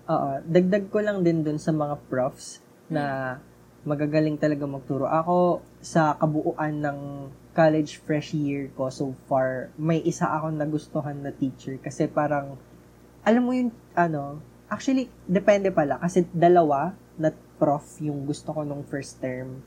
Oo. 0.06 0.30
Dagdag 0.44 0.86
ko 0.90 0.98
lang 1.02 1.26
din 1.26 1.42
dun 1.42 1.58
sa 1.58 1.74
mga 1.74 1.98
profs 2.06 2.62
na 2.88 3.36
magagaling 3.82 4.38
talaga 4.38 4.70
magturo. 4.70 5.10
Ako, 5.10 5.66
sa 5.82 6.14
kabuuan 6.14 6.78
ng 6.78 7.00
college 7.52 8.00
fresh 8.04 8.32
year 8.32 8.72
ko 8.76 8.88
so 8.88 9.12
far, 9.28 9.72
may 9.76 10.00
isa 10.04 10.28
akong 10.28 10.56
nagustuhan 10.56 11.20
na 11.20 11.36
teacher 11.36 11.76
kasi 11.80 12.08
parang, 12.08 12.56
alam 13.28 13.42
mo 13.44 13.52
yung, 13.52 13.72
ano, 13.96 14.40
actually, 14.72 15.12
depende 15.28 15.68
pala 15.70 16.00
kasi 16.00 16.24
dalawa 16.32 16.96
na 17.20 17.36
prof 17.60 18.00
yung 18.00 18.24
gusto 18.24 18.56
ko 18.56 18.64
nung 18.64 18.88
first 18.88 19.20
term. 19.20 19.62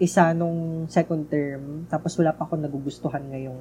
Isa 0.00 0.32
nung 0.36 0.88
second 0.88 1.28
term, 1.28 1.88
tapos 1.88 2.16
wala 2.20 2.32
pa 2.32 2.44
ako 2.48 2.60
nagugustuhan 2.60 3.24
ngayong 3.32 3.60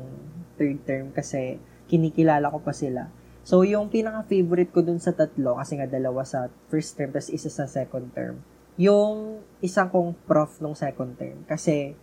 third 0.56 0.80
term 0.88 1.06
kasi 1.16 1.60
kinikilala 1.88 2.52
ko 2.52 2.60
pa 2.64 2.72
sila. 2.76 3.12
So, 3.44 3.66
yung 3.66 3.90
pinaka-favorite 3.90 4.70
ko 4.70 4.86
dun 4.86 5.02
sa 5.02 5.16
tatlo, 5.16 5.58
kasi 5.58 5.80
nga 5.80 5.90
dalawa 5.90 6.22
sa 6.22 6.52
first 6.70 6.94
term, 7.00 7.10
tapos 7.10 7.34
isa 7.34 7.50
sa 7.50 7.66
second 7.66 8.12
term, 8.14 8.44
yung 8.78 9.42
isang 9.64 9.90
kong 9.90 10.14
prof 10.28 10.62
nung 10.62 10.78
second 10.78 11.18
term. 11.18 11.44
Kasi, 11.50 11.98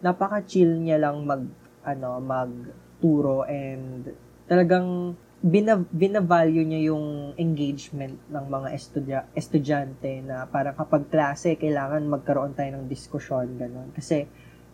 napaka-chill 0.00 0.80
niya 0.80 1.00
lang 1.00 1.24
mag, 1.24 1.44
ano, 1.84 2.20
magturo 2.20 3.44
and 3.48 4.12
talagang 4.44 5.16
bina, 5.40 5.80
binavalue 5.88 6.64
niya 6.64 6.92
yung 6.92 7.32
engagement 7.40 8.20
ng 8.28 8.44
mga 8.44 8.68
estudya, 8.76 9.18
estudyante 9.32 10.20
na 10.20 10.44
parang 10.44 10.76
kapag 10.76 11.08
klase, 11.08 11.56
kailangan 11.56 12.04
magkaroon 12.04 12.52
tayo 12.52 12.76
ng 12.76 12.84
diskusyon, 12.88 13.56
gano'n. 13.56 13.96
Kasi, 13.96 14.28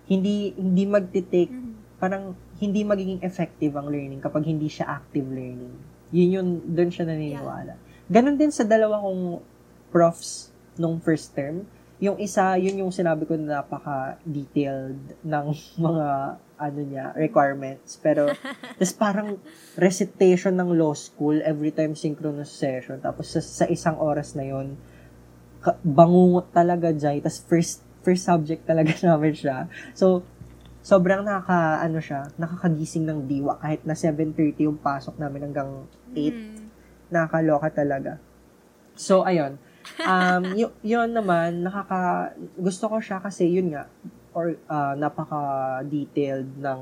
hindi, 0.07 0.55
hindi 0.55 0.87
magti-take 0.87 1.51
Mhm. 1.51 1.73
parang 1.97 2.37
hindi 2.61 2.85
magiging 2.85 3.25
effective 3.25 3.73
ang 3.73 3.89
learning 3.89 4.21
kapag 4.21 4.45
hindi 4.45 4.69
siya 4.69 5.01
active 5.01 5.27
learning. 5.27 5.75
Yun 6.13 6.29
yun, 6.29 6.49
doon 6.77 6.91
siya 6.93 7.09
naniniwala. 7.09 7.75
Ganon 8.07 8.37
din 8.39 8.53
sa 8.53 8.63
dalawa 8.63 9.03
kong 9.03 9.43
profs 9.91 10.53
nung 10.77 11.01
first 11.03 11.35
term. 11.35 11.65
Yung 11.97 12.21
isa, 12.21 12.61
yun 12.61 12.77
yung 12.77 12.93
sinabi 12.93 13.25
ko 13.25 13.35
na 13.35 13.61
napaka-detailed 13.61 15.17
ng 15.25 15.47
mga 15.87 16.07
ano 16.57 16.81
niya, 16.81 17.13
requirements. 17.13 17.97
Pero, 18.01 18.33
tas 18.81 18.93
parang 18.93 19.37
recitation 19.77 20.57
ng 20.57 20.73
law 20.73 20.93
school 20.93 21.41
every 21.45 21.73
time 21.73 21.93
synchronous 21.93 22.49
session. 22.49 23.01
Tapos 23.01 23.29
sa, 23.29 23.41
sa 23.41 23.65
isang 23.69 23.97
oras 23.97 24.33
na 24.33 24.45
yun, 24.45 24.77
ka- 25.61 25.77
bangungot 25.81 26.53
talaga, 26.53 26.93
Jai. 26.93 27.21
Tas 27.21 27.41
first, 27.41 27.81
first 28.01 28.25
subject 28.25 28.65
talaga 28.65 28.93
namin 29.09 29.33
siya. 29.33 29.69
So, 29.93 30.25
sobrang 30.81 31.25
nakaka, 31.25 31.81
ano 31.81 31.99
siya, 32.01 32.29
nakakagising 32.37 33.05
ng 33.05 33.25
diwa. 33.25 33.57
Kahit 33.57 33.85
na 33.85 33.93
7.30 33.93 34.65
yung 34.65 34.79
pasok 34.79 35.17
namin 35.17 35.49
hanggang 35.51 35.85
8, 36.13 36.33
Mhm. 36.33 36.57
nakakaloka 37.09 37.69
talaga. 37.73 38.13
So, 38.97 39.23
ayun. 39.23 39.61
Um, 40.03 40.43
y- 40.55 40.77
yun 40.83 41.11
naman, 41.15 41.63
nakaka, 41.63 42.35
gusto 42.59 42.91
ko 42.91 42.97
siya 42.99 43.23
kasi 43.23 43.47
yun 43.47 43.75
nga, 43.75 43.87
or 44.37 44.53
uh, 44.69 44.93
napaka-detailed 44.99 46.61
ng 46.61 46.81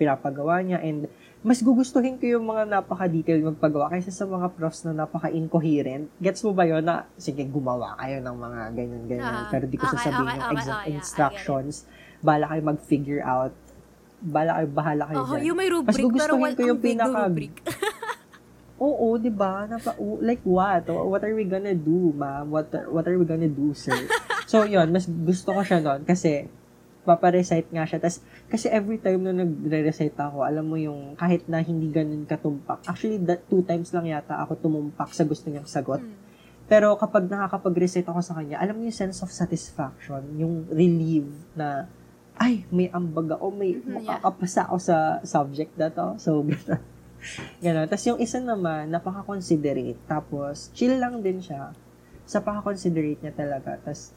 pinapagawa 0.00 0.64
niya 0.64 0.80
and 0.80 1.04
mas 1.44 1.60
gugustuhin 1.60 2.16
ko 2.16 2.24
yung 2.24 2.48
mga 2.48 2.64
napaka-detailed 2.72 3.44
magpagawa 3.52 3.92
kaysa 3.92 4.08
sa 4.08 4.24
mga 4.24 4.56
profs 4.56 4.88
na 4.88 5.04
napaka-incoherent. 5.04 6.08
Gets 6.16 6.40
mo 6.48 6.56
ba 6.56 6.64
yun 6.64 6.80
na, 6.80 7.04
sige, 7.20 7.44
gumawa 7.44 8.00
kayo 8.00 8.24
ng 8.24 8.32
mga 8.32 8.60
ganyan-ganyan. 8.72 9.44
Uh, 9.44 9.48
pero 9.52 9.68
di 9.68 9.76
ko 9.76 9.84
okay, 9.84 10.00
sasabihin 10.00 10.24
okay, 10.24 10.40
yung 10.40 10.48
okay, 10.48 10.56
exact 10.56 10.80
okay, 10.80 10.96
instructions. 10.96 11.74
Bala 12.24 12.48
kayo 12.48 12.62
mag-figure 12.64 13.20
out. 13.20 13.52
Bala 14.24 14.50
kayo, 14.56 14.68
bahala 14.72 15.02
kayo 15.04 15.20
oh, 15.20 15.28
dyan. 15.36 15.40
Yung 15.52 15.58
may 15.60 15.68
rubric, 15.68 15.92
mas 15.92 16.00
gugustuhin 16.00 16.52
ko 16.56 16.62
yung 16.64 16.80
pinaka... 16.80 17.28
Oo, 18.82 19.14
di 19.20 19.30
ba? 19.30 19.70
Like 20.18 20.42
what? 20.42 20.90
What 20.90 21.22
are 21.22 21.34
we 21.34 21.46
gonna 21.46 21.76
do, 21.76 22.10
ma'am? 22.10 22.50
What, 22.50 22.74
what 22.90 23.06
are 23.06 23.14
we 23.14 23.22
gonna 23.22 23.50
do, 23.50 23.70
sir? 23.70 23.94
so, 24.50 24.66
yun, 24.66 24.90
mas 24.90 25.06
gusto 25.06 25.54
ko 25.54 25.62
siya 25.62 25.78
noon 25.78 26.02
kasi 26.02 26.50
paparecite 27.04 27.68
nga 27.70 27.84
siya. 27.86 28.02
Tas, 28.02 28.24
kasi 28.48 28.66
every 28.72 28.98
time 28.98 29.22
na 29.22 29.36
nagre-recite 29.36 30.16
ako, 30.16 30.42
alam 30.42 30.64
mo 30.66 30.74
yung 30.80 31.14
kahit 31.14 31.46
na 31.46 31.60
hindi 31.62 31.92
ganun 31.92 32.26
katumpak. 32.26 32.82
Actually, 32.88 33.20
that 33.22 33.46
two 33.46 33.62
times 33.62 33.92
lang 33.92 34.10
yata 34.10 34.40
ako 34.42 34.58
tumumpak 34.58 35.12
sa 35.12 35.22
gusto 35.22 35.52
niyang 35.52 35.68
sagot. 35.68 36.00
Hmm. 36.02 36.16
Pero 36.64 36.96
kapag 36.96 37.28
nakakapag-recite 37.28 38.08
ako 38.08 38.24
sa 38.24 38.40
kanya, 38.40 38.56
alam 38.56 38.80
mo 38.80 38.88
yung 38.88 38.96
sense 38.96 39.20
of 39.20 39.28
satisfaction, 39.28 40.24
yung 40.40 40.64
relief 40.72 41.28
na, 41.52 41.84
ay, 42.40 42.64
may 42.72 42.88
ambaga 42.90 43.36
o 43.38 43.52
may 43.52 43.78
mm-hmm, 43.78 44.00
makakapasa 44.00 44.66
ako 44.66 44.76
sa 44.80 44.96
subject 45.22 45.76
na 45.76 45.92
to. 45.92 46.16
So, 46.16 46.40
gano'n. 46.40 46.93
Gano'n. 47.60 47.86
Tapos 47.88 48.04
yung 48.08 48.20
isa 48.20 48.38
naman, 48.40 48.90
napaka-considerate. 48.92 50.00
Tapos, 50.08 50.72
chill 50.76 50.98
lang 50.98 51.20
din 51.24 51.40
siya. 51.40 51.72
Sa 52.24 52.40
paka-considerate 52.40 53.20
niya 53.20 53.34
talaga. 53.34 53.76
Tapos, 53.80 54.12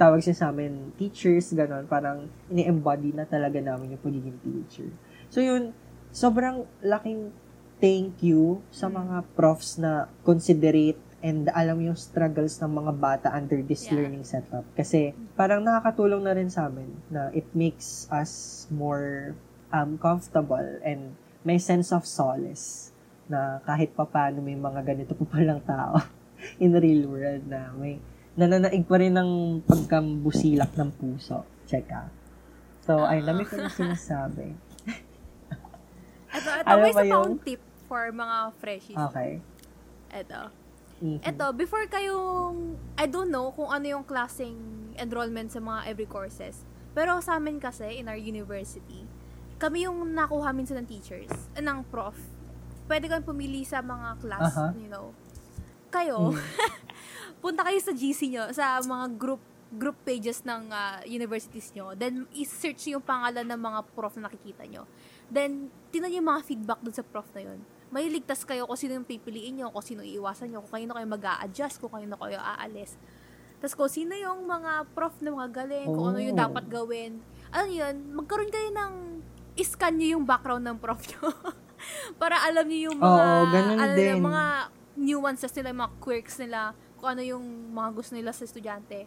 tawag 0.00 0.24
siya 0.24 0.32
sa 0.32 0.46
amin 0.48 0.96
teachers, 0.96 1.52
ganon, 1.52 1.84
parang 1.84 2.24
ini-embody 2.48 3.12
na 3.12 3.28
talaga 3.28 3.60
namin 3.60 3.92
yung 3.92 4.02
pagiging 4.02 4.40
teacher. 4.40 4.88
So 5.28 5.44
yun, 5.44 5.76
sobrang 6.08 6.64
laking 6.80 7.36
thank 7.84 8.24
you 8.24 8.64
sa 8.72 8.88
mga 8.88 9.28
profs 9.36 9.76
na 9.76 10.08
considerate 10.24 10.96
and 11.20 11.52
alam 11.52 11.84
yung 11.84 11.96
struggles 12.00 12.56
ng 12.64 12.72
mga 12.80 12.92
bata 12.96 13.28
under 13.28 13.60
this 13.60 13.88
yeah. 13.88 14.00
learning 14.00 14.24
setup. 14.24 14.64
Kasi 14.72 15.12
parang 15.36 15.60
nakakatulong 15.60 16.24
na 16.24 16.32
rin 16.32 16.48
sa 16.48 16.72
amin 16.72 16.88
na 17.12 17.28
it 17.36 17.44
makes 17.52 18.08
us 18.08 18.64
more 18.72 19.36
um, 19.68 20.00
comfortable 20.00 20.80
and 20.80 21.12
may 21.44 21.56
sense 21.56 21.92
of 21.92 22.04
solace 22.04 22.92
na 23.30 23.62
kahit 23.62 23.94
pa 23.94 24.04
paano 24.04 24.42
may 24.42 24.58
mga 24.58 24.82
ganito 24.82 25.12
pa 25.14 25.24
palang 25.24 25.62
tao 25.62 26.02
in 26.62 26.74
the 26.74 26.80
real 26.82 27.06
world 27.08 27.44
na 27.46 27.70
may 27.78 28.02
nananaig 28.34 28.86
pa 28.86 28.96
rin 28.98 29.14
ng 29.14 29.62
pagkambusilak 29.66 30.72
ng 30.74 30.90
puso. 30.94 31.44
Check 31.66 31.90
ah. 31.92 32.08
So, 32.86 33.04
ay, 33.04 33.20
dami 33.20 33.44
ko 33.44 33.60
na 33.60 33.68
sinasabi. 33.68 34.56
ito, 36.34 36.48
ito, 36.48 36.66
Alam 36.66 36.82
may 36.82 36.92
isa 36.94 37.04
pa 37.06 37.18
tip 37.44 37.62
for 37.84 38.08
mga 38.10 38.36
freshies. 38.56 38.98
Okay. 39.10 39.44
Ito. 40.10 40.42
Mm-hmm. 41.00 41.22
Ito, 41.26 41.46
before 41.56 41.84
kayong, 41.86 42.80
I 42.96 43.06
don't 43.08 43.28
know 43.28 43.52
kung 43.52 43.68
ano 43.68 43.86
yung 43.86 44.04
klaseng 44.04 44.56
enrollment 44.96 45.52
sa 45.52 45.60
mga 45.60 45.90
every 45.92 46.08
courses. 46.08 46.64
Pero 46.96 47.20
sa 47.22 47.38
amin 47.38 47.60
kasi, 47.60 48.00
in 48.00 48.08
our 48.08 48.18
university, 48.18 49.06
kami 49.60 49.84
yung 49.84 50.16
nakuha 50.16 50.56
minsan 50.56 50.80
ng 50.80 50.88
teachers, 50.88 51.28
uh, 51.28 51.60
ng 51.60 51.84
prof. 51.92 52.16
Pwede 52.88 53.06
kang 53.06 53.22
pumili 53.22 53.62
sa 53.68 53.84
mga 53.84 54.16
class, 54.18 54.56
uh-huh. 54.56 54.72
you 54.74 54.88
know. 54.88 55.12
Kayo, 55.92 56.32
mm. 56.32 56.40
punta 57.44 57.62
kayo 57.62 57.76
sa 57.78 57.92
GC 57.92 58.32
nyo, 58.32 58.48
sa 58.56 58.80
mga 58.80 59.06
group 59.20 59.42
group 59.70 59.94
pages 60.02 60.42
ng 60.42 60.66
uh, 60.74 60.98
universities 61.06 61.70
nyo. 61.78 61.94
Then, 61.94 62.26
i-search 62.34 62.90
yung 62.90 63.06
pangalan 63.06 63.46
ng 63.46 63.60
mga 63.60 63.80
prof 63.94 64.18
na 64.18 64.26
nakikita 64.26 64.66
nyo. 64.66 64.82
Then, 65.30 65.70
tinan 65.94 66.10
yung 66.10 66.26
mga 66.26 66.42
feedback 66.42 66.82
dun 66.82 66.90
sa 66.90 67.06
prof 67.06 67.30
na 67.38 67.46
yun. 67.46 67.62
May 67.94 68.10
ligtas 68.10 68.42
kayo 68.42 68.66
kung 68.66 68.74
sino 68.74 68.98
yung 68.98 69.06
pipiliin 69.06 69.62
nyo, 69.62 69.70
kung 69.70 69.86
sino 69.86 70.02
iiwasan 70.02 70.50
nyo, 70.50 70.66
kung 70.66 70.74
kayo 70.74 70.86
na 70.90 70.94
kayo 70.98 71.06
mag 71.06 71.26
adjust 71.46 71.78
kung 71.78 71.94
kayo 71.94 72.06
na 72.10 72.18
kayo 72.18 72.38
aalis. 72.42 72.98
Tapos 73.62 73.74
kung 73.78 73.90
sino 73.92 74.16
yung 74.18 74.50
mga 74.50 74.90
prof 74.90 75.14
na 75.22 75.30
mga 75.38 75.50
galing, 75.54 75.86
oh. 75.86 75.94
kung 75.94 76.06
ano 76.14 76.18
yung 76.18 76.34
oh. 76.34 76.42
dapat 76.42 76.64
gawin. 76.66 77.22
Ano 77.54 77.70
yun, 77.70 77.94
magkaroon 78.14 78.50
kayo 78.50 78.74
ng, 78.74 78.94
iscan 79.60 79.92
nyo 80.00 80.16
yung 80.16 80.24
background 80.24 80.64
ng 80.64 80.78
prof 80.80 81.00
nyo. 81.12 81.28
Para 82.20 82.40
alam 82.48 82.64
nyo 82.64 82.78
yung 82.90 82.98
mga, 82.98 83.24
oh, 83.24 83.44
alam 83.52 83.96
din. 83.96 84.08
Yung 84.16 84.24
mga 84.24 84.44
nuances 84.96 85.52
nila, 85.52 85.66
yung 85.72 85.80
mga 85.84 85.94
quirks 86.00 86.36
nila, 86.40 86.72
kung 86.96 87.08
ano 87.16 87.22
yung 87.24 87.44
mga 87.72 87.88
gusto 87.92 88.12
nila 88.16 88.32
sa 88.32 88.44
estudyante. 88.44 89.04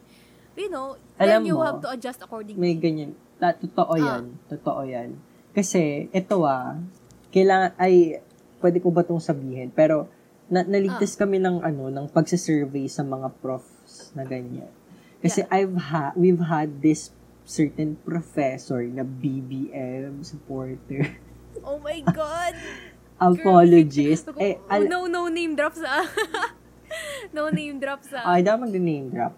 You 0.54 0.70
know, 0.70 0.98
Alam 1.18 1.42
then 1.42 1.50
you 1.50 1.58
mo, 1.58 1.66
have 1.66 1.82
to 1.82 1.90
adjust 1.90 2.22
accordingly. 2.22 2.62
May 2.62 2.78
ganyan. 2.78 3.18
Ta- 3.42 3.58
totoo 3.58 3.98
ah. 3.98 4.06
yan. 4.06 4.24
Totoo 4.50 4.82
yan. 4.86 5.10
Kasi, 5.54 6.10
ito 6.14 6.46
ah, 6.46 6.78
kailangan, 7.34 7.74
ay, 7.82 8.22
pwede 8.62 8.78
ko 8.82 8.94
ba 8.94 9.02
itong 9.02 9.22
sabihin? 9.22 9.74
Pero, 9.74 10.10
na, 10.50 10.62
naligtas 10.62 11.18
ah. 11.18 11.26
kami 11.26 11.42
ng, 11.42 11.66
ano, 11.66 11.90
ng 11.90 12.06
pagsasurvey 12.14 12.86
sa 12.86 13.02
mga 13.02 13.34
profs 13.42 14.14
na 14.14 14.26
ganyan. 14.26 14.70
Kasi 15.24 15.42
yeah. 15.46 15.56
I've 15.56 15.78
ha- 15.78 16.14
we've 16.20 16.42
had 16.42 16.84
this 16.84 17.10
certain 17.44 18.00
professor 18.02 18.84
na 18.88 19.04
BBM 19.04 20.24
supporter. 20.24 21.08
Oh 21.62 21.78
my 21.78 22.02
God! 22.02 22.58
Apologist. 23.22 24.26
eh, 24.42 24.58
al- 24.68 24.90
no, 24.90 25.06
no 25.06 25.30
name 25.30 25.54
drops 25.54 25.80
ah. 25.86 26.02
no 27.30 27.54
name 27.54 27.78
drop 27.78 28.02
sa... 28.02 28.26
Ay, 28.26 28.42
daw 28.42 28.58
mag-name 28.58 29.14
drop. 29.14 29.38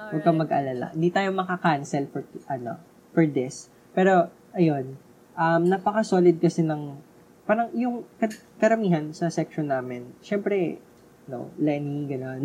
Huwag 0.00 0.24
kang 0.24 0.40
mag-alala. 0.40 0.90
Hindi 0.96 1.12
tayo 1.12 1.30
makaka-cancel 1.30 2.10
for, 2.10 2.24
ano, 2.50 2.80
for 3.14 3.28
this. 3.28 3.70
Pero, 3.94 4.32
ayun, 4.56 4.96
um, 5.38 5.62
napaka-solid 5.68 6.40
kasi 6.42 6.66
ng, 6.66 6.98
parang 7.46 7.70
yung 7.76 8.02
karamihan 8.58 9.12
sa 9.14 9.30
section 9.30 9.70
namin, 9.70 10.10
syempre, 10.24 10.82
no, 11.30 11.54
Lenny, 11.60 12.10
gano'n, 12.10 12.42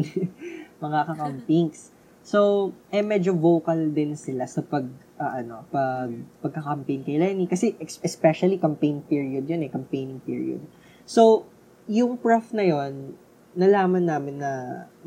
mga 0.84 1.00
kakampings. 1.10 1.96
So, 2.28 2.76
eh, 2.92 3.00
medyo 3.00 3.32
vocal 3.40 3.96
din 3.96 4.20
sila 4.20 4.44
sa 4.52 4.60
pag, 4.60 4.84
uh, 5.16 5.32
ano, 5.32 5.64
pag, 5.72 6.12
pagka-campaign 6.44 7.08
kay 7.08 7.16
Lenny. 7.16 7.48
Kasi, 7.48 7.80
especially 7.80 8.60
campaign 8.60 9.00
period 9.08 9.48
yun 9.48 9.64
eh, 9.64 9.72
campaigning 9.72 10.20
period. 10.20 10.60
So, 11.08 11.48
yung 11.88 12.20
prof 12.20 12.52
na 12.52 12.68
yon 12.68 13.16
nalaman 13.56 14.12
namin 14.12 14.44
na 14.44 14.52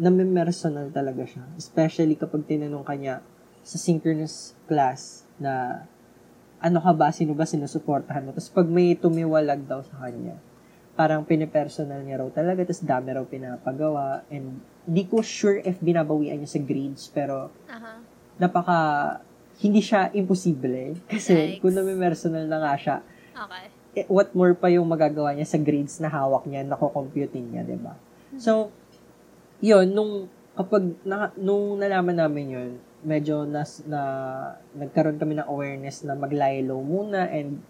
namimersonal 0.01 0.89
talaga 0.97 1.29
siya. 1.29 1.45
Especially 1.61 2.17
kapag 2.17 2.49
tinanong 2.49 2.89
kanya 2.89 3.21
sa 3.61 3.77
synchronous 3.77 4.57
class 4.65 5.29
na 5.37 5.85
ano 6.57 6.81
ka 6.81 6.93
ba, 6.97 7.13
sino 7.13 7.37
ba 7.37 7.45
sinusuportahan 7.45 8.25
mo. 8.25 8.33
Tapos 8.33 8.49
pag 8.49 8.65
may 8.65 8.97
tumiwalag 8.97 9.69
daw 9.69 9.85
sa 9.85 10.09
kanya, 10.09 10.41
parang 10.97 11.25
pinipersonal 11.25 12.01
niya 12.05 12.21
raw 12.21 12.29
talaga, 12.33 12.65
tapos 12.65 12.85
dami 12.85 13.09
raw 13.13 13.25
pinapagawa. 13.25 14.25
And 14.33 14.61
hindi 14.87 15.05
ko 15.09 15.21
sure 15.21 15.61
if 15.61 15.77
binabawian 15.81 16.41
niya 16.41 16.51
sa 16.57 16.61
grades, 16.63 17.13
pero 17.13 17.53
uh-huh. 17.69 17.99
napaka, 18.41 18.79
hindi 19.61 19.85
siya 19.85 20.09
imposible. 20.17 20.97
Kasi 21.05 21.61
Yikes. 21.61 21.61
kung 21.61 21.75
namimersonal 21.77 22.45
na 22.49 22.59
nga 22.65 22.75
siya, 22.81 22.97
okay. 23.37 23.65
eh, 24.01 24.07
what 24.09 24.33
more 24.33 24.57
pa 24.57 24.73
yung 24.73 24.89
magagawa 24.89 25.37
niya 25.37 25.49
sa 25.49 25.61
grades 25.61 26.01
na 26.01 26.09
hawak 26.09 26.49
niya, 26.49 26.65
nako-compute 26.65 27.37
niya, 27.37 27.63
di 27.67 27.77
ba? 27.77 27.93
So, 28.41 28.73
yun, 29.61 29.93
nung, 29.93 30.33
kapag, 30.57 30.97
na, 31.05 31.29
nung 31.37 31.77
nalaman 31.77 32.17
namin 32.17 32.47
yun, 32.49 32.71
medyo 33.05 33.45
nas, 33.45 33.85
na, 33.85 34.01
nagkaroon 34.77 35.21
kami 35.21 35.37
ng 35.37 35.49
awareness 35.49 36.05
na 36.05 36.17
mag-lie 36.17 36.65
low 36.65 36.81
muna 36.81 37.29
and 37.29 37.61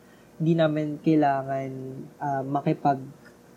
di 0.40 0.56
namin 0.56 0.96
kailangan 1.02 1.70
uh, 2.16 2.42
makipag, 2.46 3.02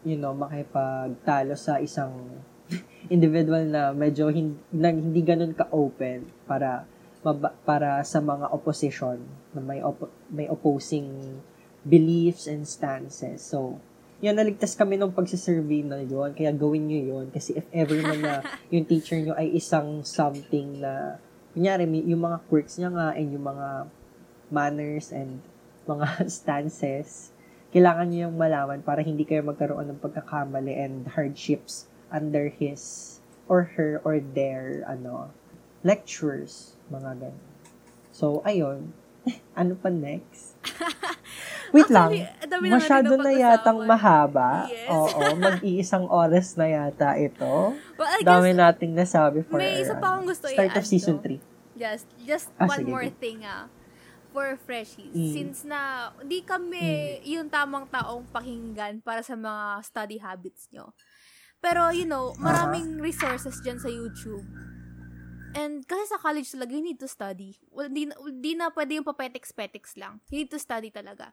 you 0.03 0.19
know, 0.19 0.35
makipagtalo 0.35 1.55
sa 1.55 1.79
isang 1.79 2.11
individual 3.13 3.61
na 3.69 3.93
medyo 3.93 4.33
hindi, 4.33 4.57
na, 4.73 4.89
hindi 4.89 5.21
ganun 5.21 5.53
ka-open 5.53 6.25
para 6.49 6.89
maba, 7.21 7.53
para 7.61 8.01
sa 8.01 8.17
mga 8.17 8.49
opposition 8.49 9.21
na 9.53 9.61
may 9.61 9.85
op- 9.85 10.09
may 10.33 10.49
opposing 10.49 11.37
beliefs 11.85 12.49
and 12.49 12.65
stances. 12.65 13.45
So, 13.45 13.77
yun, 14.17 14.33
naligtas 14.33 14.73
kami 14.73 14.97
nung 14.97 15.13
pagsisurvey 15.13 15.85
na 15.85 16.01
yun. 16.01 16.33
Kaya 16.33 16.49
gawin 16.55 16.89
nyo 16.89 16.99
yun. 16.99 17.25
Kasi 17.29 17.53
if 17.53 17.67
ever 17.69 18.01
man 18.01 18.19
na 18.23 18.35
yung 18.73 18.89
teacher 18.89 19.19
nyo 19.21 19.37
ay 19.37 19.53
isang 19.53 20.01
something 20.01 20.81
na, 20.81 21.21
kunyari, 21.53 21.85
yung 21.85 22.23
mga 22.25 22.37
quirks 22.49 22.81
niya 22.81 22.89
nga 22.89 23.07
and 23.13 23.29
yung 23.29 23.45
mga 23.45 23.67
manners 24.49 25.13
and 25.13 25.43
mga 25.85 26.07
stances, 26.41 27.29
kailangan 27.69 28.09
nyo 28.09 28.31
yung 28.31 28.37
malaman 28.39 28.79
para 28.81 29.03
hindi 29.05 29.27
kayo 29.27 29.43
magkaroon 29.43 29.91
ng 29.91 29.99
pagkakamali 29.99 30.71
and 30.71 31.13
hardships 31.13 31.91
under 32.13 32.47
his 32.47 33.17
or 33.49 33.75
her 33.75 33.99
or 34.05 34.21
their 34.21 34.85
ano 34.87 35.33
lectures, 35.83 36.79
mga 36.87 37.27
ganun. 37.27 37.35
So, 38.13 38.45
ayun. 38.45 38.93
ano 39.59 39.73
pa 39.75 39.89
next? 39.89 40.55
Wait 41.75 41.89
lang. 41.89 42.13
Dami 42.45 42.69
Masyado 42.69 43.17
na 43.17 43.33
yatang 43.33 43.81
mahaba. 43.89 44.69
Yes. 44.69 44.87
Oo, 44.93 45.21
mag-iisang 45.33 46.05
oras 46.05 46.53
na 46.53 46.69
yata 46.69 47.17
ito. 47.17 47.73
Well, 47.97 48.09
I 48.09 48.21
Dami 48.21 48.53
nating 48.53 48.93
nasabi 48.93 49.41
for 49.41 49.57
May 49.57 49.81
isa 49.81 49.97
pa 49.97 50.13
akong 50.13 50.29
gusto 50.29 50.45
start 50.45 50.77
of 50.77 50.85
season 50.85 51.17
3. 51.17 51.41
Just, 51.73 52.05
just 52.21 52.47
ah, 52.61 52.69
one 52.69 52.85
sige, 52.85 52.91
more 52.93 53.09
thing 53.09 53.41
ah. 53.41 53.65
for 54.29 54.53
freshies. 54.61 55.13
Mm. 55.17 55.33
Since 55.33 55.65
na, 55.65 56.13
di 56.21 56.45
kami 56.45 57.17
mm. 57.21 57.25
yung 57.25 57.47
tamang 57.49 57.89
taong 57.89 58.29
pakinggan 58.29 59.01
para 59.01 59.25
sa 59.25 59.33
mga 59.33 59.81
study 59.81 60.17
habits 60.21 60.69
nyo. 60.69 60.93
Pero, 61.63 61.95
you 61.95 62.03
know, 62.03 62.35
maraming 62.35 62.99
uh-huh. 62.99 63.07
resources 63.07 63.63
dyan 63.63 63.79
sa 63.79 63.87
YouTube. 63.87 64.43
And 65.55 65.85
kasi 65.87 66.11
sa 66.11 66.19
college 66.19 66.51
talaga, 66.51 66.75
you 66.75 66.83
need 66.83 66.99
to 66.99 67.07
study. 67.07 67.55
Well, 67.71 67.87
di, 67.87 68.11
di 68.43 68.51
na 68.59 68.67
pwede 68.75 68.99
yung 68.99 69.07
papetics-petics 69.07 69.95
lang. 69.95 70.19
You 70.27 70.43
need 70.43 70.51
to 70.51 70.59
study 70.59 70.91
talaga. 70.91 71.31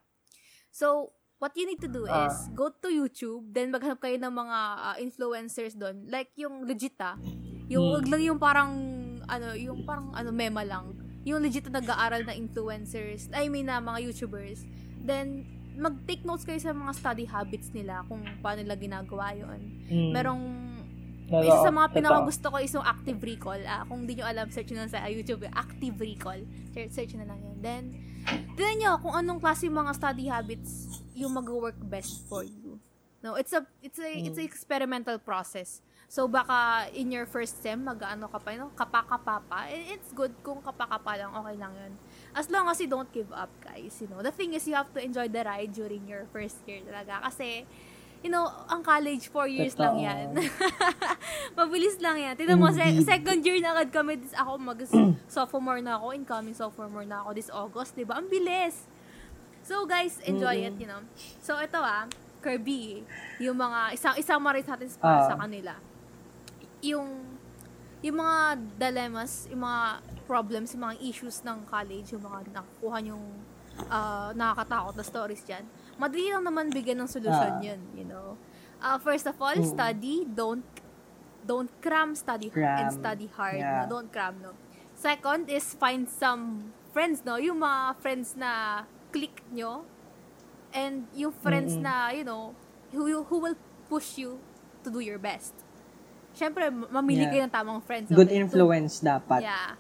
So, 0.70 1.11
what 1.43 1.51
you 1.59 1.66
need 1.66 1.83
to 1.83 1.91
do 1.91 2.07
is, 2.07 2.35
uh, 2.37 2.55
go 2.55 2.70
to 2.70 2.89
YouTube, 2.95 3.51
then 3.51 3.74
maghanap 3.74 3.99
kayo 3.99 4.14
ng 4.22 4.31
mga 4.31 4.59
uh, 4.78 4.97
influencers 5.03 5.74
doon. 5.74 6.07
Like, 6.07 6.31
yung 6.39 6.62
legit 6.62 6.95
ah. 7.03 7.18
Yung, 7.66 7.91
hmm. 7.91 7.95
wag 7.99 8.07
lang 8.07 8.22
yung 8.22 8.39
parang, 8.39 8.72
ano, 9.26 9.59
yung 9.59 9.83
parang, 9.83 10.14
ano, 10.14 10.31
mema 10.31 10.62
lang 10.62 10.95
yung 11.24 11.45
legit 11.45 11.68
na 11.68 11.81
nag-aaral 11.81 12.24
na 12.24 12.33
influencers, 12.33 13.28
I 13.37 13.53
mean 13.53 13.68
na 13.68 13.76
mga 13.81 14.09
YouTubers, 14.09 14.64
then 15.05 15.45
mag-take 15.81 16.22
notes 16.28 16.45
kayo 16.45 16.61
sa 16.61 16.76
mga 16.76 16.93
study 16.93 17.24
habits 17.24 17.72
nila 17.72 18.05
kung 18.05 18.20
paano 18.45 18.61
nila 18.61 18.76
ginagawa 18.76 19.33
yon. 19.33 19.61
Mm. 19.89 20.11
Merong 20.12 20.45
Hello, 21.31 21.47
isa 21.47 21.62
sa 21.62 21.72
mga 21.72 21.89
pinakagusto 21.95 22.47
ko 22.53 22.57
is 22.59 22.74
yung 22.74 22.85
active 22.85 23.16
recall. 23.22 23.61
Ah, 23.64 23.87
kung 23.89 24.05
di 24.05 24.18
nyo 24.18 24.28
alam, 24.28 24.51
search 24.53 24.74
nyo 24.74 24.85
sa 24.91 25.09
YouTube, 25.09 25.47
active 25.49 25.97
recall. 25.97 26.43
Search, 26.76 26.91
search 26.93 27.12
na 27.16 27.24
lang 27.24 27.41
yan. 27.41 27.57
Then, 27.62 27.83
tignan 28.59 28.76
nyo 28.83 28.93
kung 29.01 29.14
anong 29.14 29.41
klase 29.41 29.70
mga 29.70 29.95
study 29.97 30.26
habits 30.28 31.01
yung 31.16 31.33
mag-work 31.33 31.78
best 31.87 32.28
for 32.28 32.45
you. 32.45 32.83
No, 33.22 33.37
it's 33.37 33.53
a 33.53 33.64
it's 33.81 34.01
a 34.01 34.09
mm. 34.09 34.26
it's 34.26 34.41
a 34.41 34.45
experimental 34.45 35.16
process. 35.20 35.81
So, 36.11 36.26
baka 36.26 36.90
in 36.90 37.14
your 37.14 37.22
first 37.22 37.62
sem, 37.62 37.86
mag-ano 37.86 38.26
ka 38.26 38.42
pa, 38.42 38.58
no? 38.58 38.74
kapaka-pa 38.74 39.38
pa. 39.46 39.70
It's 39.70 40.11
good 40.11 40.34
kung 40.42 40.58
kapaka-pa 40.58 41.14
lang, 41.14 41.30
okay 41.30 41.54
lang 41.54 41.70
yun. 41.70 41.94
As 42.34 42.50
long 42.50 42.66
as 42.66 42.82
you 42.82 42.90
don't 42.90 43.06
give 43.14 43.30
up, 43.30 43.46
guys. 43.62 43.94
You 44.02 44.11
know, 44.11 44.18
the 44.18 44.34
thing 44.34 44.58
is, 44.58 44.66
you 44.66 44.74
have 44.74 44.90
to 44.90 44.98
enjoy 44.98 45.30
the 45.30 45.46
ride 45.46 45.70
during 45.70 46.11
your 46.11 46.26
first 46.34 46.58
year 46.66 46.82
talaga. 46.82 47.22
Kasi, 47.30 47.62
you 48.26 48.30
know, 48.34 48.42
ang 48.66 48.82
college, 48.82 49.30
four 49.30 49.46
years 49.46 49.78
Totoo. 49.78 50.02
lang 50.02 50.02
yan. 50.02 50.26
Mabilis 51.62 52.02
lang 52.02 52.18
yan. 52.18 52.34
Tignan 52.34 52.58
mo, 52.58 52.74
se- 52.74 53.06
second 53.06 53.46
year 53.46 53.62
na 53.62 53.78
agad 53.78 53.94
kami, 53.94 54.18
this, 54.18 54.34
ako 54.34 54.58
mag-sophomore 54.58 55.78
na 55.86 55.94
ako, 55.94 56.11
incoming 56.11 56.58
sophomore 56.58 57.06
na 57.06 57.22
ako 57.22 57.38
this 57.38 57.54
August, 57.54 57.94
di 57.94 58.02
ba? 58.02 58.18
Ang 58.18 58.26
bilis. 58.26 58.82
So, 59.62 59.86
guys, 59.86 60.18
enjoy 60.26 60.58
mm-hmm. 60.58 60.74
it, 60.74 60.82
you 60.82 60.88
know. 60.90 61.06
So, 61.38 61.54
ito 61.62 61.78
ah, 61.78 62.11
Kirby, 62.42 63.06
yung 63.38 63.54
mga, 63.54 63.94
isang, 63.94 64.18
isang 64.18 64.42
marit 64.42 64.66
natin 64.66 64.90
para 64.98 65.22
uh, 65.22 65.30
sa 65.30 65.38
kanila 65.38 65.78
yung 66.81 67.39
yung 68.01 68.16
mga 68.16 68.57
dilemmas, 68.81 69.45
yung 69.53 69.61
mga 69.61 70.01
problems, 70.24 70.72
yung 70.72 70.89
mga 70.89 70.97
issues 71.05 71.45
ng 71.45 71.68
college, 71.68 72.16
yung 72.16 72.24
mga 72.24 72.49
nakukuha 72.49 72.97
yung 73.05 73.24
uh, 73.93 74.33
nakakatakot 74.33 74.97
na 74.97 75.05
stories 75.05 75.43
dyan, 75.45 75.64
madali 76.01 76.33
lang 76.33 76.45
naman 76.45 76.72
bigyan 76.72 77.05
ng 77.05 77.11
solusyon 77.11 77.61
uh, 77.61 77.64
yun, 77.64 77.81
you 77.93 78.07
know. 78.09 78.41
Uh, 78.81 78.97
first 78.97 79.28
of 79.28 79.37
all, 79.37 79.53
mm. 79.53 79.68
study, 79.68 80.24
don't 80.24 80.64
don't 81.45 81.68
cram, 81.85 82.16
study 82.16 82.49
cram. 82.49 82.89
and 82.89 82.89
study 82.89 83.28
hard. 83.37 83.61
Yeah. 83.61 83.85
No? 83.85 84.01
Don't 84.01 84.09
cram, 84.09 84.41
no. 84.41 84.57
Second 84.97 85.49
is 85.53 85.76
find 85.76 86.09
some 86.09 86.72
friends, 86.93 87.20
no? 87.24 87.37
Yung 87.37 87.61
mga 87.61 88.01
friends 88.01 88.33
na 88.37 88.85
click 89.12 89.45
nyo 89.53 89.85
and 90.72 91.05
yung 91.12 91.33
friends 91.33 91.76
mm-hmm. 91.76 91.85
na, 91.85 92.16
you 92.16 92.24
know, 92.24 92.57
who, 92.93 93.24
who 93.28 93.37
will 93.41 93.59
push 93.89 94.16
you 94.16 94.41
to 94.85 94.89
do 94.89 95.01
your 95.01 95.18
best 95.20 95.53
syempre, 96.41 96.72
mamili 96.72 97.28
yeah. 97.28 97.32
kayo 97.36 97.43
ng 97.45 97.53
tamang 97.53 97.80
friends. 97.84 98.09
Okay? 98.09 98.16
Good 98.16 98.32
influence 98.32 99.05
so, 99.05 99.12
dapat. 99.12 99.45
Yeah. 99.45 99.76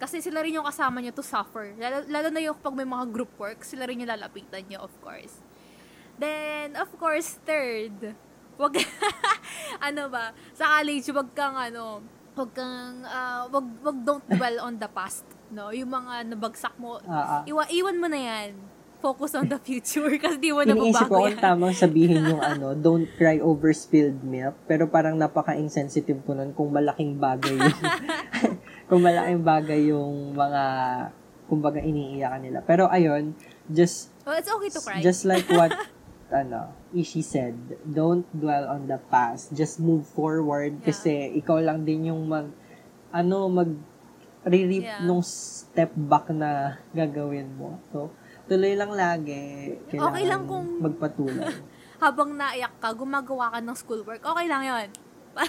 Kasi 0.00 0.24
sila 0.24 0.40
rin 0.40 0.56
yung 0.56 0.64
kasama 0.64 1.04
nyo 1.04 1.12
to 1.12 1.20
suffer. 1.20 1.76
Lalo, 1.76 2.08
lalo 2.08 2.28
na 2.32 2.40
yung 2.40 2.56
pag 2.56 2.72
may 2.72 2.88
mga 2.88 3.04
group 3.12 3.32
work, 3.36 3.60
sila 3.60 3.84
rin 3.84 4.00
yung 4.00 4.08
lalapitan 4.08 4.64
nyo, 4.64 4.88
of 4.88 4.94
course. 5.04 5.44
Then, 6.16 6.72
of 6.80 6.88
course, 6.96 7.36
third, 7.44 8.16
wag, 8.56 8.72
ano 9.86 10.08
ba, 10.08 10.32
sa 10.56 10.80
college, 10.80 11.12
wag 11.12 11.28
kang, 11.36 11.58
ano, 11.58 12.00
wag 12.32 12.50
kang, 12.56 13.04
uh, 13.04 13.50
wag, 13.52 13.66
wag 13.84 13.98
don't 14.06 14.26
dwell 14.26 14.56
on 14.64 14.78
the 14.80 14.88
past, 14.88 15.26
no? 15.50 15.74
Yung 15.74 15.90
mga 15.90 16.32
nabagsak 16.32 16.74
mo, 16.78 17.02
uh-huh. 17.02 17.42
iwa, 17.44 17.66
iwan 17.68 17.96
mo 17.98 18.06
na 18.08 18.18
yan 18.18 18.77
focus 18.98 19.34
on 19.38 19.46
the 19.46 19.58
future 19.66 20.10
kasi 20.18 20.36
di 20.38 20.50
mo 20.50 20.62
na 20.62 20.74
Iniisip 20.74 21.06
ko 21.06 21.22
kung 21.24 21.38
tamang 21.38 21.74
sabihin 21.74 22.22
yung 22.26 22.42
ano, 22.42 22.74
don't 22.74 23.06
cry 23.14 23.38
over 23.38 23.70
spilled 23.70 24.20
milk. 24.26 24.58
Pero 24.66 24.90
parang 24.90 25.14
napaka-insensitive 25.14 26.20
ko 26.26 26.34
nun 26.34 26.50
kung 26.52 26.70
malaking 26.74 27.16
bagay 27.16 27.54
yung, 27.54 27.78
kung 28.90 29.00
malaking 29.02 29.42
bagay 29.42 29.80
yung 29.90 30.34
mga, 30.34 30.62
kumbaga 31.48 31.80
iniiyakan 31.80 32.42
nila. 32.42 32.58
Pero 32.66 32.90
ayun, 32.90 33.32
just, 33.70 34.12
well, 34.26 34.36
it's 34.36 34.50
okay 34.50 34.70
to 34.70 34.80
cry. 34.82 35.00
Just 35.00 35.24
like 35.24 35.46
what, 35.48 35.72
ano, 36.34 36.74
Ishi 36.92 37.22
said, 37.24 37.56
don't 37.86 38.26
dwell 38.34 38.68
on 38.68 38.90
the 38.90 39.00
past. 39.08 39.54
Just 39.54 39.80
move 39.80 40.04
forward 40.04 40.82
yeah. 40.82 40.86
kasi 40.90 41.32
ikaw 41.38 41.62
lang 41.62 41.86
din 41.86 42.10
yung 42.10 42.28
mag, 42.28 42.50
ano, 43.14 43.48
mag, 43.48 43.70
re-reap 44.48 44.86
yeah. 44.86 45.02
nung 45.04 45.20
step 45.20 45.92
back 45.94 46.30
na 46.32 46.80
gagawin 46.94 47.52
mo. 47.58 47.76
So, 47.92 48.14
Tuloy 48.48 48.74
lang 48.74 48.92
lagi. 48.96 49.76
Kailangan 49.92 50.08
okay 50.08 50.24
lang 50.24 50.42
kung 50.48 50.66
magpatuloy. 50.80 51.52
habang 51.98 52.30
naiyak 52.38 52.78
ka, 52.78 52.94
gumagawa 52.94 53.58
ka 53.58 53.58
ng 53.58 53.76
schoolwork, 53.76 54.22
okay 54.22 54.46
lang 54.46 54.62
yon 54.64 54.88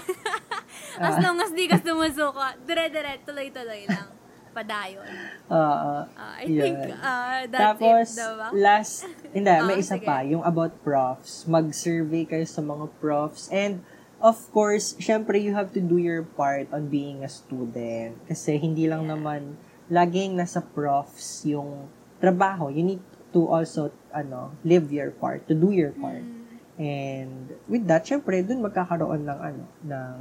As 1.02 1.18
ah. 1.18 1.22
long 1.22 1.38
as 1.42 1.50
di 1.50 1.66
ka 1.66 1.78
sumusuka, 1.82 2.54
dire-dire, 2.62 3.22
tuloy-tuloy 3.26 3.90
lang. 3.90 4.06
Padayon. 4.50 5.06
Oo. 5.50 5.54
Uh, 5.54 6.06
uh, 6.10 6.34
I 6.38 6.46
yun. 6.46 6.62
think 6.62 6.78
uh, 6.98 7.46
that's 7.46 7.62
Tapos, 7.74 8.06
it, 8.14 8.18
diba? 8.18 8.48
last, 8.54 8.94
hindi, 9.30 9.50
uh, 9.50 9.62
may 9.66 9.78
isa 9.78 9.98
sige. 9.98 10.06
pa, 10.06 10.26
yung 10.26 10.42
about 10.42 10.74
profs. 10.82 11.46
Mag-survey 11.46 12.26
kayo 12.26 12.46
sa 12.46 12.62
mga 12.62 12.86
profs. 12.98 13.46
And, 13.50 13.82
of 14.18 14.38
course, 14.50 14.98
syempre, 14.98 15.38
you 15.38 15.54
have 15.54 15.70
to 15.74 15.82
do 15.82 15.98
your 15.98 16.22
part 16.22 16.70
on 16.74 16.90
being 16.90 17.22
a 17.22 17.30
student. 17.30 18.18
Kasi 18.26 18.58
hindi 18.58 18.90
lang 18.90 19.06
yeah. 19.06 19.14
naman, 19.14 19.54
laging 19.90 20.38
nasa 20.38 20.62
profs 20.62 21.46
yung 21.46 21.90
trabaho, 22.20 22.68
you 22.68 22.84
need 22.84 23.02
to 23.32 23.48
also, 23.48 23.90
ano, 24.12 24.52
live 24.62 24.92
your 24.92 25.10
part, 25.10 25.48
to 25.48 25.54
do 25.56 25.72
your 25.72 25.90
part. 25.96 26.22
Mm. 26.22 26.38
And 26.80 27.52
with 27.68 27.88
that, 27.88 28.04
syempre, 28.04 28.44
dun 28.44 28.60
magkakaroon 28.60 29.24
ng, 29.24 29.38
ano, 29.40 29.64
ng 29.84 30.14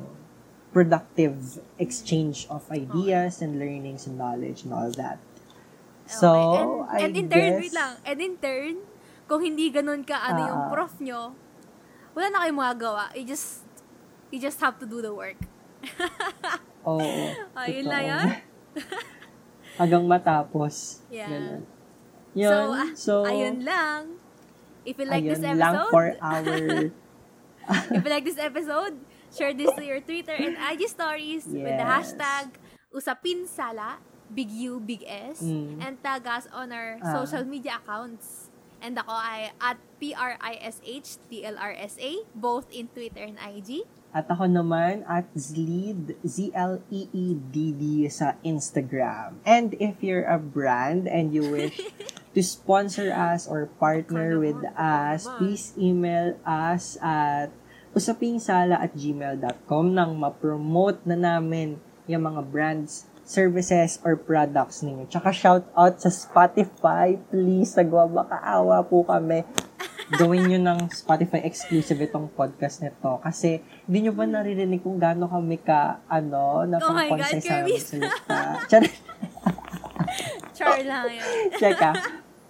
productive 0.71 1.59
exchange 1.77 2.45
of 2.49 2.63
ideas 2.71 3.41
and 3.41 3.57
learnings 3.57 4.05
and 4.07 4.17
knowledge 4.17 4.63
and 4.63 4.71
all 4.73 4.91
that. 4.95 5.17
So, 6.09 6.29
okay. 6.33 7.05
and, 7.05 7.13
and 7.13 7.13
in 7.17 7.25
turn, 7.29 7.51
guess, 7.53 7.61
wait 7.61 7.75
lang, 7.75 7.93
and 8.01 8.17
in 8.17 8.35
turn, 8.41 8.75
kung 9.29 9.45
hindi 9.45 9.69
ganun 9.69 10.01
ka, 10.01 10.17
ano 10.17 10.41
uh, 10.41 10.49
yung 10.49 10.61
ah. 10.65 10.71
prof 10.73 10.93
nyo, 10.97 11.21
wala 12.17 12.25
na 12.33 12.37
kayong 12.45 12.59
magagawa. 12.59 13.03
You 13.13 13.25
just, 13.29 13.61
you 14.33 14.41
just 14.41 14.57
have 14.57 14.81
to 14.81 14.89
do 14.89 15.05
the 15.05 15.13
work. 15.13 15.37
Oo. 16.81 16.97
oh, 17.57 17.65
yun 17.69 17.85
lang 17.85 18.03
yan. 18.09 18.27
Hanggang 19.79 20.03
matapos. 20.09 21.05
Yeah. 21.13 21.29
Ganun. 21.29 21.78
Yun. 22.35 22.49
So, 22.49 22.73
uh, 22.73 22.89
so, 22.95 23.13
ayun 23.25 23.65
lang. 23.65 24.17
If 24.85 24.97
you 24.97 25.05
like 25.05 25.25
this 25.25 25.43
episode, 25.43 25.59
lang 25.59 25.75
for 25.91 26.15
our... 26.21 26.45
if 27.93 28.03
you 28.03 28.09
like 28.09 28.25
this 28.25 28.41
episode, 28.41 28.97
share 29.33 29.53
this 29.53 29.69
to 29.75 29.85
your 29.85 30.01
Twitter 30.01 30.33
and 30.33 30.57
IG 30.57 30.89
stories 30.89 31.45
yes. 31.45 31.53
with 31.53 31.77
the 31.77 31.85
hashtag 31.85 32.57
usapinsala, 32.93 33.97
big 34.33 34.49
U, 34.49 34.79
big 34.81 35.03
S, 35.05 35.41
mm. 35.41 35.81
and 35.81 36.01
tag 36.01 36.25
us 36.25 36.47
on 36.53 36.71
our 36.71 36.97
uh. 37.01 37.13
social 37.21 37.45
media 37.45 37.79
accounts. 37.81 38.49
And 38.79 38.95
ako 38.95 39.11
ay 39.11 39.51
at 39.59 39.75
P-R-I-S-H-T-L-R-S-A, 39.99 42.11
both 42.31 42.71
in 42.71 42.87
Twitter 42.87 43.27
and 43.27 43.35
IG. 43.35 43.83
At 44.15 44.31
ako 44.31 44.47
naman 44.49 45.05
at 45.05 45.27
Zleed, 45.35 46.15
Z-L-E-E-D-D 46.23 47.83
sa 48.07 48.39
Instagram. 48.41 49.37
And 49.43 49.75
if 49.77 50.01
you're 50.01 50.25
a 50.25 50.39
brand 50.39 51.11
and 51.11 51.35
you 51.35 51.43
wish 51.45 51.77
to 52.33 52.41
sponsor 52.45 53.09
us 53.09 53.49
or 53.49 53.65
partner 53.81 54.37
with 54.37 54.61
us, 54.77 55.25
please 55.41 55.73
email 55.77 56.37
us 56.45 56.97
at 57.01 57.49
usapingsala 57.97 58.77
at 58.77 58.93
gmail.com 58.93 59.85
nang 59.97 60.13
ma-promote 60.13 61.01
na 61.09 61.17
namin 61.17 61.81
yung 62.05 62.25
mga 62.25 62.41
brands, 62.49 63.09
services, 63.25 64.01
or 64.05 64.17
products 64.17 64.81
ninyo. 64.81 65.05
Tsaka 65.09 65.29
shout 65.33 65.65
out 65.73 66.01
sa 66.01 66.09
Spotify, 66.09 67.17
please. 67.29 67.73
Sagwa, 67.73 68.05
makaawa 68.09 68.81
po 68.85 69.05
kami 69.05 69.45
gawin 70.09 70.49
nyo 70.49 70.59
ng 70.73 70.79
Spotify 70.89 71.45
exclusive 71.45 72.01
itong 72.01 72.33
podcast 72.33 72.81
nito. 72.81 73.21
Kasi, 73.21 73.61
hindi 73.85 74.09
nyo 74.09 74.13
ba 74.17 74.25
naririnig 74.25 74.81
kung 74.81 74.97
gaano 74.97 75.29
kami 75.29 75.61
ka, 75.61 76.01
ano, 76.09 76.65
napaka-conscious 76.65 77.45
oh 77.45 77.49
sa 77.49 77.57
salita. 77.77 78.37
Char 80.59 80.83
lang 80.83 81.07
yun. 81.07 81.35
Cheka. 81.61 81.91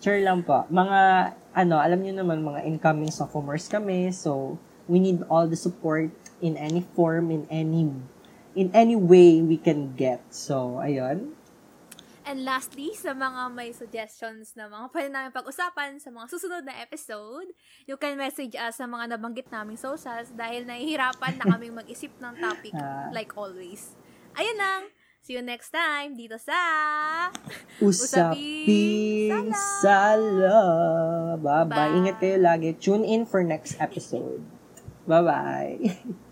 Char 0.02 0.18
lang 0.26 0.42
po. 0.42 0.66
Mga, 0.74 1.00
ano, 1.54 1.76
alam 1.78 2.00
nyo 2.02 2.14
naman, 2.26 2.42
mga 2.42 2.66
incoming 2.66 3.14
sophomores 3.14 3.70
kami. 3.70 4.10
So, 4.10 4.58
we 4.90 4.98
need 4.98 5.22
all 5.30 5.46
the 5.46 5.60
support 5.60 6.10
in 6.42 6.58
any 6.58 6.82
form, 6.98 7.30
in 7.30 7.46
any 7.54 7.94
in 8.58 8.74
any 8.74 8.98
way 8.98 9.40
we 9.46 9.62
can 9.62 9.94
get. 9.94 10.26
So, 10.34 10.82
ayun. 10.82 11.38
And 12.26 12.46
lastly, 12.46 12.94
sa 12.94 13.18
mga 13.18 13.50
may 13.54 13.74
suggestions 13.74 14.54
na 14.54 14.70
mga 14.70 14.94
pwede 14.94 15.10
namin 15.10 15.32
pag-usapan 15.34 15.98
sa 15.98 16.14
mga 16.14 16.30
susunod 16.30 16.62
na 16.62 16.78
episode, 16.78 17.50
you 17.90 17.98
can 17.98 18.14
message 18.18 18.54
us 18.54 18.78
sa 18.78 18.86
mga 18.86 19.18
nabanggit 19.18 19.50
naming 19.50 19.80
socials 19.80 20.30
dahil 20.34 20.66
nahihirapan 20.66 21.42
na 21.42 21.46
kaming 21.56 21.74
mag-isip 21.74 22.14
ng 22.22 22.34
topic 22.38 22.74
uh, 22.78 23.10
like 23.10 23.34
always. 23.34 23.98
Ayun 24.38 24.58
lang. 24.62 24.94
See 25.30 25.38
you 25.38 25.46
next 25.46 25.70
time 25.70 26.18
dito 26.18 26.42
sa 26.42 26.58
Usaping 27.78 29.54
Sala. 29.78 30.58
Bye-bye. 31.38 31.70
Bye. 31.70 31.94
Ingat 32.02 32.18
kayo 32.18 32.42
lagi. 32.42 32.74
Tune 32.74 33.06
in 33.06 33.30
for 33.30 33.46
next 33.46 33.78
episode. 33.78 34.42
Bye-bye. 35.06 35.86